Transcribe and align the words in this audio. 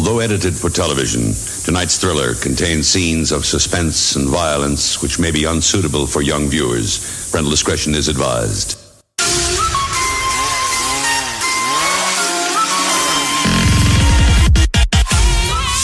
Although 0.00 0.20
edited 0.20 0.56
for 0.56 0.70
television, 0.70 1.34
tonight's 1.62 1.98
thriller 1.98 2.32
contains 2.32 2.88
scenes 2.88 3.32
of 3.32 3.44
suspense 3.44 4.16
and 4.16 4.30
violence 4.30 5.02
which 5.02 5.18
may 5.18 5.30
be 5.30 5.44
unsuitable 5.44 6.06
for 6.06 6.22
young 6.22 6.48
viewers. 6.48 7.30
Parental 7.30 7.50
discretion 7.50 7.94
is 7.94 8.08
advised. 8.08 8.78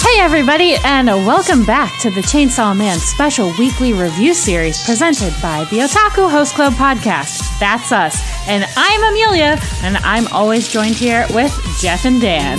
Hey, 0.00 0.20
everybody, 0.22 0.76
and 0.82 1.08
welcome 1.08 1.66
back 1.66 2.00
to 2.00 2.08
the 2.08 2.22
Chainsaw 2.22 2.74
Man 2.74 2.98
special 2.98 3.52
weekly 3.58 3.92
review 3.92 4.32
series 4.32 4.82
presented 4.86 5.34
by 5.42 5.64
the 5.64 5.80
Otaku 5.80 6.30
Host 6.30 6.54
Club 6.54 6.72
podcast. 6.72 7.42
That's 7.60 7.92
us. 7.92 8.18
And 8.48 8.64
I'm 8.78 9.12
Amelia, 9.12 9.60
and 9.82 9.98
I'm 9.98 10.26
always 10.28 10.68
joined 10.68 10.94
here 10.94 11.26
with 11.34 11.52
Jeff 11.82 12.06
and 12.06 12.18
Dan. 12.18 12.58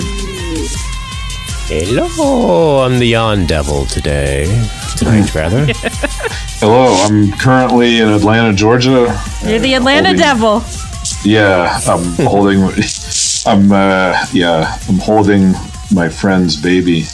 Hello, 1.70 2.80
I'm 2.84 2.98
the 2.98 3.06
Yawn 3.08 3.44
Devil 3.46 3.84
today. 3.86 4.46
Tonight, 4.96 5.34
rather. 5.34 5.66
Hello, 6.60 6.94
I'm 7.04 7.30
currently 7.32 8.00
in 8.00 8.08
Atlanta, 8.08 8.54
Georgia. 8.56 9.14
You're 9.44 9.58
the 9.58 9.74
Atlanta 9.74 10.08
holding- 10.08 10.22
Devil. 10.22 10.62
Yeah, 11.24 11.78
I'm 11.86 12.04
holding. 12.26 12.62
I'm 13.46 13.70
uh, 13.70 14.24
yeah, 14.32 14.78
I'm 14.88 14.98
holding 14.98 15.52
my 15.92 16.08
friend's 16.08 16.56
baby. 16.60 17.04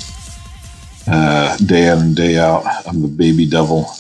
Uh, 1.06 1.56
day 1.58 1.88
in 1.88 1.98
and 1.98 2.16
day 2.16 2.38
out, 2.38 2.64
I'm 2.86 3.02
the 3.02 3.08
baby 3.08 3.48
devil. 3.50 3.90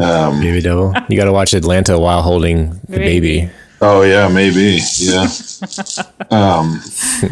Um, 0.00 0.40
Baby 0.40 0.60
Devil. 0.60 0.94
You 1.08 1.16
got 1.18 1.24
to 1.24 1.32
watch 1.32 1.54
Atlanta 1.54 1.98
while 1.98 2.22
holding 2.22 2.70
the 2.88 2.98
Baby. 2.98 3.50
Baby. 3.78 3.90
oh 3.90 4.02
yeah, 4.02 4.28
maybe 4.28 4.80
yeah. 4.96 5.28
um, 6.30 6.80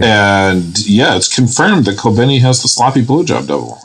and 0.01 0.79
yeah, 0.87 1.17
it's 1.17 1.35
confirmed 1.35 1.85
that 1.87 1.97
Kobeni 1.97 2.41
has 2.41 2.63
the 2.63 2.69
sloppy 2.69 3.03
blowjob 3.03 3.49
double. 3.49 3.79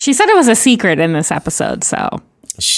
She 0.00 0.12
said 0.12 0.28
it 0.28 0.36
was 0.36 0.48
a 0.48 0.54
secret 0.54 0.98
in 0.98 1.12
this 1.12 1.32
episode, 1.32 1.82
so. 1.82 2.08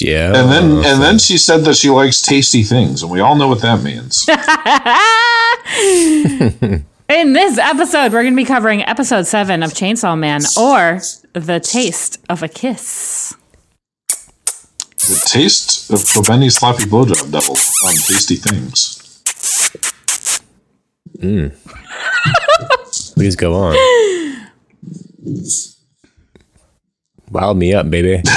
Yeah. 0.00 0.32
And 0.34 0.50
then 0.50 0.84
and 0.84 1.02
then 1.02 1.18
she 1.18 1.38
said 1.38 1.64
that 1.64 1.76
she 1.76 1.90
likes 1.90 2.20
tasty 2.20 2.62
things, 2.62 3.02
and 3.02 3.12
we 3.12 3.20
all 3.20 3.36
know 3.36 3.48
what 3.48 3.62
that 3.62 3.82
means. 3.82 4.26
In 7.08 7.32
this 7.32 7.56
episode, 7.56 8.12
we're 8.12 8.22
going 8.22 8.34
to 8.34 8.36
be 8.36 8.44
covering 8.44 8.82
episode 8.82 9.26
seven 9.26 9.62
of 9.62 9.70
Chainsaw 9.70 10.18
Man, 10.18 10.42
or 10.58 11.00
The 11.32 11.58
Taste 11.58 12.20
of 12.28 12.42
a 12.42 12.48
Kiss. 12.48 13.34
The 15.08 15.18
taste 15.24 15.90
of 15.90 16.00
Kobeni's 16.00 16.56
sloppy 16.56 16.84
blowjob 16.84 17.32
devil 17.32 17.56
on 17.86 17.94
tasty 17.94 18.36
things. 18.36 18.98
please 23.14 23.34
go 23.34 23.54
on. 23.54 23.74
Wild 27.30 27.56
me 27.56 27.72
up, 27.72 27.90
baby. 27.90 28.16
Uh, 28.16 28.22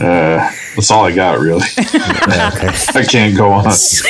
that's 0.74 0.90
all 0.90 1.04
I 1.04 1.14
got, 1.14 1.38
really. 1.38 1.62
Yeah, 1.76 2.50
okay. 2.52 2.74
I 2.98 3.04
can't 3.04 3.36
go 3.36 3.52
on. 3.52 3.66
I 3.66 3.70
was 3.70 4.02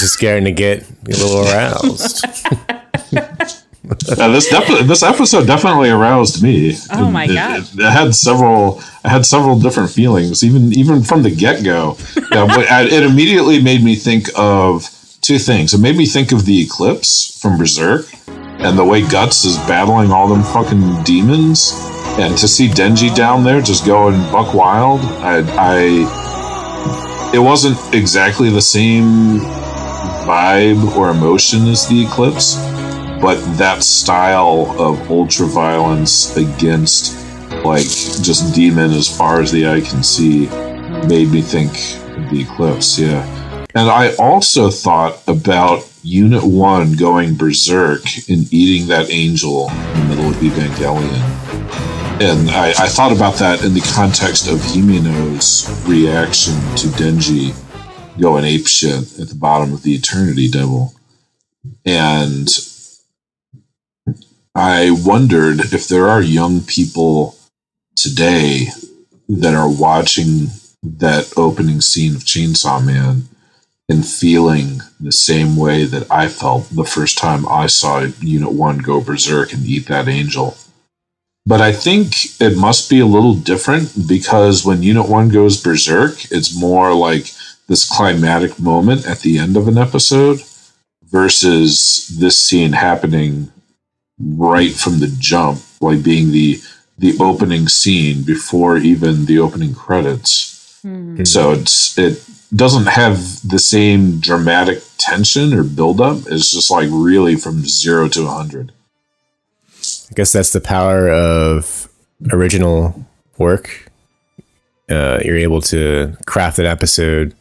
just 0.00 0.14
scared 0.14 0.42
to 0.44 0.50
get 0.50 0.82
a 0.82 1.10
little 1.10 1.42
aroused. 1.42 2.24
Uh, 4.08 4.28
this 4.28 4.48
defi- 4.48 4.82
this 4.84 5.02
episode 5.02 5.46
definitely 5.46 5.90
aroused 5.90 6.42
me. 6.42 6.76
Oh 6.92 7.10
my 7.10 7.24
It- 7.24 7.34
God. 7.34 7.58
It, 7.60 7.78
it 7.80 7.90
had 7.92 8.14
several. 8.14 8.80
I 9.04 9.08
had 9.10 9.24
several 9.26 9.58
different 9.58 9.90
feelings, 9.90 10.42
even 10.42 10.72
even 10.72 11.02
from 11.02 11.22
the 11.22 11.30
get 11.30 11.64
go. 11.64 11.96
it 12.16 13.02
immediately 13.02 13.60
made 13.62 13.82
me 13.82 13.94
think 13.96 14.28
of 14.36 14.88
two 15.20 15.38
things. 15.38 15.74
It 15.74 15.80
made 15.80 15.96
me 15.96 16.06
think 16.06 16.32
of 16.32 16.44
the 16.44 16.60
eclipse 16.62 17.38
from 17.40 17.56
Berserk, 17.58 18.06
and 18.28 18.78
the 18.78 18.84
way 18.84 19.02
Guts 19.06 19.44
is 19.44 19.56
battling 19.66 20.10
all 20.12 20.28
them 20.28 20.42
fucking 20.42 21.02
demons, 21.04 21.72
and 22.18 22.36
to 22.38 22.46
see 22.48 22.68
Denji 22.68 23.14
down 23.14 23.44
there 23.44 23.60
just 23.60 23.86
going 23.86 24.14
buck 24.32 24.54
wild. 24.54 25.00
I, 25.22 25.42
I 25.56 27.32
it 27.34 27.38
wasn't 27.40 27.76
exactly 27.94 28.50
the 28.50 28.62
same 28.62 29.40
vibe 30.26 30.96
or 30.96 31.10
emotion 31.10 31.66
as 31.68 31.86
the 31.88 32.04
eclipse 32.04 32.56
but 33.20 33.36
that 33.56 33.82
style 33.82 34.74
of 34.78 35.10
ultra 35.10 35.46
violence 35.46 36.36
against 36.36 37.16
like 37.64 37.86
just 38.22 38.54
demon 38.54 38.90
as 38.90 39.14
far 39.16 39.40
as 39.40 39.50
the 39.52 39.66
eye 39.66 39.80
can 39.80 40.02
see 40.02 40.46
made 41.06 41.28
me 41.28 41.40
think 41.40 41.72
of 42.16 42.30
the 42.30 42.40
eclipse 42.40 42.98
yeah 42.98 43.24
and 43.74 43.90
i 43.90 44.14
also 44.16 44.70
thought 44.70 45.20
about 45.26 45.88
unit 46.02 46.42
1 46.42 46.94
going 46.94 47.36
berserk 47.36 48.02
and 48.28 48.52
eating 48.52 48.88
that 48.88 49.10
angel 49.10 49.70
in 49.70 50.00
the 50.00 50.06
middle 50.08 50.28
of 50.28 50.36
evangelion 50.36 51.46
and 52.18 52.48
I, 52.48 52.70
I 52.70 52.88
thought 52.88 53.12
about 53.12 53.34
that 53.40 53.62
in 53.62 53.74
the 53.74 53.92
context 53.94 54.48
of 54.48 54.56
Himeno's 54.60 55.68
reaction 55.86 56.54
to 56.76 56.86
Denji 56.88 57.54
going 58.18 58.44
apeshit 58.44 59.20
at 59.20 59.28
the 59.28 59.34
bottom 59.34 59.74
of 59.74 59.82
the 59.82 59.94
Eternity 59.94 60.48
Devil. 60.48 60.94
And 61.84 62.48
I 64.56 64.90
wondered 64.90 65.74
if 65.74 65.86
there 65.86 66.08
are 66.08 66.22
young 66.22 66.62
people 66.62 67.36
today 67.94 68.68
that 69.28 69.52
are 69.52 69.68
watching 69.68 70.46
that 70.82 71.30
opening 71.36 71.82
scene 71.82 72.14
of 72.14 72.24
Chainsaw 72.24 72.82
Man 72.82 73.28
and 73.90 74.06
feeling 74.06 74.80
the 74.98 75.12
same 75.12 75.56
way 75.56 75.84
that 75.84 76.10
I 76.10 76.28
felt 76.28 76.70
the 76.70 76.86
first 76.86 77.18
time 77.18 77.46
I 77.46 77.66
saw 77.66 78.06
Unit 78.22 78.50
1 78.50 78.78
go 78.78 79.02
berserk 79.02 79.52
and 79.52 79.62
eat 79.66 79.88
that 79.88 80.08
angel. 80.08 80.56
But 81.44 81.60
I 81.60 81.72
think 81.72 82.40
it 82.40 82.56
must 82.56 82.88
be 82.88 83.00
a 83.00 83.06
little 83.06 83.34
different 83.34 84.08
because 84.08 84.64
when 84.64 84.82
Unit 84.82 85.06
1 85.06 85.28
goes 85.28 85.62
berserk, 85.62 86.32
it's 86.32 86.58
more 86.58 86.94
like 86.94 87.30
this 87.68 87.86
climatic 87.86 88.58
moment 88.58 89.06
at 89.06 89.20
the 89.20 89.36
end 89.36 89.58
of 89.58 89.68
an 89.68 89.76
episode 89.76 90.40
versus 91.04 92.08
this 92.18 92.38
scene 92.38 92.72
happening 92.72 93.52
right 94.18 94.72
from 94.72 95.00
the 95.00 95.14
jump, 95.18 95.60
like 95.80 96.02
being 96.02 96.30
the 96.32 96.60
the 96.98 97.16
opening 97.20 97.68
scene 97.68 98.22
before 98.22 98.78
even 98.78 99.26
the 99.26 99.38
opening 99.38 99.74
credits. 99.74 100.80
So 101.26 101.52
it's 101.52 101.98
it 101.98 102.22
doesn't 102.54 102.86
have 102.86 103.18
the 103.46 103.58
same 103.58 104.20
dramatic 104.20 104.82
tension 104.98 105.52
or 105.52 105.64
buildup. 105.64 106.18
It's 106.28 106.50
just 106.50 106.70
like 106.70 106.88
really 106.90 107.36
from 107.36 107.64
zero 107.66 108.08
to 108.08 108.22
a 108.26 108.30
hundred. 108.30 108.72
I 110.10 110.14
guess 110.14 110.32
that's 110.32 110.52
the 110.52 110.60
power 110.60 111.08
of 111.10 111.88
original 112.32 113.06
work. 113.36 113.90
Uh, 114.88 115.18
you're 115.24 115.36
able 115.36 115.60
to 115.62 116.16
craft 116.26 116.58
an 116.60 116.66
episode, 116.66 117.34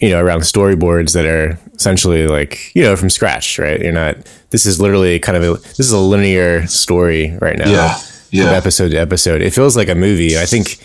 you 0.00 0.10
know, 0.10 0.20
around 0.20 0.40
storyboards 0.40 1.12
that 1.14 1.24
are 1.26 1.58
essentially 1.74 2.26
like, 2.26 2.74
you 2.74 2.82
know, 2.82 2.96
from 2.96 3.10
scratch, 3.10 3.58
right? 3.58 3.80
You're 3.80 3.92
not, 3.92 4.16
this 4.50 4.66
is 4.66 4.80
literally 4.80 5.18
kind 5.18 5.36
of 5.36 5.42
a, 5.42 5.60
this 5.62 5.80
is 5.80 5.92
a 5.92 5.98
linear 5.98 6.66
story 6.66 7.36
right 7.40 7.58
now. 7.58 7.70
Yeah, 7.70 7.94
From 7.94 8.38
yeah. 8.38 8.50
episode 8.52 8.90
to 8.90 8.96
episode. 8.98 9.40
It 9.40 9.52
feels 9.52 9.76
like 9.76 9.88
a 9.88 9.94
movie. 9.94 10.38
I 10.38 10.44
think, 10.46 10.78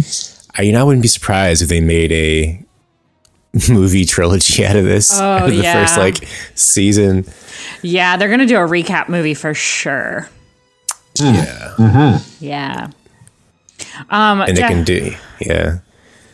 I, 0.57 0.61
you 0.63 0.71
know, 0.71 0.81
I 0.81 0.83
wouldn't 0.83 1.01
be 1.01 1.07
surprised 1.09 1.61
if 1.61 1.69
they 1.69 1.81
made 1.81 2.11
a 2.11 2.63
movie 3.69 4.05
trilogy 4.05 4.65
out 4.65 4.75
of 4.77 4.85
this. 4.85 5.19
Oh, 5.19 5.23
out 5.23 5.49
of 5.49 5.55
the 5.55 5.63
yeah. 5.63 5.73
first 5.85 5.97
like 5.97 6.27
season. 6.55 7.25
Yeah, 7.81 8.15
they're 8.17 8.29
going 8.29 8.39
to 8.39 8.45
do 8.45 8.55
a 8.57 8.67
recap 8.67 9.09
movie 9.09 9.33
for 9.33 9.53
sure. 9.53 10.29
Yeah. 11.19 12.19
Yeah. 12.39 12.87
Um, 14.09 14.41
And 14.41 14.55
Jeff, 14.55 14.71
it 14.71 14.73
can 14.73 14.83
do, 14.85 15.13
yeah. 15.41 15.79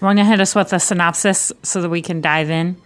Want 0.02 0.20
to 0.20 0.26
hit 0.26 0.40
us 0.40 0.56
with 0.56 0.74
a 0.74 0.80
synopsis 0.80 1.52
so 1.64 1.82
that 1.82 1.90
we 1.90 2.02
can 2.02 2.22
dive 2.22 2.50
in? 2.50 2.78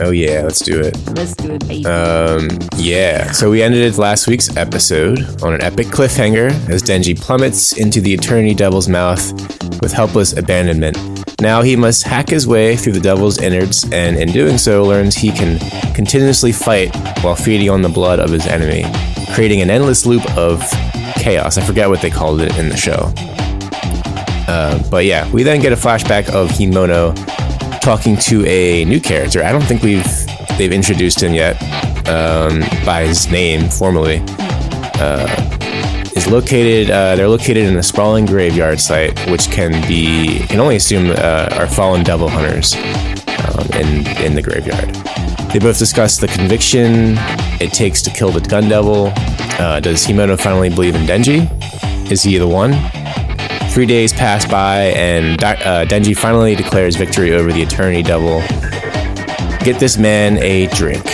Oh, 0.00 0.10
yeah. 0.10 0.42
Let's 0.42 0.60
do 0.60 0.80
it. 0.80 0.96
Let's 1.10 1.34
do 1.34 1.52
it, 1.52 1.66
baby. 1.66 1.86
Um, 1.86 2.50
yeah, 2.76 3.30
so 3.32 3.50
we 3.50 3.62
ended 3.62 3.96
last 3.96 4.26
week's 4.26 4.56
episode 4.56 5.20
on 5.42 5.54
an 5.54 5.62
epic 5.62 5.86
cliffhanger 5.86 6.50
as 6.68 6.82
Denji 6.82 7.18
plummets 7.18 7.76
into 7.76 8.00
the 8.00 8.12
Eternity 8.12 8.54
Devil's 8.54 8.88
mouth 8.88 9.32
with 9.80 9.92
helpless 9.92 10.36
abandonment. 10.36 10.96
Now 11.40 11.62
he 11.62 11.76
must 11.76 12.02
hack 12.02 12.28
his 12.28 12.46
way 12.46 12.74
through 12.76 12.94
the 12.94 13.00
Devil's 13.00 13.38
innards, 13.38 13.84
and 13.92 14.16
in 14.16 14.32
doing 14.32 14.58
so, 14.58 14.82
learns 14.82 15.14
he 15.14 15.30
can 15.30 15.58
continuously 15.94 16.50
fight 16.50 16.94
while 17.22 17.36
feeding 17.36 17.70
on 17.70 17.82
the 17.82 17.88
blood 17.88 18.18
of 18.18 18.30
his 18.30 18.46
enemy, 18.46 18.84
creating 19.34 19.60
an 19.60 19.70
endless 19.70 20.04
loop 20.04 20.28
of 20.36 20.60
chaos. 21.14 21.56
I 21.56 21.64
forget 21.64 21.88
what 21.88 22.02
they 22.02 22.10
called 22.10 22.40
it 22.40 22.56
in 22.58 22.68
the 22.68 22.76
show. 22.76 23.12
Uh, 24.48 24.82
but 24.90 25.04
yeah, 25.04 25.30
we 25.30 25.42
then 25.42 25.60
get 25.60 25.72
a 25.72 25.76
flashback 25.76 26.28
of 26.30 26.48
Himeno 26.48 27.14
talking 27.80 28.16
to 28.16 28.46
a 28.46 28.84
new 28.86 29.00
character. 29.00 29.44
I 29.44 29.52
don't 29.52 29.64
think 29.64 29.82
we've 29.82 30.26
they've 30.56 30.72
introduced 30.72 31.22
him 31.22 31.34
yet 31.34 31.54
um, 32.08 32.60
by 32.84 33.04
his 33.04 33.30
name 33.30 33.68
formally. 33.68 34.22
Uh, 35.00 35.28
is 36.16 36.26
located. 36.26 36.90
Uh, 36.90 37.14
they're 37.14 37.28
located 37.28 37.58
in 37.58 37.76
a 37.76 37.82
sprawling 37.82 38.26
graveyard 38.26 38.80
site, 38.80 39.18
which 39.30 39.50
can 39.50 39.70
be 39.86 40.40
can 40.48 40.58
only 40.60 40.76
assume 40.76 41.10
uh, 41.10 41.48
are 41.52 41.68
fallen 41.68 42.02
devil 42.02 42.28
hunters 42.28 42.74
um, 42.74 43.66
in 43.80 44.06
in 44.24 44.34
the 44.34 44.42
graveyard. 44.42 44.94
They 45.52 45.58
both 45.58 45.78
discuss 45.78 46.18
the 46.18 46.28
conviction 46.28 47.16
it 47.60 47.72
takes 47.72 48.02
to 48.02 48.10
kill 48.10 48.30
the 48.30 48.40
gun 48.40 48.68
devil? 48.68 49.12
Uh, 49.58 49.80
does 49.80 50.06
Himeno 50.06 50.38
finally 50.38 50.68
believe 50.68 50.94
in 50.94 51.06
Denji? 51.06 51.50
Is 52.10 52.22
he 52.22 52.38
the 52.38 52.46
one? 52.46 52.72
Three 53.70 53.86
days 53.86 54.12
pass 54.12 54.44
by, 54.46 54.92
and 54.96 55.42
uh, 55.42 55.84
Denji 55.84 56.16
finally 56.16 56.54
declares 56.54 56.96
victory 56.96 57.32
over 57.32 57.52
the 57.52 57.62
Eternity 57.62 58.02
Devil. 58.02 58.40
Get 59.64 59.78
this 59.78 59.98
man 59.98 60.38
a 60.38 60.66
drink 60.68 61.04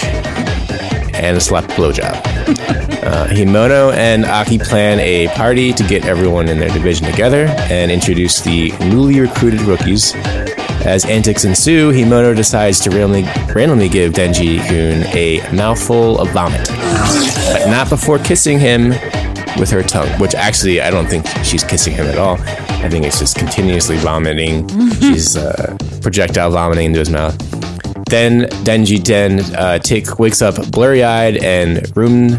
and 1.14 1.36
a 1.36 1.40
slap 1.40 1.64
blowjob. 1.70 2.80
Uh, 3.04 3.26
Himeno 3.26 3.92
and 3.92 4.24
Aki 4.24 4.60
plan 4.60 4.98
a 4.98 5.28
party 5.36 5.74
to 5.74 5.84
get 5.84 6.06
everyone 6.06 6.48
in 6.48 6.58
their 6.58 6.70
division 6.70 7.06
together 7.06 7.44
and 7.70 7.92
introduce 7.92 8.40
the 8.40 8.72
newly 8.80 9.20
recruited 9.20 9.60
rookies. 9.60 10.14
As 10.86 11.04
antics 11.04 11.44
ensue, 11.44 11.92
Himeno 11.92 12.34
decides 12.34 12.80
to 12.80 12.90
randomly, 12.90 13.24
randomly 13.54 13.90
give 13.90 14.14
Denji 14.14 14.58
Kun 14.66 15.06
a 15.14 15.46
mouthful 15.54 16.18
of 16.18 16.30
vomit, 16.30 16.66
but 16.66 17.66
not 17.66 17.90
before 17.90 18.18
kissing 18.18 18.58
him 18.58 18.92
with 19.58 19.70
her 19.70 19.82
tongue, 19.82 20.08
which 20.20 20.34
actually 20.34 20.80
I 20.80 20.90
don't 20.90 21.06
think 21.06 21.26
she's 21.44 21.64
kissing 21.64 21.94
him 21.94 22.06
at 22.06 22.18
all. 22.18 22.36
I 22.40 22.88
think 22.88 23.04
it's 23.04 23.18
just 23.18 23.36
continuously 23.36 23.96
vomiting. 23.96 24.68
she's 25.00 25.36
uh, 25.36 25.76
projectile 26.02 26.50
vomiting 26.50 26.86
into 26.86 26.98
his 26.98 27.10
mouth. 27.10 27.36
Then 28.06 28.42
Denji 28.64 29.02
Den 29.02 29.40
uh, 29.54 29.78
Tick 29.78 30.18
wakes 30.18 30.42
up 30.42 30.70
blurry 30.70 31.02
eyed 31.02 31.42
and 31.42 31.96
room 31.96 32.38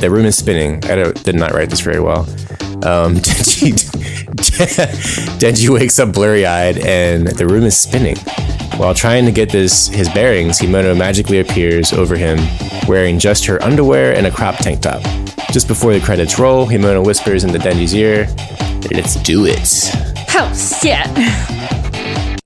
the 0.00 0.08
room 0.10 0.26
is 0.26 0.36
spinning. 0.36 0.84
I 0.84 1.12
did 1.12 1.36
not 1.36 1.52
write 1.52 1.70
this 1.70 1.80
very 1.80 2.00
well. 2.00 2.20
Um, 2.84 3.16
Denji, 3.22 3.72
Denji 5.38 5.68
wakes 5.68 5.98
up 5.98 6.12
blurry 6.12 6.46
eyed 6.46 6.78
and 6.78 7.26
the 7.26 7.46
room 7.46 7.64
is 7.64 7.78
spinning. 7.78 8.16
While 8.78 8.94
trying 8.94 9.26
to 9.26 9.32
get 9.32 9.50
this 9.50 9.88
his 9.88 10.08
bearings, 10.08 10.58
Himeno 10.58 10.96
magically 10.96 11.40
appears 11.40 11.92
over 11.92 12.16
him 12.16 12.38
wearing 12.88 13.18
just 13.18 13.44
her 13.44 13.62
underwear 13.62 14.14
and 14.14 14.26
a 14.26 14.30
crop 14.30 14.56
tank 14.56 14.80
top. 14.80 15.02
Just 15.52 15.68
before 15.68 15.92
the 15.92 16.00
credits 16.00 16.38
roll, 16.38 16.66
Himeno 16.66 17.04
whispers 17.04 17.44
into 17.44 17.58
Denji's 17.58 17.94
ear, 17.94 18.26
Let's 18.90 19.16
do 19.22 19.44
it. 19.46 19.90
Oh, 20.34 20.52
shit. 20.54 21.06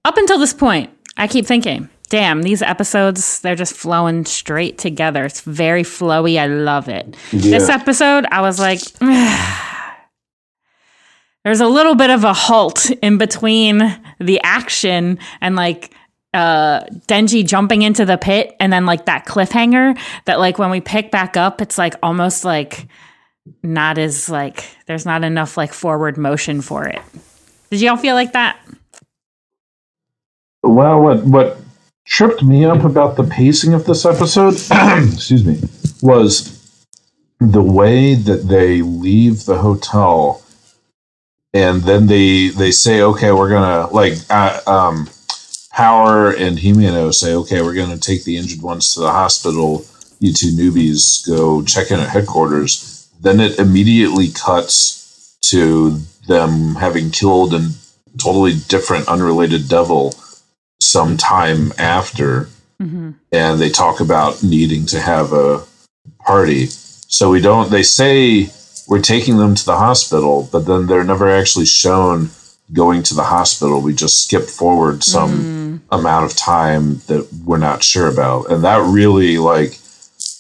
Up 0.05 0.17
until 0.17 0.39
this 0.39 0.53
point, 0.53 0.91
I 1.17 1.29
keep 1.29 1.47
thinking, 1.47 1.89
damn, 2.09 2.43
these 2.43 2.63
episodes, 2.63 3.41
they're 3.41 3.55
just 3.55 3.75
flowing 3.75 4.25
straight 4.25 4.79
together. 4.79 5.25
It's 5.25 5.41
very 5.41 5.83
flowy. 5.83 6.39
I 6.39 6.47
love 6.47 6.89
it. 6.89 7.17
Yeah. 7.33 7.59
This 7.59 7.69
episode, 7.69 8.27
I 8.31 8.43
was 8.43 8.61
like, 8.61 8.81
there's 11.45 11.61
a 11.61 11.69
little 11.69 11.95
bit 11.95 12.11
of 12.11 12.25
a 12.25 12.33
halt 12.35 12.91
in 13.03 13.19
between 13.19 13.79
the 14.21 14.41
action 14.43 15.19
and 15.41 15.57
like 15.57 15.95
uh 16.37 16.85
Denji 17.09 17.47
jumping 17.47 17.83
into 17.83 18.05
the 18.05 18.19
pit 18.19 18.55
and 18.61 18.73
then 18.73 18.87
like 18.87 19.07
that 19.07 19.27
cliffhanger 19.27 19.99
that 20.27 20.39
like 20.39 20.59
when 20.59 20.71
we 20.71 20.81
pick 20.81 21.11
back 21.11 21.37
up 21.37 21.61
it's 21.61 21.79
like 21.79 21.95
almost 22.03 22.45
like 22.45 22.87
not 23.63 23.99
as 23.99 24.29
like 24.29 24.65
there's 24.87 25.07
not 25.07 25.25
enough 25.25 25.57
like 25.57 25.73
forward 25.73 26.17
motion 26.17 26.61
for 26.61 26.87
it. 26.87 27.01
Did 27.71 27.81
y'all 27.81 27.97
feel 27.97 28.15
like 28.15 28.33
that? 28.33 28.59
Well, 30.63 31.01
what 31.01 31.25
what 31.25 31.59
tripped 32.07 32.43
me 32.43 32.65
up 32.65 32.85
about 32.85 33.17
the 33.17 33.25
pacing 33.25 33.75
of 33.75 33.85
this 33.85 34.05
episode, 34.05 34.55
excuse 35.13 35.45
me, 35.45 35.61
was 36.03 36.53
the 37.41 37.63
way 37.63 38.15
that 38.15 38.49
they 38.49 38.83
leave 38.83 39.45
the 39.45 39.59
hotel 39.59 40.43
and 41.53 41.83
then 41.83 42.07
they 42.07 42.49
they 42.49 42.71
say, 42.71 43.01
okay, 43.03 43.33
we're 43.33 43.49
gonna 43.49 43.87
like 43.93 44.15
uh, 44.31 44.61
um, 44.67 45.09
Power 45.77 46.31
and 46.31 46.57
Himeno 46.57 47.13
say, 47.13 47.35
okay, 47.35 47.61
we're 47.61 47.75
gonna 47.75 47.99
take 47.99 48.25
the 48.25 48.39
injured 48.39 48.63
ones 48.63 48.95
to 48.95 49.01
the 49.01 49.13
hospital. 49.13 49.85
You 50.21 50.33
two 50.33 50.53
newbies 50.53 51.27
go 51.29 51.63
check 51.63 51.91
in 51.91 52.01
at 52.01 52.09
headquarters. 52.09 53.11
Then 53.21 53.41
it 53.41 53.59
immediately 53.59 54.29
cuts 54.29 55.37
to 55.51 56.01
them 56.27 56.77
having 56.77 57.11
killed 57.11 57.53
a 57.53 57.69
totally 58.17 58.55
different, 58.69 59.07
unrelated 59.07 59.69
devil 59.69 60.15
some 60.81 61.19
time 61.19 61.73
after, 61.77 62.49
mm-hmm. 62.81 63.11
and 63.31 63.61
they 63.61 63.69
talk 63.69 64.01
about 64.01 64.43
needing 64.43 64.87
to 64.87 64.99
have 64.99 65.35
a 65.35 65.63
party. 66.21 66.69
So 66.69 67.31
we 67.31 67.43
don't. 67.43 67.71
They 67.71 67.83
say 67.83 68.49
we're 68.89 69.03
taking 69.03 69.37
them 69.37 69.55
to 69.55 69.67
the 69.67 69.77
hospital, 69.77 70.49
but 70.51 70.61
then 70.61 70.87
they're 70.87 71.05
never 71.05 71.29
actually 71.29 71.67
shown 71.67 72.31
going 72.73 73.03
to 73.05 73.15
the 73.15 73.25
hospital. 73.25 73.81
We 73.81 73.95
just 73.95 74.25
skip 74.25 74.45
forward 74.45 75.05
some 75.05 75.31
mm-hmm. 75.31 75.66
Amount 75.99 76.31
of 76.31 76.37
time 76.37 76.99
that 77.07 77.29
we're 77.45 77.59
not 77.59 77.83
sure 77.83 78.09
about, 78.09 78.51
and 78.51 78.65
that 78.65 78.83
really 78.87 79.39
like 79.39 79.79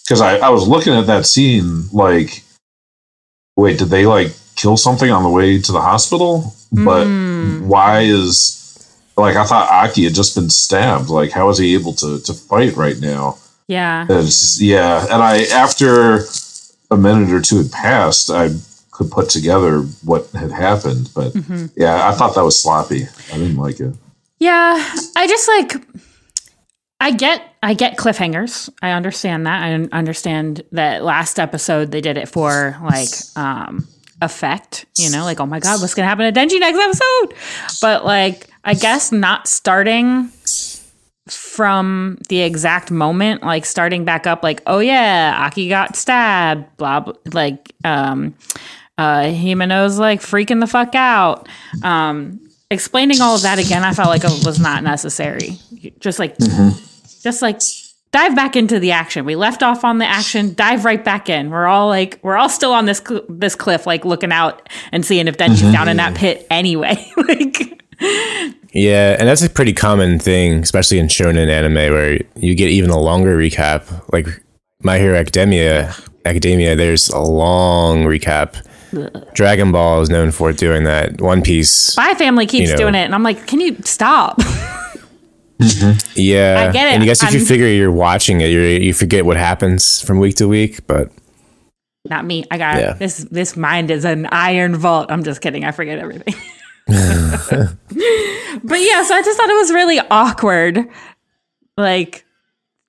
because 0.04 0.20
I, 0.20 0.38
I 0.38 0.50
was 0.50 0.68
looking 0.68 0.94
at 0.94 1.06
that 1.06 1.26
scene 1.26 1.88
like, 1.92 2.42
wait, 3.56 3.78
did 3.78 3.88
they 3.88 4.06
like 4.06 4.32
kill 4.54 4.76
something 4.76 5.10
on 5.10 5.22
the 5.22 5.30
way 5.30 5.60
to 5.60 5.72
the 5.72 5.80
hospital? 5.80 6.54
But 6.72 7.06
mm. 7.06 7.62
why 7.62 8.00
is 8.02 8.56
like 9.16 9.36
I 9.36 9.44
thought 9.44 9.70
Aki 9.70 10.04
had 10.04 10.14
just 10.14 10.34
been 10.34 10.50
stabbed. 10.50 11.08
Like, 11.08 11.30
how 11.30 11.48
is 11.48 11.58
he 11.58 11.74
able 11.74 11.94
to 11.94 12.20
to 12.20 12.32
fight 12.32 12.76
right 12.76 12.98
now? 13.00 13.38
Yeah. 13.68 14.06
It's, 14.08 14.60
yeah. 14.60 15.04
And 15.04 15.22
I 15.22 15.44
after 15.44 16.20
a 16.90 16.96
minute 16.96 17.32
or 17.32 17.40
two 17.40 17.58
had 17.58 17.72
passed, 17.72 18.30
I 18.30 18.50
could 18.90 19.10
put 19.10 19.28
together 19.28 19.80
what 20.04 20.30
had 20.30 20.52
happened. 20.52 21.10
But 21.14 21.32
mm-hmm. 21.32 21.66
yeah, 21.76 22.08
I 22.08 22.12
thought 22.12 22.34
that 22.34 22.44
was 22.44 22.60
sloppy. 22.60 23.06
I 23.32 23.38
didn't 23.38 23.56
like 23.56 23.80
it. 23.80 23.94
Yeah. 24.38 24.94
I 25.16 25.26
just 25.26 25.48
like 25.48 25.74
I 27.00 27.10
get 27.10 27.54
I 27.62 27.74
get 27.74 27.96
cliffhangers. 27.96 28.70
I 28.82 28.90
understand 28.90 29.46
that. 29.46 29.62
I 29.62 29.72
understand 29.96 30.62
that 30.72 31.02
last 31.02 31.38
episode 31.38 31.90
they 31.90 32.00
did 32.00 32.16
it 32.16 32.28
for 32.28 32.76
like 32.82 33.08
um 33.36 33.86
effect, 34.22 34.86
you 34.98 35.10
know, 35.10 35.24
like 35.24 35.40
oh 35.40 35.46
my 35.46 35.60
god, 35.60 35.80
what's 35.80 35.94
going 35.94 36.04
to 36.04 36.08
happen 36.08 36.32
to 36.32 36.40
Denji 36.40 36.58
next 36.58 36.78
episode? 36.78 37.80
But 37.80 38.04
like 38.04 38.48
I 38.64 38.74
guess 38.74 39.12
not 39.12 39.46
starting 39.46 40.30
from 41.28 42.18
the 42.28 42.40
exact 42.40 42.90
moment, 42.90 43.42
like 43.42 43.64
starting 43.64 44.04
back 44.04 44.26
up, 44.26 44.42
like, 44.42 44.62
oh 44.66 44.78
yeah, 44.78 45.34
Aki 45.46 45.68
got 45.68 45.96
stabbed, 45.96 46.76
blah, 46.76 47.00
blah 47.00 47.14
like, 47.32 47.72
um, 47.84 48.34
uh, 48.98 49.22
Himeno's 49.22 49.98
like 49.98 50.20
freaking 50.20 50.60
the 50.60 50.66
fuck 50.66 50.94
out. 50.94 51.48
Um, 51.82 52.40
explaining 52.70 53.20
all 53.20 53.34
of 53.34 53.42
that 53.42 53.58
again, 53.58 53.84
I 53.84 53.92
felt 53.92 54.08
like 54.08 54.24
it 54.24 54.44
was 54.44 54.58
not 54.58 54.82
necessary. 54.82 55.58
Just 55.98 56.18
like, 56.18 56.36
mm-hmm. 56.38 56.78
just 57.22 57.42
like 57.42 57.60
dive 58.12 58.34
back 58.34 58.56
into 58.56 58.78
the 58.78 58.92
action. 58.92 59.24
We 59.24 59.36
left 59.36 59.62
off 59.62 59.84
on 59.84 59.98
the 59.98 60.06
action, 60.06 60.54
dive 60.54 60.84
right 60.84 61.04
back 61.04 61.28
in. 61.28 61.50
We're 61.50 61.66
all 61.66 61.88
like, 61.88 62.18
we're 62.22 62.36
all 62.36 62.48
still 62.48 62.72
on 62.72 62.86
this 62.86 63.02
cl- 63.06 63.24
this 63.28 63.54
cliff, 63.54 63.86
like 63.86 64.04
looking 64.04 64.32
out 64.32 64.68
and 64.92 65.04
seeing 65.04 65.28
if 65.28 65.36
Denji's 65.36 65.62
mm-hmm. 65.62 65.72
down 65.72 65.88
in 65.88 65.96
that 65.98 66.16
pit 66.16 66.46
anyway. 66.50 67.12
like, 67.16 67.82
yeah, 68.72 69.16
and 69.18 69.28
that's 69.28 69.42
a 69.42 69.50
pretty 69.50 69.72
common 69.72 70.18
thing, 70.18 70.54
especially 70.54 70.98
in 70.98 71.06
shonen 71.06 71.48
anime, 71.48 71.74
where 71.74 72.18
you 72.36 72.54
get 72.54 72.70
even 72.70 72.90
a 72.90 72.98
longer 72.98 73.36
recap. 73.36 74.02
Like 74.12 74.26
My 74.82 74.98
Hero 74.98 75.16
Academia, 75.16 75.94
Academia, 76.24 76.76
there's 76.76 77.08
a 77.10 77.20
long 77.20 78.04
recap. 78.04 78.62
Dragon 79.34 79.72
Ball 79.72 80.02
is 80.02 80.10
known 80.10 80.30
for 80.30 80.52
doing 80.52 80.84
that. 80.84 81.20
One 81.20 81.42
Piece, 81.42 81.96
My 81.96 82.14
Family 82.14 82.46
keeps 82.46 82.70
you 82.70 82.74
know, 82.74 82.76
doing 82.76 82.94
it, 82.94 83.04
and 83.04 83.14
I'm 83.14 83.22
like, 83.22 83.46
can 83.46 83.60
you 83.60 83.76
stop? 83.84 84.38
mm-hmm. 84.38 85.98
Yeah, 86.14 86.66
I 86.68 86.72
get 86.72 86.88
it. 86.88 86.94
And 86.94 87.02
I 87.02 87.06
guess 87.06 87.22
if 87.22 87.30
I'm, 87.30 87.34
you 87.34 87.44
figure 87.44 87.66
you're 87.66 87.92
watching 87.92 88.40
it, 88.40 88.50
you 88.50 88.60
you 88.60 88.94
forget 88.94 89.24
what 89.24 89.36
happens 89.36 90.00
from 90.00 90.18
week 90.18 90.36
to 90.36 90.48
week, 90.48 90.86
but 90.86 91.10
not 92.08 92.24
me. 92.24 92.44
I 92.50 92.58
got 92.58 92.78
yeah. 92.78 92.92
this. 92.94 93.18
This 93.30 93.56
mind 93.56 93.90
is 93.90 94.04
an 94.04 94.26
iron 94.26 94.76
vault. 94.76 95.10
I'm 95.10 95.24
just 95.24 95.40
kidding. 95.40 95.64
I 95.64 95.72
forget 95.72 95.98
everything. 95.98 96.34
but 96.86 98.80
yeah, 98.80 99.02
so 99.02 99.14
I 99.14 99.22
just 99.24 99.36
thought 99.36 99.50
it 99.50 99.56
was 99.56 99.72
really 99.72 99.98
awkward, 100.10 100.86
like 101.76 102.24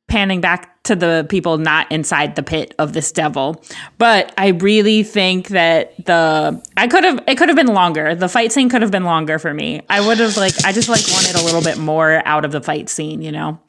panning 0.08 0.42
back 0.42 0.77
to 0.88 0.96
the 0.96 1.26
people 1.30 1.58
not 1.58 1.92
inside 1.92 2.36
the 2.36 2.44
pit 2.44 2.74
of 2.80 2.94
this 2.94 3.12
devil. 3.12 3.64
But 3.98 4.34
I 4.38 4.50
really 4.50 5.04
think 5.04 5.50
that 5.50 5.94
the 6.06 6.62
I 6.76 6.88
could 6.88 7.04
have 7.04 7.24
it 7.28 7.38
could 7.38 7.50
have 7.50 7.56
been 7.56 7.74
longer. 7.74 8.16
The 8.16 8.30
fight 8.30 8.52
scene 8.52 8.70
could 8.70 8.82
have 8.82 8.92
been 8.92 9.06
longer 9.06 9.40
for 9.40 9.54
me. 9.54 9.82
I 9.90 10.06
would 10.06 10.18
have 10.20 10.36
like 10.38 10.54
I 10.66 10.72
just 10.72 10.90
like 10.90 11.06
wanted 11.12 11.36
a 11.36 11.44
little 11.44 11.62
bit 11.62 11.78
more 11.78 12.22
out 12.26 12.46
of 12.46 12.52
the 12.52 12.62
fight 12.62 12.90
scene, 12.90 13.22
you 13.22 13.32
know. 13.32 13.60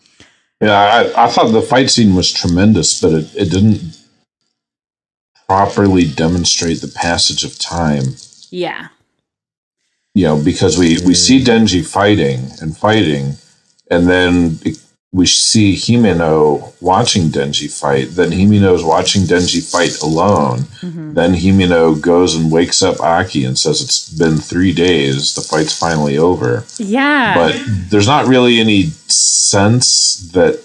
Yeah, 0.61 0.73
I, 0.73 1.25
I 1.25 1.29
thought 1.29 1.53
the 1.53 1.63
fight 1.63 1.89
scene 1.91 2.17
was 2.17 2.33
tremendous, 2.33 3.01
but 3.01 3.13
it, 3.13 3.35
it 3.37 3.51
didn't 3.51 3.97
properly 5.47 6.05
demonstrate 6.05 6.81
the 6.81 6.89
passage 6.89 7.45
of 7.45 7.59
time. 7.59 8.17
Yeah 8.51 8.89
you 10.19 10.25
know, 10.25 10.43
because 10.43 10.77
we, 10.77 10.99
we 11.07 11.15
see 11.15 11.41
Denji 11.45 11.87
fighting 11.87 12.41
and 12.61 12.77
fighting, 12.77 13.35
and 13.89 14.09
then 14.09 14.59
we 15.13 15.25
see 15.25 15.75
Himeno 15.75 16.75
watching 16.83 17.29
Denji 17.29 17.73
fight. 17.73 18.11
Then 18.11 18.31
Himeno's 18.31 18.85
watching 18.85 19.23
Denji 19.23 19.69
fight 19.69 20.01
alone. 20.03 20.59
Mm-hmm. 20.81 21.15
Then 21.15 21.33
Himeno 21.33 21.99
goes 22.01 22.35
and 22.35 22.53
wakes 22.53 22.83
up 22.83 23.01
Aki 23.01 23.45
and 23.45 23.59
says, 23.59 23.81
It's 23.81 24.11
been 24.11 24.37
three 24.37 24.73
days. 24.73 25.35
The 25.35 25.41
fight's 25.41 25.77
finally 25.79 26.19
over. 26.19 26.65
Yeah. 26.77 27.35
But 27.35 27.59
there's 27.89 28.07
not 28.07 28.27
really 28.27 28.61
any 28.61 28.85
sense 29.07 30.31
that 30.33 30.63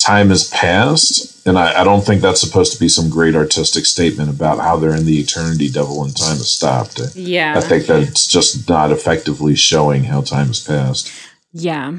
time 0.00 0.30
has 0.30 0.48
passed, 0.48 1.46
and 1.46 1.58
I, 1.58 1.80
I 1.80 1.84
don't 1.84 2.04
think 2.04 2.22
that's 2.22 2.40
supposed 2.40 2.72
to 2.72 2.80
be 2.80 2.88
some 2.88 3.10
great 3.10 3.34
artistic 3.34 3.84
statement 3.84 4.30
about 4.30 4.58
how 4.58 4.76
they're 4.76 4.94
in 4.94 5.04
the 5.04 5.20
eternity 5.20 5.70
devil 5.70 6.02
and 6.02 6.16
time 6.16 6.38
has 6.38 6.48
stopped. 6.48 7.00
Yeah. 7.14 7.54
I 7.56 7.60
think 7.60 7.86
that's 7.86 8.26
just 8.26 8.68
not 8.68 8.90
effectively 8.90 9.54
showing 9.54 10.04
how 10.04 10.22
time 10.22 10.46
has 10.48 10.64
passed. 10.64 11.12
Yeah. 11.52 11.94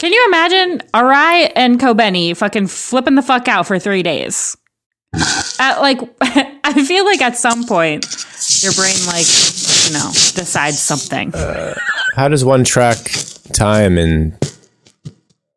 Can 0.00 0.14
you 0.14 0.24
imagine 0.28 0.78
Arai 0.94 1.52
and 1.54 1.78
Kobeni 1.78 2.34
fucking 2.34 2.68
flipping 2.68 3.16
the 3.16 3.22
fuck 3.22 3.48
out 3.48 3.66
for 3.66 3.78
three 3.78 4.02
days? 4.02 4.56
at 5.58 5.80
like, 5.80 6.00
I 6.22 6.84
feel 6.86 7.04
like 7.04 7.20
at 7.20 7.36
some 7.36 7.64
point 7.64 8.06
your 8.62 8.72
brain 8.72 8.96
like, 9.06 9.26
you 9.84 9.92
know, 9.92 10.08
decides 10.34 10.78
something. 10.78 11.32
How 12.16 12.28
does 12.28 12.46
one 12.46 12.64
track 12.64 12.96
time 13.52 13.98
in 13.98 14.38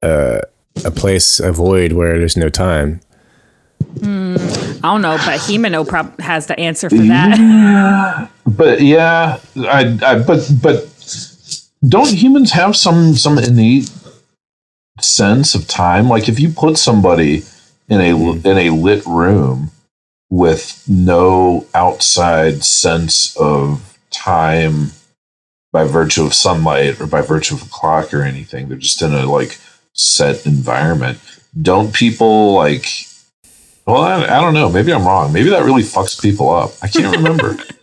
uh, 0.02 0.40
a 0.84 0.92
place, 0.92 1.40
a 1.40 1.54
void 1.54 1.94
where 1.94 2.20
there's 2.20 2.36
no 2.36 2.50
time? 2.50 3.00
I 4.02 4.80
don't 4.82 5.02
know, 5.02 5.16
but 5.26 5.40
Himeno 5.40 5.88
prob- 5.88 6.20
has 6.20 6.48
the 6.48 6.60
answer 6.60 6.90
for 6.90 6.98
that. 6.98 8.30
But 8.46 8.82
yeah, 8.82 9.40
I, 9.56 9.98
I 10.04 10.20
but 10.20 10.52
but 10.62 10.86
don't 11.88 12.10
humans 12.14 12.52
have 12.52 12.76
some 12.76 13.16
some 13.16 13.38
innate 13.38 13.90
sense 15.02 15.56
of 15.56 15.68
time? 15.68 16.10
Like 16.10 16.30
if 16.30 16.40
you 16.40 16.50
put 16.50 16.78
somebody 16.78 17.44
in 17.90 18.00
a 18.02 18.12
mm-hmm. 18.12 18.48
in 18.48 18.58
a 18.58 18.70
lit 18.70 19.06
room 19.06 19.72
with 20.30 20.84
no 20.88 21.68
outside 21.74 22.64
sense 22.64 23.36
of 23.38 23.98
time 24.10 24.92
by 25.72 25.84
virtue 25.86 26.24
of 26.24 26.34
sunlight 26.34 27.02
or 27.02 27.08
by 27.08 27.22
virtue 27.22 27.56
of 27.56 27.64
a 27.64 27.70
clock 27.70 28.14
or 28.14 28.24
anything, 28.24 28.68
they're 28.68 28.78
just 28.78 29.02
in 29.02 29.14
a 29.14 29.26
like 29.26 29.60
set 29.94 30.46
environment. 30.46 31.20
Don't 31.60 31.94
people 31.94 32.54
like? 32.54 32.86
Well, 33.86 34.02
I, 34.02 34.24
I 34.24 34.42
don't 34.42 34.54
know. 34.54 34.70
Maybe 34.70 34.94
I'm 34.94 35.06
wrong. 35.06 35.34
Maybe 35.34 35.50
that 35.50 35.66
really 35.66 35.84
fucks 35.84 36.20
people 36.22 36.50
up. 36.50 36.72
I 36.82 36.88
can't 36.88 37.16
remember. 37.16 37.58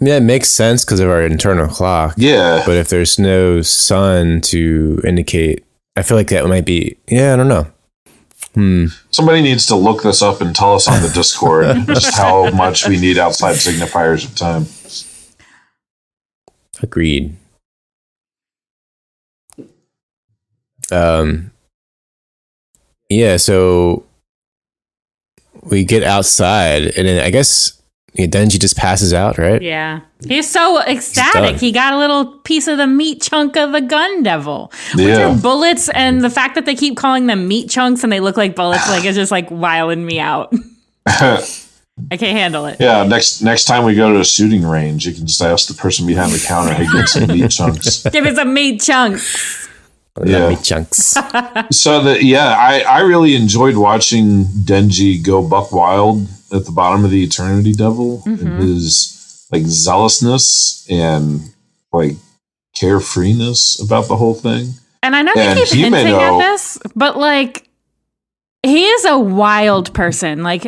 Yeah, 0.00 0.16
it 0.16 0.22
makes 0.22 0.48
sense 0.48 0.84
because 0.84 1.00
of 1.00 1.10
our 1.10 1.22
internal 1.22 1.68
clock. 1.68 2.14
yeah. 2.16 2.62
But 2.64 2.76
if 2.76 2.88
there's 2.88 3.18
no 3.18 3.60
sun 3.60 4.40
to 4.42 5.00
indicate, 5.04 5.64
I 5.96 6.02
feel 6.02 6.16
like 6.16 6.28
that 6.28 6.46
might 6.46 6.64
be. 6.64 6.96
Yeah, 7.06 7.34
I 7.34 7.36
don't 7.36 7.48
know. 7.48 7.66
Hmm. 8.54 8.86
Somebody 9.10 9.42
needs 9.42 9.66
to 9.66 9.76
look 9.76 10.02
this 10.02 10.22
up 10.22 10.40
and 10.40 10.56
tell 10.56 10.74
us 10.74 10.88
on 10.88 11.02
the 11.02 11.08
Discord 11.10 11.66
just 11.86 12.16
how 12.16 12.50
much 12.50 12.88
we 12.88 12.98
need 12.98 13.18
outside 13.18 13.56
signifiers 13.56 14.24
of 14.24 14.34
time. 14.34 14.66
Agreed. 16.82 17.36
Um. 20.90 21.50
Yeah. 23.08 23.36
So 23.36 24.06
we 25.62 25.84
get 25.84 26.02
outside, 26.02 26.84
and 26.96 27.06
then 27.06 27.22
I 27.22 27.30
guess 27.30 27.79
Denji 28.18 28.58
just 28.60 28.76
passes 28.76 29.14
out, 29.14 29.38
right? 29.38 29.62
Yeah. 29.62 30.00
He's 30.26 30.50
so 30.50 30.78
done. 30.78 30.88
ecstatic. 30.88 31.56
He 31.56 31.72
got 31.72 31.92
a 31.94 31.98
little 31.98 32.26
piece 32.40 32.66
of 32.68 32.76
the 32.76 32.86
meat 32.86 33.22
chunk 33.22 33.56
of 33.56 33.72
the 33.72 33.80
gun 33.80 34.22
devil. 34.22 34.72
Which 34.94 35.06
Yeah. 35.06 35.30
are 35.32 35.36
bullets 35.36 35.88
and 35.90 36.22
the 36.22 36.28
fact 36.30 36.54
that 36.56 36.66
they 36.66 36.74
keep 36.74 36.96
calling 36.96 37.26
them 37.26 37.46
meat 37.48 37.70
chunks 37.70 38.02
and 38.02 38.12
they 38.12 38.20
look 38.20 38.36
like 38.36 38.54
bullets, 38.56 38.88
like 38.90 39.04
it's 39.04 39.16
just 39.16 39.30
like 39.32 39.48
wiling 39.50 40.04
me 40.04 40.18
out. 40.20 40.52
I 41.06 42.16
can't 42.16 42.36
handle 42.36 42.66
it. 42.66 42.78
Yeah, 42.80 43.04
next 43.04 43.42
next 43.42 43.64
time 43.66 43.84
we 43.84 43.94
go 43.94 44.12
to 44.12 44.20
a 44.20 44.24
shooting 44.24 44.64
range, 44.66 45.06
you 45.06 45.12
can 45.12 45.26
just 45.26 45.40
ask 45.42 45.68
the 45.68 45.74
person 45.74 46.06
behind 46.06 46.32
the 46.32 46.38
counter, 46.46 46.72
"Hey, 46.74 46.86
get 46.90 47.08
some 47.08 47.26
meat 47.28 47.50
chunks." 47.50 48.02
Give 48.10 48.24
me 48.24 48.34
some 48.34 48.52
meat 48.54 48.80
chunks. 48.80 49.68
Yeah. 50.24 50.48
Meat 50.50 50.62
chunks. 50.64 51.14
So 51.70 52.02
that 52.02 52.22
yeah, 52.24 52.48
I 52.58 52.80
I 52.80 53.00
really 53.00 53.34
enjoyed 53.36 53.76
watching 53.76 54.44
Denji 54.44 55.22
go 55.24 55.40
buck 55.40 55.72
wild 55.72 56.26
at 56.52 56.64
the 56.64 56.72
bottom 56.72 57.04
of 57.04 57.10
the 57.10 57.22
Eternity 57.22 57.72
Devil 57.72 58.22
and 58.26 58.60
his 58.62 59.46
like 59.52 59.64
zealousness 59.64 60.86
and 60.90 61.40
like 61.92 62.16
carefreeness 62.76 63.82
about 63.84 64.08
the 64.08 64.16
whole 64.16 64.34
thing. 64.34 64.74
And 65.02 65.16
I 65.16 65.22
know 65.22 65.32
And 65.36 65.58
they 65.58 65.64
keep 65.64 65.80
hinting 65.92 66.14
at 66.14 66.38
this, 66.38 66.78
but 66.94 67.16
like 67.16 67.66
he 68.62 68.84
is 68.86 69.04
a 69.06 69.18
wild 69.18 69.92
person. 69.94 70.42
Like 70.42 70.64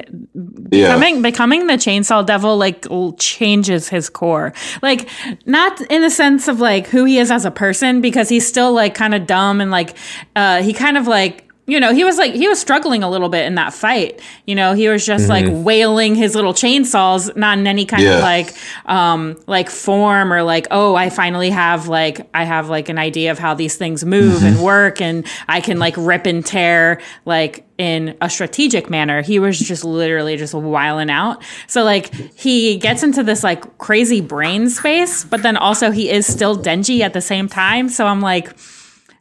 Yeah. 0.70 0.88
becoming 0.88 1.22
becoming 1.22 1.66
the 1.66 1.74
chainsaw 1.74 2.24
devil 2.24 2.56
like 2.56 2.86
changes 3.18 3.88
his 3.88 4.08
core. 4.08 4.52
Like 4.80 5.08
not 5.46 5.80
in 5.82 6.00
the 6.02 6.10
sense 6.10 6.48
of 6.48 6.60
like 6.60 6.86
who 6.86 7.04
he 7.04 7.18
is 7.18 7.30
as 7.30 7.44
a 7.44 7.50
person 7.50 8.00
because 8.00 8.28
he's 8.28 8.46
still 8.46 8.72
like 8.72 8.94
kind 8.94 9.14
of 9.14 9.26
dumb 9.26 9.60
and 9.60 9.70
like 9.70 9.94
uh 10.34 10.62
he 10.62 10.72
kind 10.72 10.96
of 10.96 11.06
like 11.06 11.48
you 11.64 11.78
know, 11.78 11.94
he 11.94 12.02
was 12.02 12.18
like 12.18 12.34
he 12.34 12.48
was 12.48 12.60
struggling 12.60 13.04
a 13.04 13.08
little 13.08 13.28
bit 13.28 13.46
in 13.46 13.54
that 13.54 13.72
fight. 13.72 14.20
You 14.46 14.56
know, 14.56 14.74
he 14.74 14.88
was 14.88 15.06
just 15.06 15.28
like 15.28 15.46
wailing 15.48 16.16
his 16.16 16.34
little 16.34 16.52
chainsaws, 16.52 17.34
not 17.36 17.56
in 17.56 17.68
any 17.68 17.84
kind 17.86 18.02
Yeah. 18.02 18.16
of 18.16 18.22
like 18.22 18.54
um 18.86 19.38
like 19.46 19.70
form 19.70 20.32
or 20.32 20.42
like, 20.42 20.66
oh, 20.72 20.96
I 20.96 21.08
finally 21.08 21.50
have 21.50 21.86
like 21.86 22.28
I 22.34 22.42
have 22.44 22.68
like 22.68 22.88
an 22.88 22.98
idea 22.98 23.30
of 23.30 23.38
how 23.38 23.54
these 23.54 23.76
things 23.76 24.04
move 24.04 24.42
and 24.42 24.60
work 24.60 25.00
and 25.00 25.24
I 25.48 25.60
can 25.60 25.78
like 25.78 25.94
rip 25.96 26.26
and 26.26 26.44
tear 26.44 27.00
like 27.26 27.64
in 27.78 28.16
a 28.20 28.28
strategic 28.28 28.90
manner. 28.90 29.22
He 29.22 29.38
was 29.38 29.56
just 29.58 29.84
literally 29.84 30.36
just 30.36 30.54
wiling 30.54 31.10
out. 31.10 31.44
So 31.68 31.84
like 31.84 32.12
he 32.36 32.76
gets 32.76 33.04
into 33.04 33.22
this 33.22 33.44
like 33.44 33.78
crazy 33.78 34.20
brain 34.20 34.68
space, 34.68 35.22
but 35.24 35.42
then 35.44 35.56
also 35.56 35.92
he 35.92 36.10
is 36.10 36.26
still 36.26 36.56
Denji 36.56 37.00
at 37.00 37.12
the 37.12 37.20
same 37.20 37.48
time. 37.48 37.88
So 37.88 38.06
I'm 38.06 38.20
like 38.20 38.52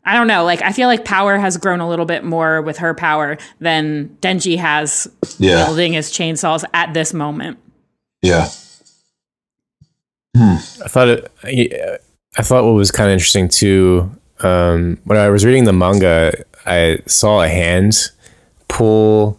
I 0.04 0.16
don't 0.16 0.28
know. 0.28 0.44
Like 0.44 0.62
I 0.64 0.72
feel 0.72 0.88
like 0.88 1.06
power 1.06 1.38
has 1.38 1.58
grown 1.58 1.80
a 1.80 1.88
little 1.88 2.06
bit 2.06 2.24
more 2.24 2.62
with 2.62 2.78
her 2.80 2.94
power 2.94 3.38
than 3.60 4.10
Denji 4.22 4.58
has 4.58 5.08
Yeah, 5.38 5.68
wielding 5.68 5.94
his 5.94 6.10
chainsaws 6.12 6.64
at 6.74 6.94
this 6.94 7.14
moment. 7.14 7.58
yeah, 8.22 8.48
I 10.36 10.88
thought 10.88 11.08
it. 11.10 11.32
I- 11.44 11.98
I 12.38 12.44
thought 12.44 12.64
what 12.64 12.72
was 12.76 12.92
kind 12.92 13.10
of 13.10 13.14
interesting 13.14 13.50
too. 13.50 14.10
Um, 14.40 14.98
when 15.04 15.18
I 15.18 15.30
was 15.30 15.44
reading 15.44 15.66
the 15.66 15.74
manga, 15.74 16.32
I 16.66 17.00
saw 17.06 17.42
a 17.44 17.50
hand 17.50 18.10
pull 18.70 19.38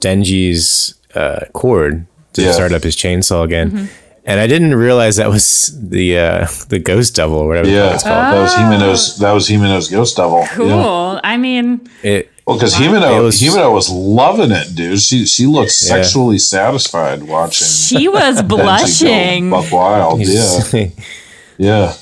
Denji's 0.00 0.94
uh, 1.16 1.46
cord 1.52 2.06
to 2.34 2.42
Yeah. 2.42 2.52
start 2.52 2.70
up 2.72 2.84
his 2.84 2.94
chainsaw 2.94 3.42
again, 3.44 3.70
Mm-hmm. 3.72 3.86
And 4.26 4.40
I 4.40 4.46
didn't 4.46 4.74
realize 4.74 5.16
that 5.16 5.30
was 5.30 5.70
the 5.80 6.18
uh, 6.18 6.46
the 6.68 6.78
ghost 6.78 7.14
devil 7.14 7.36
or 7.38 7.46
whatever 7.48 7.68
the 7.68 7.74
fuck 7.76 7.88
yeah. 7.88 7.94
it's 7.94 8.02
called. 8.02 8.34
That 8.34 8.40
was 8.42 8.54
Himeno's. 8.54 9.18
That 9.18 9.32
was 9.32 9.48
Himeno's 9.48 9.88
ghost 9.88 10.16
devil. 10.16 10.44
Cool. 10.50 10.68
Yeah. 10.68 11.20
I 11.22 11.36
mean, 11.36 11.88
It, 12.02 12.30
Well, 12.46 12.56
because 12.56 12.74
It 12.78 12.82
Himeno, 12.84 13.22
was- 13.24 13.40
Himeno 13.40 13.72
was 13.72 13.88
loving 13.90 14.50
it, 14.50 14.74
dude. 14.74 15.00
She 15.00 15.26
she 15.26 15.46
looked 15.46 15.70
Yeah. 15.82 15.94
sexually 16.02 16.38
satisfied 16.38 17.22
watching. 17.22 17.66
she 17.66 18.08
was 18.08 18.42
blushing. 18.42 19.50
Buck 19.50 19.70
wild. 19.72 20.20
Yeah, 20.20 20.60
yeah. 21.58 21.94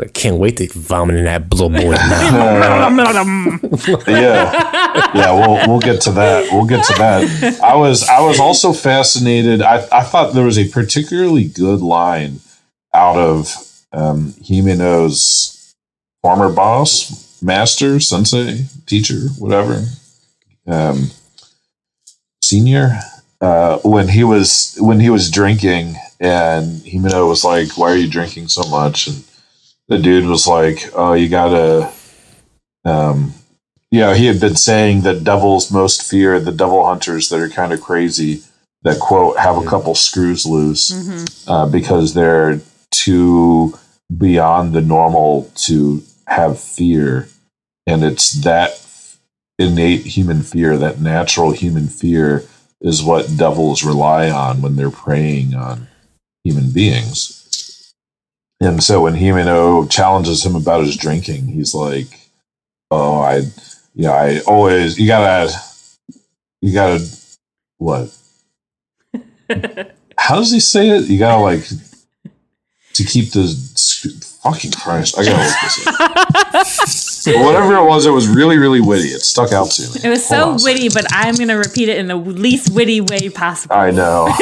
I 0.00 0.06
can't 0.06 0.38
wait 0.38 0.56
to 0.56 0.68
vomit 0.68 1.16
in 1.16 1.24
that 1.24 1.52
little 1.52 1.68
boy 1.70 1.92
now. 1.92 2.88
yeah. 4.08 5.12
Yeah 5.14 5.32
we'll 5.32 5.68
we'll 5.68 5.80
get 5.80 6.00
to 6.02 6.10
that. 6.12 6.48
We'll 6.50 6.66
get 6.66 6.84
to 6.86 6.94
that. 6.94 7.60
I 7.62 7.76
was 7.76 8.02
i 8.08 8.20
was 8.20 8.40
also 8.40 8.72
fascinated. 8.72 9.62
I 9.62 9.86
i 9.92 10.02
thought 10.02 10.34
there 10.34 10.44
was 10.44 10.58
a 10.58 10.68
particularly 10.68 11.44
good 11.44 11.80
line 11.80 12.40
out 12.92 13.16
of 13.16 13.54
um 13.92 14.32
himeno's 14.42 15.74
former 16.22 16.50
boss 16.52 17.40
master 17.40 18.00
sensei 18.00 18.64
teacher 18.86 19.28
whatever 19.38 19.84
um 20.66 21.10
senior 22.42 22.98
uh 23.40 23.78
when 23.84 24.08
he 24.08 24.24
was 24.24 24.76
when 24.80 24.98
he 24.98 25.10
was 25.10 25.30
drinking 25.30 25.94
and 26.18 26.80
himeno 26.82 27.28
was 27.28 27.44
like 27.44 27.76
why 27.78 27.90
are 27.92 27.96
you 27.96 28.08
drinking 28.10 28.48
so 28.48 28.64
much? 28.68 29.06
And 29.06 29.22
the 29.88 29.98
dude 29.98 30.26
was 30.26 30.46
like 30.46 30.90
oh 30.94 31.12
you 31.14 31.28
gotta 31.28 31.90
um 32.84 33.32
yeah, 33.90 34.14
he 34.16 34.26
had 34.26 34.40
been 34.40 34.56
saying 34.56 35.02
that 35.02 35.22
devils 35.22 35.70
most 35.70 36.02
fear 36.02 36.40
the 36.40 36.50
devil 36.50 36.84
hunters 36.84 37.28
that 37.28 37.38
are 37.38 37.48
kind 37.48 37.72
of 37.72 37.80
crazy, 37.80 38.42
that 38.82 38.98
quote, 38.98 39.38
have 39.38 39.56
a 39.56 39.64
couple 39.64 39.94
screws 39.94 40.44
loose 40.44 40.90
Mhm. 40.90 41.44
uh, 41.46 41.66
because 41.68 42.12
they're 42.12 42.60
too 42.90 43.78
beyond 44.16 44.72
the 44.72 44.80
normal 44.80 45.48
to 45.66 46.02
have 46.26 46.58
fear. 46.58 47.28
And 47.86 48.02
it's 48.02 48.32
that 48.42 48.84
innate 49.60 50.06
human 50.06 50.42
fear, 50.42 50.76
that 50.76 51.00
natural 51.00 51.52
human 51.52 51.86
fear, 51.86 52.42
is 52.80 53.00
what 53.00 53.36
devils 53.36 53.84
rely 53.84 54.28
on 54.28 54.60
when 54.60 54.74
they're 54.74 54.90
preying 54.90 55.54
on 55.54 55.86
human 56.42 56.70
beings. 56.72 57.43
And 58.64 58.82
so 58.82 59.02
when 59.02 59.14
Himeno 59.14 59.90
challenges 59.90 60.44
him 60.44 60.56
about 60.56 60.86
his 60.86 60.96
drinking, 60.96 61.48
he's 61.48 61.74
like, 61.74 62.06
Oh, 62.90 63.20
I 63.20 63.42
yeah, 63.94 64.12
I 64.12 64.40
always 64.46 64.98
you 64.98 65.06
gotta 65.06 65.54
you 66.60 66.72
gotta 66.72 67.04
what? 67.78 68.16
How 70.16 70.36
does 70.36 70.50
he 70.50 70.60
say 70.60 70.90
it? 70.90 71.04
You 71.04 71.18
gotta 71.18 71.42
like 71.42 71.64
to 72.94 73.04
keep 73.04 73.32
the 73.32 73.46
fucking 74.42 74.72
Christ. 74.72 75.18
I 75.18 75.24
gotta 75.24 75.44
look 75.44 75.56
this 75.62 75.86
up. 75.86 77.00
Whatever 77.26 77.76
it 77.76 77.84
was, 77.84 78.06
it 78.06 78.10
was 78.10 78.28
really, 78.28 78.58
really 78.58 78.80
witty. 78.80 79.08
It 79.08 79.20
stuck 79.20 79.52
out 79.52 79.70
to 79.72 79.82
me. 79.82 80.00
It 80.04 80.08
was 80.08 80.28
Hold 80.28 80.60
so 80.60 80.68
on 80.68 80.74
witty, 80.74 80.88
but 80.88 81.06
I'm 81.10 81.34
going 81.36 81.48
to 81.48 81.54
repeat 81.54 81.88
it 81.88 81.98
in 81.98 82.06
the 82.08 82.16
least 82.16 82.74
witty 82.74 83.00
way 83.00 83.28
possible. 83.30 83.74
I 83.74 83.90
know. 83.90 84.26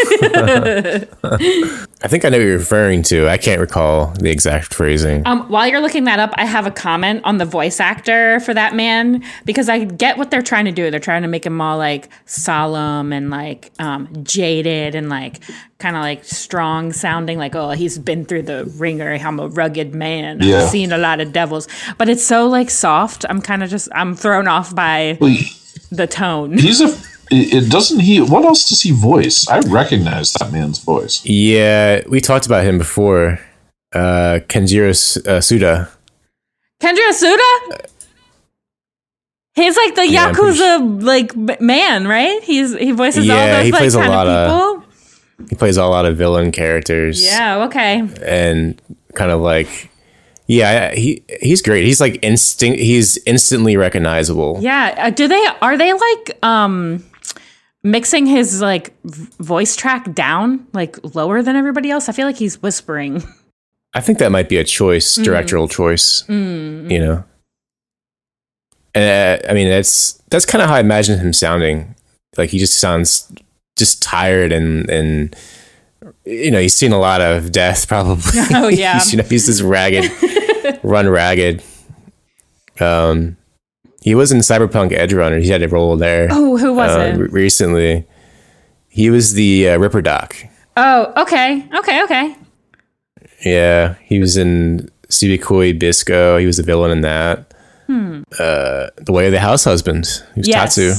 I 2.03 2.09
think 2.09 2.25
I 2.25 2.31
know 2.31 2.39
what 2.39 2.45
you're 2.45 2.59
referring 2.59 3.03
to. 3.05 3.29
I 3.29 3.39
can't 3.39 3.61
recall 3.61 4.09
the 4.19 4.31
exact 4.31 4.75
phrasing. 4.75 5.27
Um, 5.27 5.49
while 5.49 5.67
you're 5.67 5.81
looking 5.81 6.05
that 6.05 6.19
up, 6.19 6.33
I 6.35 6.45
have 6.45 6.67
a 6.67 6.71
comment 6.71 7.23
on 7.25 7.39
the 7.39 7.45
voice 7.45 7.79
actor 7.79 8.41
for 8.41 8.53
that 8.55 8.75
man 8.75 9.23
because 9.45 9.69
I 9.69 9.85
get 9.85 10.19
what 10.19 10.31
they're 10.31 10.43
trying 10.43 10.65
to 10.65 10.73
do. 10.73 10.91
They're 10.91 11.01
trying 11.01 11.23
to 11.23 11.29
make 11.29 11.47
him 11.47 11.61
all 11.61 11.79
like 11.79 12.09
solemn 12.27 13.13
and 13.13 13.31
like 13.31 13.71
um, 13.79 14.09
jaded 14.25 14.95
and 14.95 15.09
like 15.09 15.41
kind 15.83 15.97
of 15.97 16.03
like 16.03 16.25
strong 16.25 16.93
sounding, 16.95 17.37
like, 17.39 17.55
oh, 17.55 17.71
he's 17.71 17.99
been 17.99 18.25
through 18.25 18.43
the 18.43 18.65
ringer. 18.79 19.13
I'm 19.13 19.39
a 19.41 19.49
rugged 19.49 19.95
man. 19.95 20.39
Yeah. 20.41 20.63
I've 20.63 20.69
seen 20.71 20.93
a 20.93 20.99
lot 20.99 21.21
of 21.21 21.33
devils. 21.33 21.67
But 21.99 22.09
it's 22.09 22.25
so 22.25 22.47
like 22.47 22.71
soft. 22.71 23.27
I'm 23.29 23.43
kind 23.43 23.63
of 23.63 23.69
just, 23.69 23.89
I'm 23.95 24.15
thrown 24.15 24.47
off 24.49 24.75
by 24.75 25.19
Well, 25.21 25.31
he- 25.31 25.51
the 25.91 26.07
tone. 26.07 26.57
He's 26.57 26.81
a. 26.81 26.89
It 27.35 27.55
it 27.65 27.71
doesn't 27.71 28.01
he? 28.01 28.21
What 28.21 28.45
else 28.45 28.69
does 28.69 28.83
he 28.83 28.91
voice? 28.93 29.49
I 29.49 29.61
recognize 29.61 30.33
that 30.35 30.53
man's 30.53 30.79
voice. 30.79 31.25
Yeah, 31.25 32.03
we 32.09 32.21
talked 32.21 32.47
about 32.47 32.65
him 32.65 32.77
before. 32.79 33.39
Uh, 33.95 34.41
Kenjiro 34.49 34.91
S- 34.91 35.17
uh, 35.19 35.41
Tsuda. 35.41 35.89
Kenjiro 36.81 37.11
Tsuda? 37.13 37.87
He's 39.55 39.77
like 39.77 39.95
the 39.95 40.07
Yeah, 40.09 40.27
I'm 40.27 40.35
pretty 40.35 40.59
Yakuza 40.59 41.03
like 41.03 41.61
man, 41.61 42.07
right? 42.09 42.43
He's 42.43 42.77
he 42.77 42.93
voices 42.93 43.29
all 43.29 43.37
those 43.37 43.65
he 43.67 43.73
like 43.73 43.81
plays 43.81 43.95
a 43.95 43.99
kind 44.01 44.11
lot 44.11 44.27
of 44.27 44.33
of- 44.33 44.49
people. 44.51 44.72
He 45.51 45.57
plays 45.57 45.77
a 45.77 45.85
lot 45.87 46.05
of 46.07 46.17
villain 46.17 46.53
characters. 46.53 47.25
Yeah, 47.25 47.65
okay. 47.65 48.03
and 48.25 48.81
kind 49.15 49.31
of 49.31 49.41
like, 49.41 49.91
yeah, 50.47 50.95
he 50.95 51.23
he's 51.41 51.63
great. 51.63 51.85
He's 51.85 52.01
like 52.01 52.19
instinct. 52.23 52.79
He's 52.81 53.19
instantly 53.27 53.77
recognizable. 53.77 54.59
Yeah, 54.61 54.95
uh, 54.99 55.11
do 55.11 55.29
they 55.29 55.47
are 55.61 55.77
they 55.79 55.93
like 55.93 56.39
um 56.43 57.05
mixing 57.85 58.27
his 58.27 58.61
like 58.61 58.93
voice 59.05 59.75
track 59.77 60.13
down 60.15 60.67
like 60.73 60.97
lower 61.15 61.43
than 61.43 61.57
everybody 61.57 61.91
else? 61.91 62.09
I 62.09 62.13
feel 62.13 62.27
like 62.27 62.37
he's 62.37 62.61
whispering. 62.63 63.23
I 63.95 64.01
think 64.01 64.19
that 64.19 64.33
might 64.33 64.49
be 64.49 64.57
a 64.57 64.65
choice, 64.65 65.19
Mm. 65.19 65.25
directorial 65.25 65.69
choice. 65.69 66.25
You 66.29 66.35
know, 66.99 67.25
and 68.95 69.43
uh, 69.45 69.49
I 69.51 69.55
mean 69.55 69.69
that's 69.69 70.15
that's 70.31 70.47
kind 70.47 70.63
of 70.63 70.69
how 70.69 70.77
I 70.77 70.81
imagine 70.81 71.19
him 71.19 71.33
sounding. 71.33 71.95
Like 72.37 72.51
he 72.51 72.59
just 72.59 72.79
sounds 72.81 73.31
just 73.77 74.03
tired 74.03 74.53
and 74.53 74.89
and 74.91 75.37
you 76.25 76.51
know 76.51 76.61
he's 76.61 76.75
seen 76.75 76.93
a 76.93 76.99
lot 76.99 77.21
of 77.21 77.53
death 77.53 77.89
probably. 77.89 78.23
Oh, 78.55 78.69
yeah. 78.69 78.95
he's, 78.95 79.13
you 79.13 79.19
know 79.19 79.25
he's 79.29 79.47
just 79.47 79.63
ragged, 79.63 80.11
run 80.83 81.09
ragged. 81.09 81.63
Um, 82.81 83.37
he 84.03 84.15
was 84.15 84.33
in 84.33 84.39
Cyberpunk 84.39 84.93
Edge 84.93 85.13
Runner. 85.13 85.39
He 85.39 85.49
had 85.49 85.63
a 85.63 85.69
role 85.69 85.97
there. 85.97 86.29
Oh, 86.31 86.57
who 86.57 86.75
was 86.75 86.91
uh, 86.91 87.01
it? 87.01 87.17
re- 87.19 87.29
recently. 87.29 88.07
He 88.89 89.11
was 89.11 89.35
the 89.35 89.69
uh, 89.71 89.79
Ripper 89.79 90.03
Doc. 90.03 90.37
oh, 90.77 91.13
okay. 91.23 91.67
Okay, 91.75 92.03
okay. 92.05 92.37
Yeah, 93.45 93.95
he 94.05 94.19
was 94.19 94.37
in 94.37 94.91
Sabikui 95.09 95.79
Bisco. 95.79 96.37
He 96.39 96.47
was 96.47 96.57
the 96.59 96.63
villain 96.63 96.91
in 96.91 97.01
that. 97.03 97.55
Hmm. 97.87 98.23
Uh, 98.39 98.89
the 98.97 99.13
Way 99.13 99.27
of 99.27 99.33
the 99.33 99.41
House 99.41 99.65
Husband. 99.65 100.07
He 100.35 100.41
was 100.41 100.49
Yes. 100.49 100.75
Tatsu. 100.77 100.95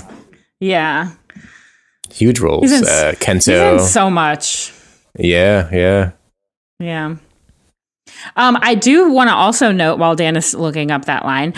Yeah. 0.60 1.12
Huge 2.13 2.39
roles. 2.39 2.63
He's 2.70 2.82
in, 2.82 2.88
uh, 2.88 3.13
he's 3.20 3.48
in 3.48 3.79
so 3.79 4.10
much. 4.10 4.74
yeah, 5.17 5.70
yeah. 5.72 6.12
Yeah. 6.79 7.15
Um, 8.36 8.58
I 8.62 8.75
do 8.75 9.12
want 9.12 9.29
to 9.29 9.36
also 9.36 9.72
note 9.72 10.00
while 10.00 10.15
Dan 10.15 10.36
is 10.36 10.53
looking 10.53 10.91
up 10.91 11.05
that 11.05 11.25
line, 11.25 11.53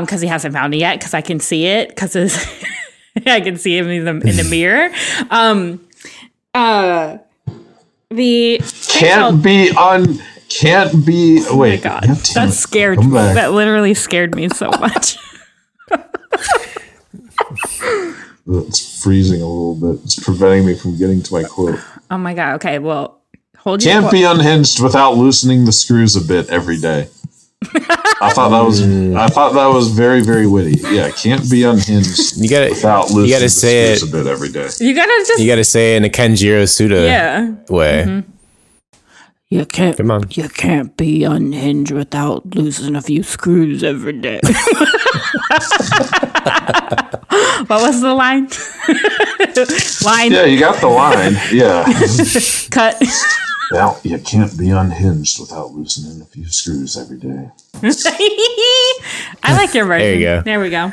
because 0.00 0.20
he 0.20 0.28
hasn't 0.28 0.54
found 0.54 0.74
it 0.74 0.78
yet, 0.78 0.98
because 0.98 1.14
I 1.14 1.20
can 1.20 1.40
see 1.40 1.66
it, 1.66 1.88
because 1.90 2.16
I 3.26 3.40
can 3.40 3.56
see 3.56 3.76
him 3.76 3.88
in 3.88 4.04
the, 4.04 4.28
in 4.28 4.36
the 4.36 4.46
mirror. 4.48 4.90
Um, 5.30 5.86
uh, 6.54 7.18
the 8.10 8.60
Can't 8.88 9.42
be 9.42 9.70
on, 9.72 10.18
Can't 10.48 11.04
be. 11.04 11.44
Oh 11.48 11.58
Wait. 11.58 11.82
god, 11.82 12.04
God 12.06 12.16
that 12.34 12.52
scared 12.52 13.00
me. 13.00 13.12
back. 13.12 13.34
That 13.34 13.52
literally 13.52 13.94
scared 13.94 14.34
me 14.34 14.48
so 14.48 14.70
much. 14.70 15.18
It's 18.98 19.04
freezing 19.04 19.40
a 19.40 19.46
little 19.46 19.74
bit. 19.76 20.02
It's 20.04 20.18
preventing 20.18 20.66
me 20.66 20.74
from 20.74 20.98
getting 20.98 21.22
to 21.22 21.32
my 21.32 21.44
quote. 21.44 21.78
oh 22.10 22.18
my 22.18 22.34
god. 22.34 22.56
Okay, 22.56 22.80
well, 22.80 23.20
hold 23.56 23.80
your 23.84 23.92
Can't 23.92 24.02
quote. 24.04 24.12
be 24.12 24.24
unhinged 24.24 24.82
without 24.82 25.12
loosening 25.16 25.64
the 25.66 25.72
screws 25.72 26.16
a 26.16 26.20
bit 26.20 26.48
every 26.50 26.78
day. 26.78 27.08
I 28.20 28.30
thought 28.34 28.48
that 28.50 28.64
was 28.64 28.80
mm. 28.82 29.16
I 29.16 29.28
thought 29.28 29.52
that 29.54 29.66
was 29.66 29.90
very 29.92 30.20
very 30.20 30.46
witty. 30.48 30.80
Yeah, 30.90 31.10
can't 31.12 31.48
be 31.48 31.62
unhinged 31.62 32.36
You 32.42 32.48
gotta, 32.48 32.70
without 32.70 33.10
loosening 33.10 33.26
you 33.26 33.32
gotta 33.34 33.44
the 33.44 33.50
say 33.50 33.94
screws 33.94 34.02
it- 34.02 34.08
a 34.08 34.24
bit 34.24 34.26
every 34.30 34.48
day. 34.50 34.68
You 34.80 34.94
gotta 34.94 35.24
just 35.26 35.40
you 35.40 35.46
gotta 35.46 35.64
say 35.64 35.94
it 35.94 35.98
in 35.98 36.04
a 36.04 36.08
Kenjiro 36.08 36.64
Tsuda 36.64 37.04
yeah. 37.06 37.54
way. 37.68 38.04
Mm-hmm. 38.06 38.30
You 39.50 39.64
can't. 39.64 39.96
Come 39.96 40.10
on. 40.10 40.24
You 40.30 40.48
can't 40.50 40.94
be 40.96 41.24
unhinged 41.24 41.90
without 41.92 42.54
losing 42.54 42.94
a 42.96 43.00
few 43.00 43.22
screws 43.22 43.82
every 43.82 44.12
day. 44.12 44.40
what 47.66 47.80
was 47.82 48.00
the 48.02 48.14
line? 48.14 48.48
line 50.04 50.32
Yeah, 50.32 50.44
you 50.44 50.58
got 50.58 50.80
the 50.80 50.88
line. 50.88 51.34
Yeah. 51.52 51.84
cut. 52.70 53.02
Well, 53.70 54.00
you 54.02 54.18
can't 54.18 54.56
be 54.58 54.70
unhinged 54.70 55.38
without 55.40 55.72
loosening 55.72 56.22
a 56.22 56.24
few 56.24 56.48
screws 56.48 56.96
every 56.96 57.18
day. 57.18 57.50
I 59.42 59.56
like 59.56 59.74
your 59.74 59.84
version. 59.84 60.06
There 60.06 60.14
you 60.14 60.24
go. 60.24 60.40
There 60.42 60.60
we 60.60 60.70
go. 60.70 60.92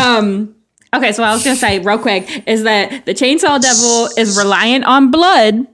Um. 0.00 0.54
Okay, 0.94 1.12
so 1.12 1.22
what 1.22 1.28
I 1.30 1.34
was 1.34 1.44
gonna 1.44 1.56
say 1.56 1.80
real 1.80 1.98
quick 1.98 2.44
is 2.46 2.62
that 2.62 3.04
the 3.04 3.12
Chainsaw 3.14 3.60
Devil 3.60 4.08
is 4.16 4.38
reliant 4.38 4.84
on 4.84 5.10
blood, 5.10 5.66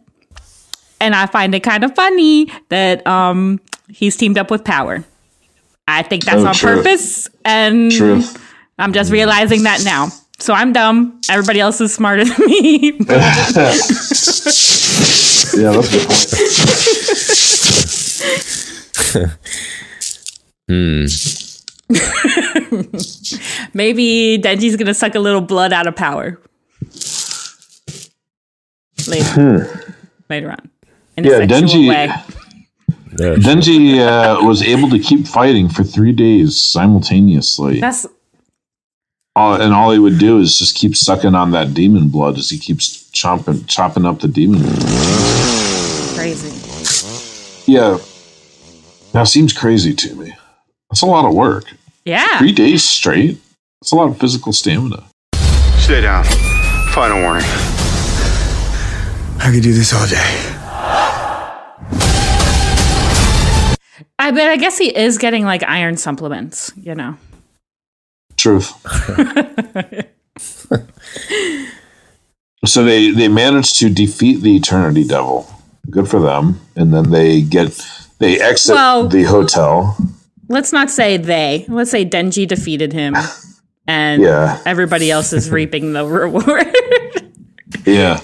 and 1.00 1.14
I 1.14 1.26
find 1.26 1.54
it 1.54 1.60
kind 1.60 1.84
of 1.84 1.94
funny 1.94 2.50
that 2.70 3.06
um 3.06 3.60
he's 3.88 4.16
teamed 4.16 4.38
up 4.38 4.50
with 4.50 4.64
Power. 4.64 5.04
I 5.86 6.02
think 6.02 6.24
that's 6.24 6.38
Oh, 6.42 6.46
on 6.46 6.54
truth. 6.54 6.76
purpose, 6.84 7.28
and 7.44 7.92
Truth. 7.92 8.40
I'm 8.78 8.92
just 8.92 9.12
realizing 9.12 9.64
that 9.64 9.84
now. 9.84 10.08
So 10.38 10.52
I'm 10.52 10.72
dumb. 10.72 11.20
Everybody 11.30 11.60
else 11.60 11.80
is 11.80 11.94
smarter 11.94 12.24
than 12.24 12.46
me. 12.46 12.98
Yeah, 15.56 15.70
that's 15.70 15.94
a 15.94 15.98
good 15.98 16.08
point. 16.08 17.74
Maybe 23.74 24.38
Denji's 24.42 24.76
gonna 24.76 24.94
suck 24.94 25.14
a 25.14 25.20
little 25.20 25.40
blood 25.40 25.72
out 25.72 25.86
of 25.86 25.94
Power 25.96 26.40
later. 29.06 29.86
Later 30.30 30.50
on, 30.50 30.70
in 31.16 31.26
a 31.26 31.28
Hmm. 31.28 31.42
Yeah, 31.42 31.46
sexual 31.46 31.58
Denji- 31.58 31.88
way. 31.88 32.12
Denji 33.16 33.98
uh, 34.00 34.44
was 34.44 34.62
able 34.62 34.88
to 34.90 34.98
keep 34.98 35.28
fighting 35.28 35.68
for 35.68 35.84
three 35.84 36.12
days 36.12 36.58
simultaneously. 36.58 37.78
That's 37.80 38.06
all, 39.36 39.60
and 39.60 39.72
all 39.74 39.90
he 39.90 39.98
would 39.98 40.18
do 40.18 40.38
is 40.38 40.58
just 40.58 40.76
keep 40.76 40.96
sucking 40.96 41.34
on 41.34 41.50
that 41.52 41.74
demon 41.74 42.08
blood 42.08 42.38
as 42.38 42.50
he 42.50 42.58
keeps 42.58 43.10
chomping, 43.10 43.66
chopping 43.66 44.06
up 44.06 44.20
the 44.20 44.28
demon. 44.28 44.62
crazy. 46.14 46.50
Yeah, 47.70 47.98
that 49.12 49.24
seems 49.24 49.52
crazy 49.52 49.94
to 49.94 50.14
me. 50.14 50.34
That's 50.90 51.02
a 51.02 51.06
lot 51.06 51.24
of 51.24 51.34
work. 51.34 51.64
Yeah. 52.04 52.38
Three 52.38 52.52
days 52.52 52.84
straight. 52.84 53.40
That's 53.80 53.92
a 53.92 53.96
lot 53.96 54.08
of 54.08 54.18
physical 54.18 54.52
stamina. 54.52 55.04
Stay 55.78 56.00
down. 56.00 56.24
Final 56.92 57.22
warning. 57.22 57.44
I 59.40 59.50
could 59.52 59.62
do 59.62 59.72
this 59.72 59.92
all 59.92 60.06
day. 60.06 60.50
I 64.18 64.30
bet. 64.30 64.48
I 64.48 64.56
guess 64.56 64.78
he 64.78 64.96
is 64.96 65.18
getting 65.18 65.44
like 65.44 65.62
iron 65.64 65.96
supplements. 65.96 66.72
You 66.76 66.94
know. 66.94 67.16
Truth. 68.44 68.74
so 72.66 72.84
they 72.84 73.10
they 73.10 73.28
managed 73.28 73.78
to 73.78 73.88
defeat 73.88 74.42
the 74.42 74.54
Eternity 74.56 75.02
Devil. 75.04 75.48
Good 75.88 76.08
for 76.10 76.20
them. 76.20 76.60
And 76.76 76.92
then 76.92 77.10
they 77.10 77.40
get 77.40 77.80
they 78.18 78.38
exit 78.38 78.74
Well- 78.74 79.08
the 79.08 79.22
hotel. 79.24 79.96
Let's 80.50 80.74
not 80.74 80.90
say 80.90 81.16
they. 81.16 81.64
Let's 81.70 81.90
say 81.90 82.04
Denji 82.04 82.46
defeated 82.46 82.92
him, 82.92 83.14
and 83.86 84.22
Yeah. 84.22 84.60
everybody 84.66 85.10
else 85.10 85.32
is 85.32 85.50
reaping 85.50 85.94
the 85.94 86.04
reward. 86.04 86.66
Yeah. 87.86 88.20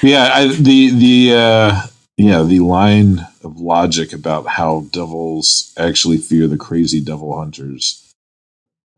Yeah, 0.00 0.30
I, 0.32 0.46
the 0.46 0.90
the 0.90 1.34
uh 1.36 1.82
yeah, 2.20 2.42
the 2.42 2.60
line 2.60 3.26
of 3.42 3.58
logic 3.60 4.12
about 4.12 4.46
how 4.46 4.86
devils 4.90 5.72
actually 5.78 6.18
fear 6.18 6.46
the 6.46 6.58
crazy 6.58 7.00
devil 7.00 7.36
hunters. 7.38 8.14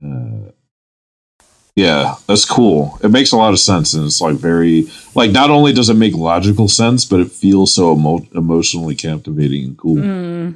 Uh 0.05 0.51
yeah, 1.75 2.17
that's 2.27 2.45
cool. 2.45 2.99
It 3.03 3.11
makes 3.11 3.33
a 3.33 3.37
lot 3.39 3.55
of 3.55 3.59
sense 3.59 3.95
and 3.95 4.05
it's 4.05 4.21
like 4.21 4.37
very 4.37 4.89
like 5.15 5.31
not 5.31 5.51
only 5.51 5.73
does 5.73 5.89
it 5.89 5.95
make 5.95 6.15
logical 6.15 6.69
sense, 6.69 7.05
but 7.07 7.21
it 7.21 7.33
feels 7.33 7.75
so 7.75 7.95
emo- 7.97 8.27
emotionally 8.35 8.95
captivating 8.95 9.65
and 9.65 9.79
cool. 9.79 9.97
Mm. 9.97 10.55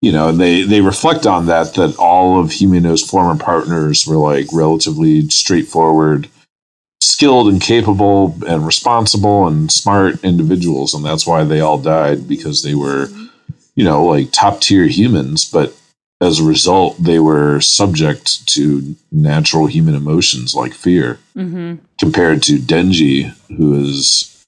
you 0.00 0.12
know, 0.12 0.28
and 0.28 0.38
they 0.38 0.62
they 0.62 0.80
reflect 0.82 1.26
on 1.26 1.46
that 1.46 1.74
that 1.74 1.96
all 1.98 2.38
of 2.38 2.50
Himeno's 2.50 3.02
former 3.02 3.42
partners 3.42 4.06
were 4.06 4.18
like 4.18 4.46
relatively 4.52 5.28
straightforward, 5.30 6.28
skilled 7.16 7.48
and 7.48 7.62
capable 7.62 8.36
and 8.46 8.66
responsible 8.66 9.46
and 9.48 9.72
smart 9.72 10.22
individuals, 10.22 10.92
and 10.92 11.02
that's 11.02 11.26
why 11.26 11.44
they 11.44 11.60
all 11.60 11.78
died 11.78 12.28
because 12.28 12.62
they 12.62 12.74
were, 12.74 13.08
you 13.74 13.82
know, 13.82 14.04
like 14.04 14.30
top 14.32 14.60
tier 14.60 14.84
humans, 14.86 15.50
but 15.50 15.74
as 16.20 16.38
a 16.38 16.44
result, 16.44 16.94
they 17.02 17.18
were 17.18 17.58
subject 17.62 18.46
to 18.46 18.94
natural 19.10 19.66
human 19.66 19.94
emotions 19.94 20.54
like 20.54 20.74
fear, 20.74 21.18
Mm-hmm. 21.34 21.84
compared 21.98 22.42
to 22.42 22.58
Denji, 22.58 23.34
who 23.56 23.74
is 23.74 24.44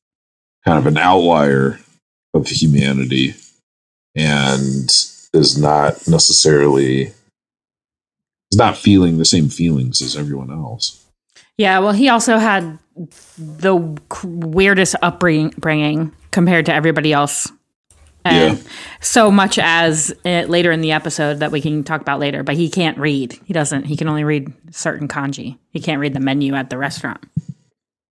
kind 0.66 0.78
of 0.78 0.86
an 0.86 0.98
outlier 0.98 1.80
of 2.34 2.48
humanity 2.48 3.34
and 4.14 4.90
is 5.32 5.56
not 5.56 6.06
necessarily 6.06 7.12
is 8.50 8.58
not 8.58 8.76
feeling 8.76 9.16
the 9.16 9.24
same 9.24 9.48
feelings 9.48 10.02
as 10.02 10.16
everyone 10.16 10.50
else. 10.50 11.02
Yeah, 11.58 11.80
well, 11.80 11.92
he 11.92 12.08
also 12.08 12.38
had 12.38 12.78
the 13.36 13.76
weirdest 14.24 14.94
upbringing 15.02 16.12
compared 16.30 16.66
to 16.66 16.74
everybody 16.74 17.12
else. 17.12 17.50
And 18.24 18.58
Yeah. 18.58 18.64
so 19.00 19.30
much 19.30 19.58
as 19.58 20.12
uh, 20.24 20.42
later 20.48 20.70
in 20.72 20.80
the 20.80 20.92
episode 20.92 21.40
that 21.40 21.50
we 21.52 21.60
can 21.60 21.82
talk 21.84 22.00
about 22.00 22.20
later, 22.20 22.42
but 22.42 22.56
he 22.56 22.68
can't 22.68 22.98
read. 22.98 23.38
He 23.44 23.52
doesn't, 23.52 23.84
he 23.86 23.96
can 23.96 24.08
only 24.08 24.24
read 24.24 24.52
certain 24.70 25.08
kanji. 25.08 25.56
He 25.70 25.80
can't 25.80 26.00
read 26.00 26.14
the 26.14 26.20
menu 26.20 26.54
at 26.54 26.70
the 26.70 26.78
restaurant. 26.78 27.24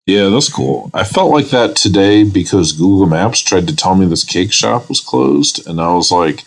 Yeah, 0.07 0.29
that's 0.29 0.51
cool. 0.51 0.91
I 0.93 1.03
felt 1.03 1.31
like 1.31 1.47
that 1.49 1.75
today 1.75 2.23
because 2.23 2.71
Google 2.73 3.07
Maps 3.07 3.39
tried 3.39 3.67
to 3.67 3.75
tell 3.75 3.95
me 3.95 4.05
this 4.05 4.23
cake 4.23 4.53
shop 4.53 4.87
was 4.87 5.01
closed, 5.01 5.65
and 5.67 5.81
I 5.81 5.91
was 5.95 6.11
like, 6.11 6.43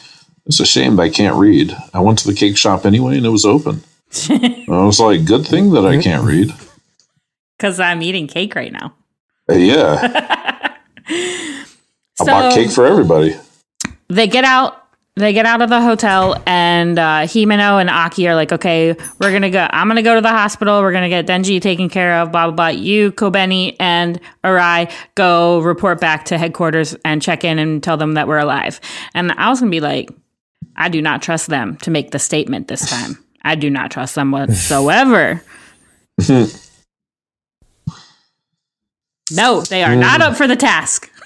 "It's 0.46 0.60
a 0.60 0.64
shame 0.64 0.94
that 0.96 1.02
I 1.02 1.08
can't 1.10 1.34
read." 1.34 1.76
I 1.92 1.98
went 1.98 2.20
to 2.20 2.28
the 2.28 2.34
cake 2.36 2.56
shop 2.56 2.86
anyway, 2.86 3.16
and 3.16 3.26
it 3.26 3.30
was 3.30 3.44
open. 3.44 3.82
I 4.30 4.64
was 4.68 5.00
like, 5.00 5.24
"Good 5.24 5.44
thing 5.44 5.72
that 5.72 5.84
I 5.84 6.00
can't 6.00 6.22
read." 6.24 6.54
Because 7.58 7.80
I'm 7.80 8.00
eating 8.02 8.28
cake 8.28 8.54
right 8.54 8.72
now. 8.72 8.94
Yeah, 9.50 9.98
I 11.08 11.54
bought 12.20 12.54
cake 12.54 12.70
for 12.70 12.86
everybody. 12.86 13.36
they 14.08 14.26
get 14.26 14.44
out 14.44 14.88
they 15.18 15.32
get 15.32 15.46
out 15.46 15.62
of 15.62 15.68
the 15.68 15.80
hotel 15.80 16.40
and 16.46 16.98
uh, 16.98 17.22
Himeno 17.22 17.80
and 17.80 17.90
Aki 17.90 18.28
are 18.28 18.34
like, 18.34 18.52
okay, 18.52 18.94
we're 19.20 19.32
gonna 19.32 19.50
go. 19.50 19.66
I'm 19.70 19.88
gonna 19.88 20.02
go 20.02 20.14
to 20.14 20.20
the 20.20 20.28
hospital. 20.28 20.80
We're 20.80 20.92
gonna 20.92 21.08
get 21.08 21.26
Denji 21.26 21.60
taken 21.60 21.88
care 21.88 22.20
of. 22.20 22.30
Blah 22.30 22.46
blah 22.46 22.54
blah. 22.54 22.68
You, 22.68 23.10
Kobeni, 23.12 23.74
and 23.80 24.20
Arai 24.44 24.92
go 25.16 25.60
report 25.60 26.00
back 26.00 26.26
to 26.26 26.38
headquarters 26.38 26.94
and 27.04 27.20
check 27.20 27.42
in 27.42 27.58
and 27.58 27.82
tell 27.82 27.96
them 27.96 28.12
that 28.14 28.28
we're 28.28 28.38
alive. 28.38 28.80
And 29.14 29.32
I 29.32 29.48
was 29.50 29.58
gonna 29.60 29.70
be 29.70 29.80
like, 29.80 30.10
I 30.76 30.88
do 30.88 31.02
not 31.02 31.20
trust 31.20 31.48
them 31.48 31.76
to 31.78 31.90
make 31.90 32.12
the 32.12 32.18
statement 32.20 32.68
this 32.68 32.88
time. 32.88 33.18
I 33.42 33.56
do 33.56 33.70
not 33.70 33.90
trust 33.90 34.14
them 34.14 34.30
whatsoever. 34.30 35.42
no, 39.30 39.62
they 39.62 39.82
are 39.82 39.96
not 39.96 40.20
up 40.20 40.36
for 40.36 40.46
the 40.46 40.56
task. 40.56 41.10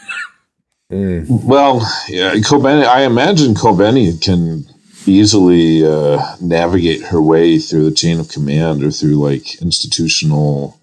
Well, 0.95 1.91
yeah, 2.07 2.35
Kobeni. 2.35 2.85
I 2.85 3.05
imagine 3.05 3.55
Kobeni 3.55 4.21
can 4.21 4.67
easily 5.07 5.87
uh, 5.87 6.37
navigate 6.39 7.01
her 7.05 7.19
way 7.19 7.59
through 7.59 7.89
the 7.89 7.97
chain 7.97 8.21
of 8.21 8.29
command 8.29 8.85
or 8.85 8.91
through 8.91 9.15
like 9.15 9.63
institutional 9.63 10.79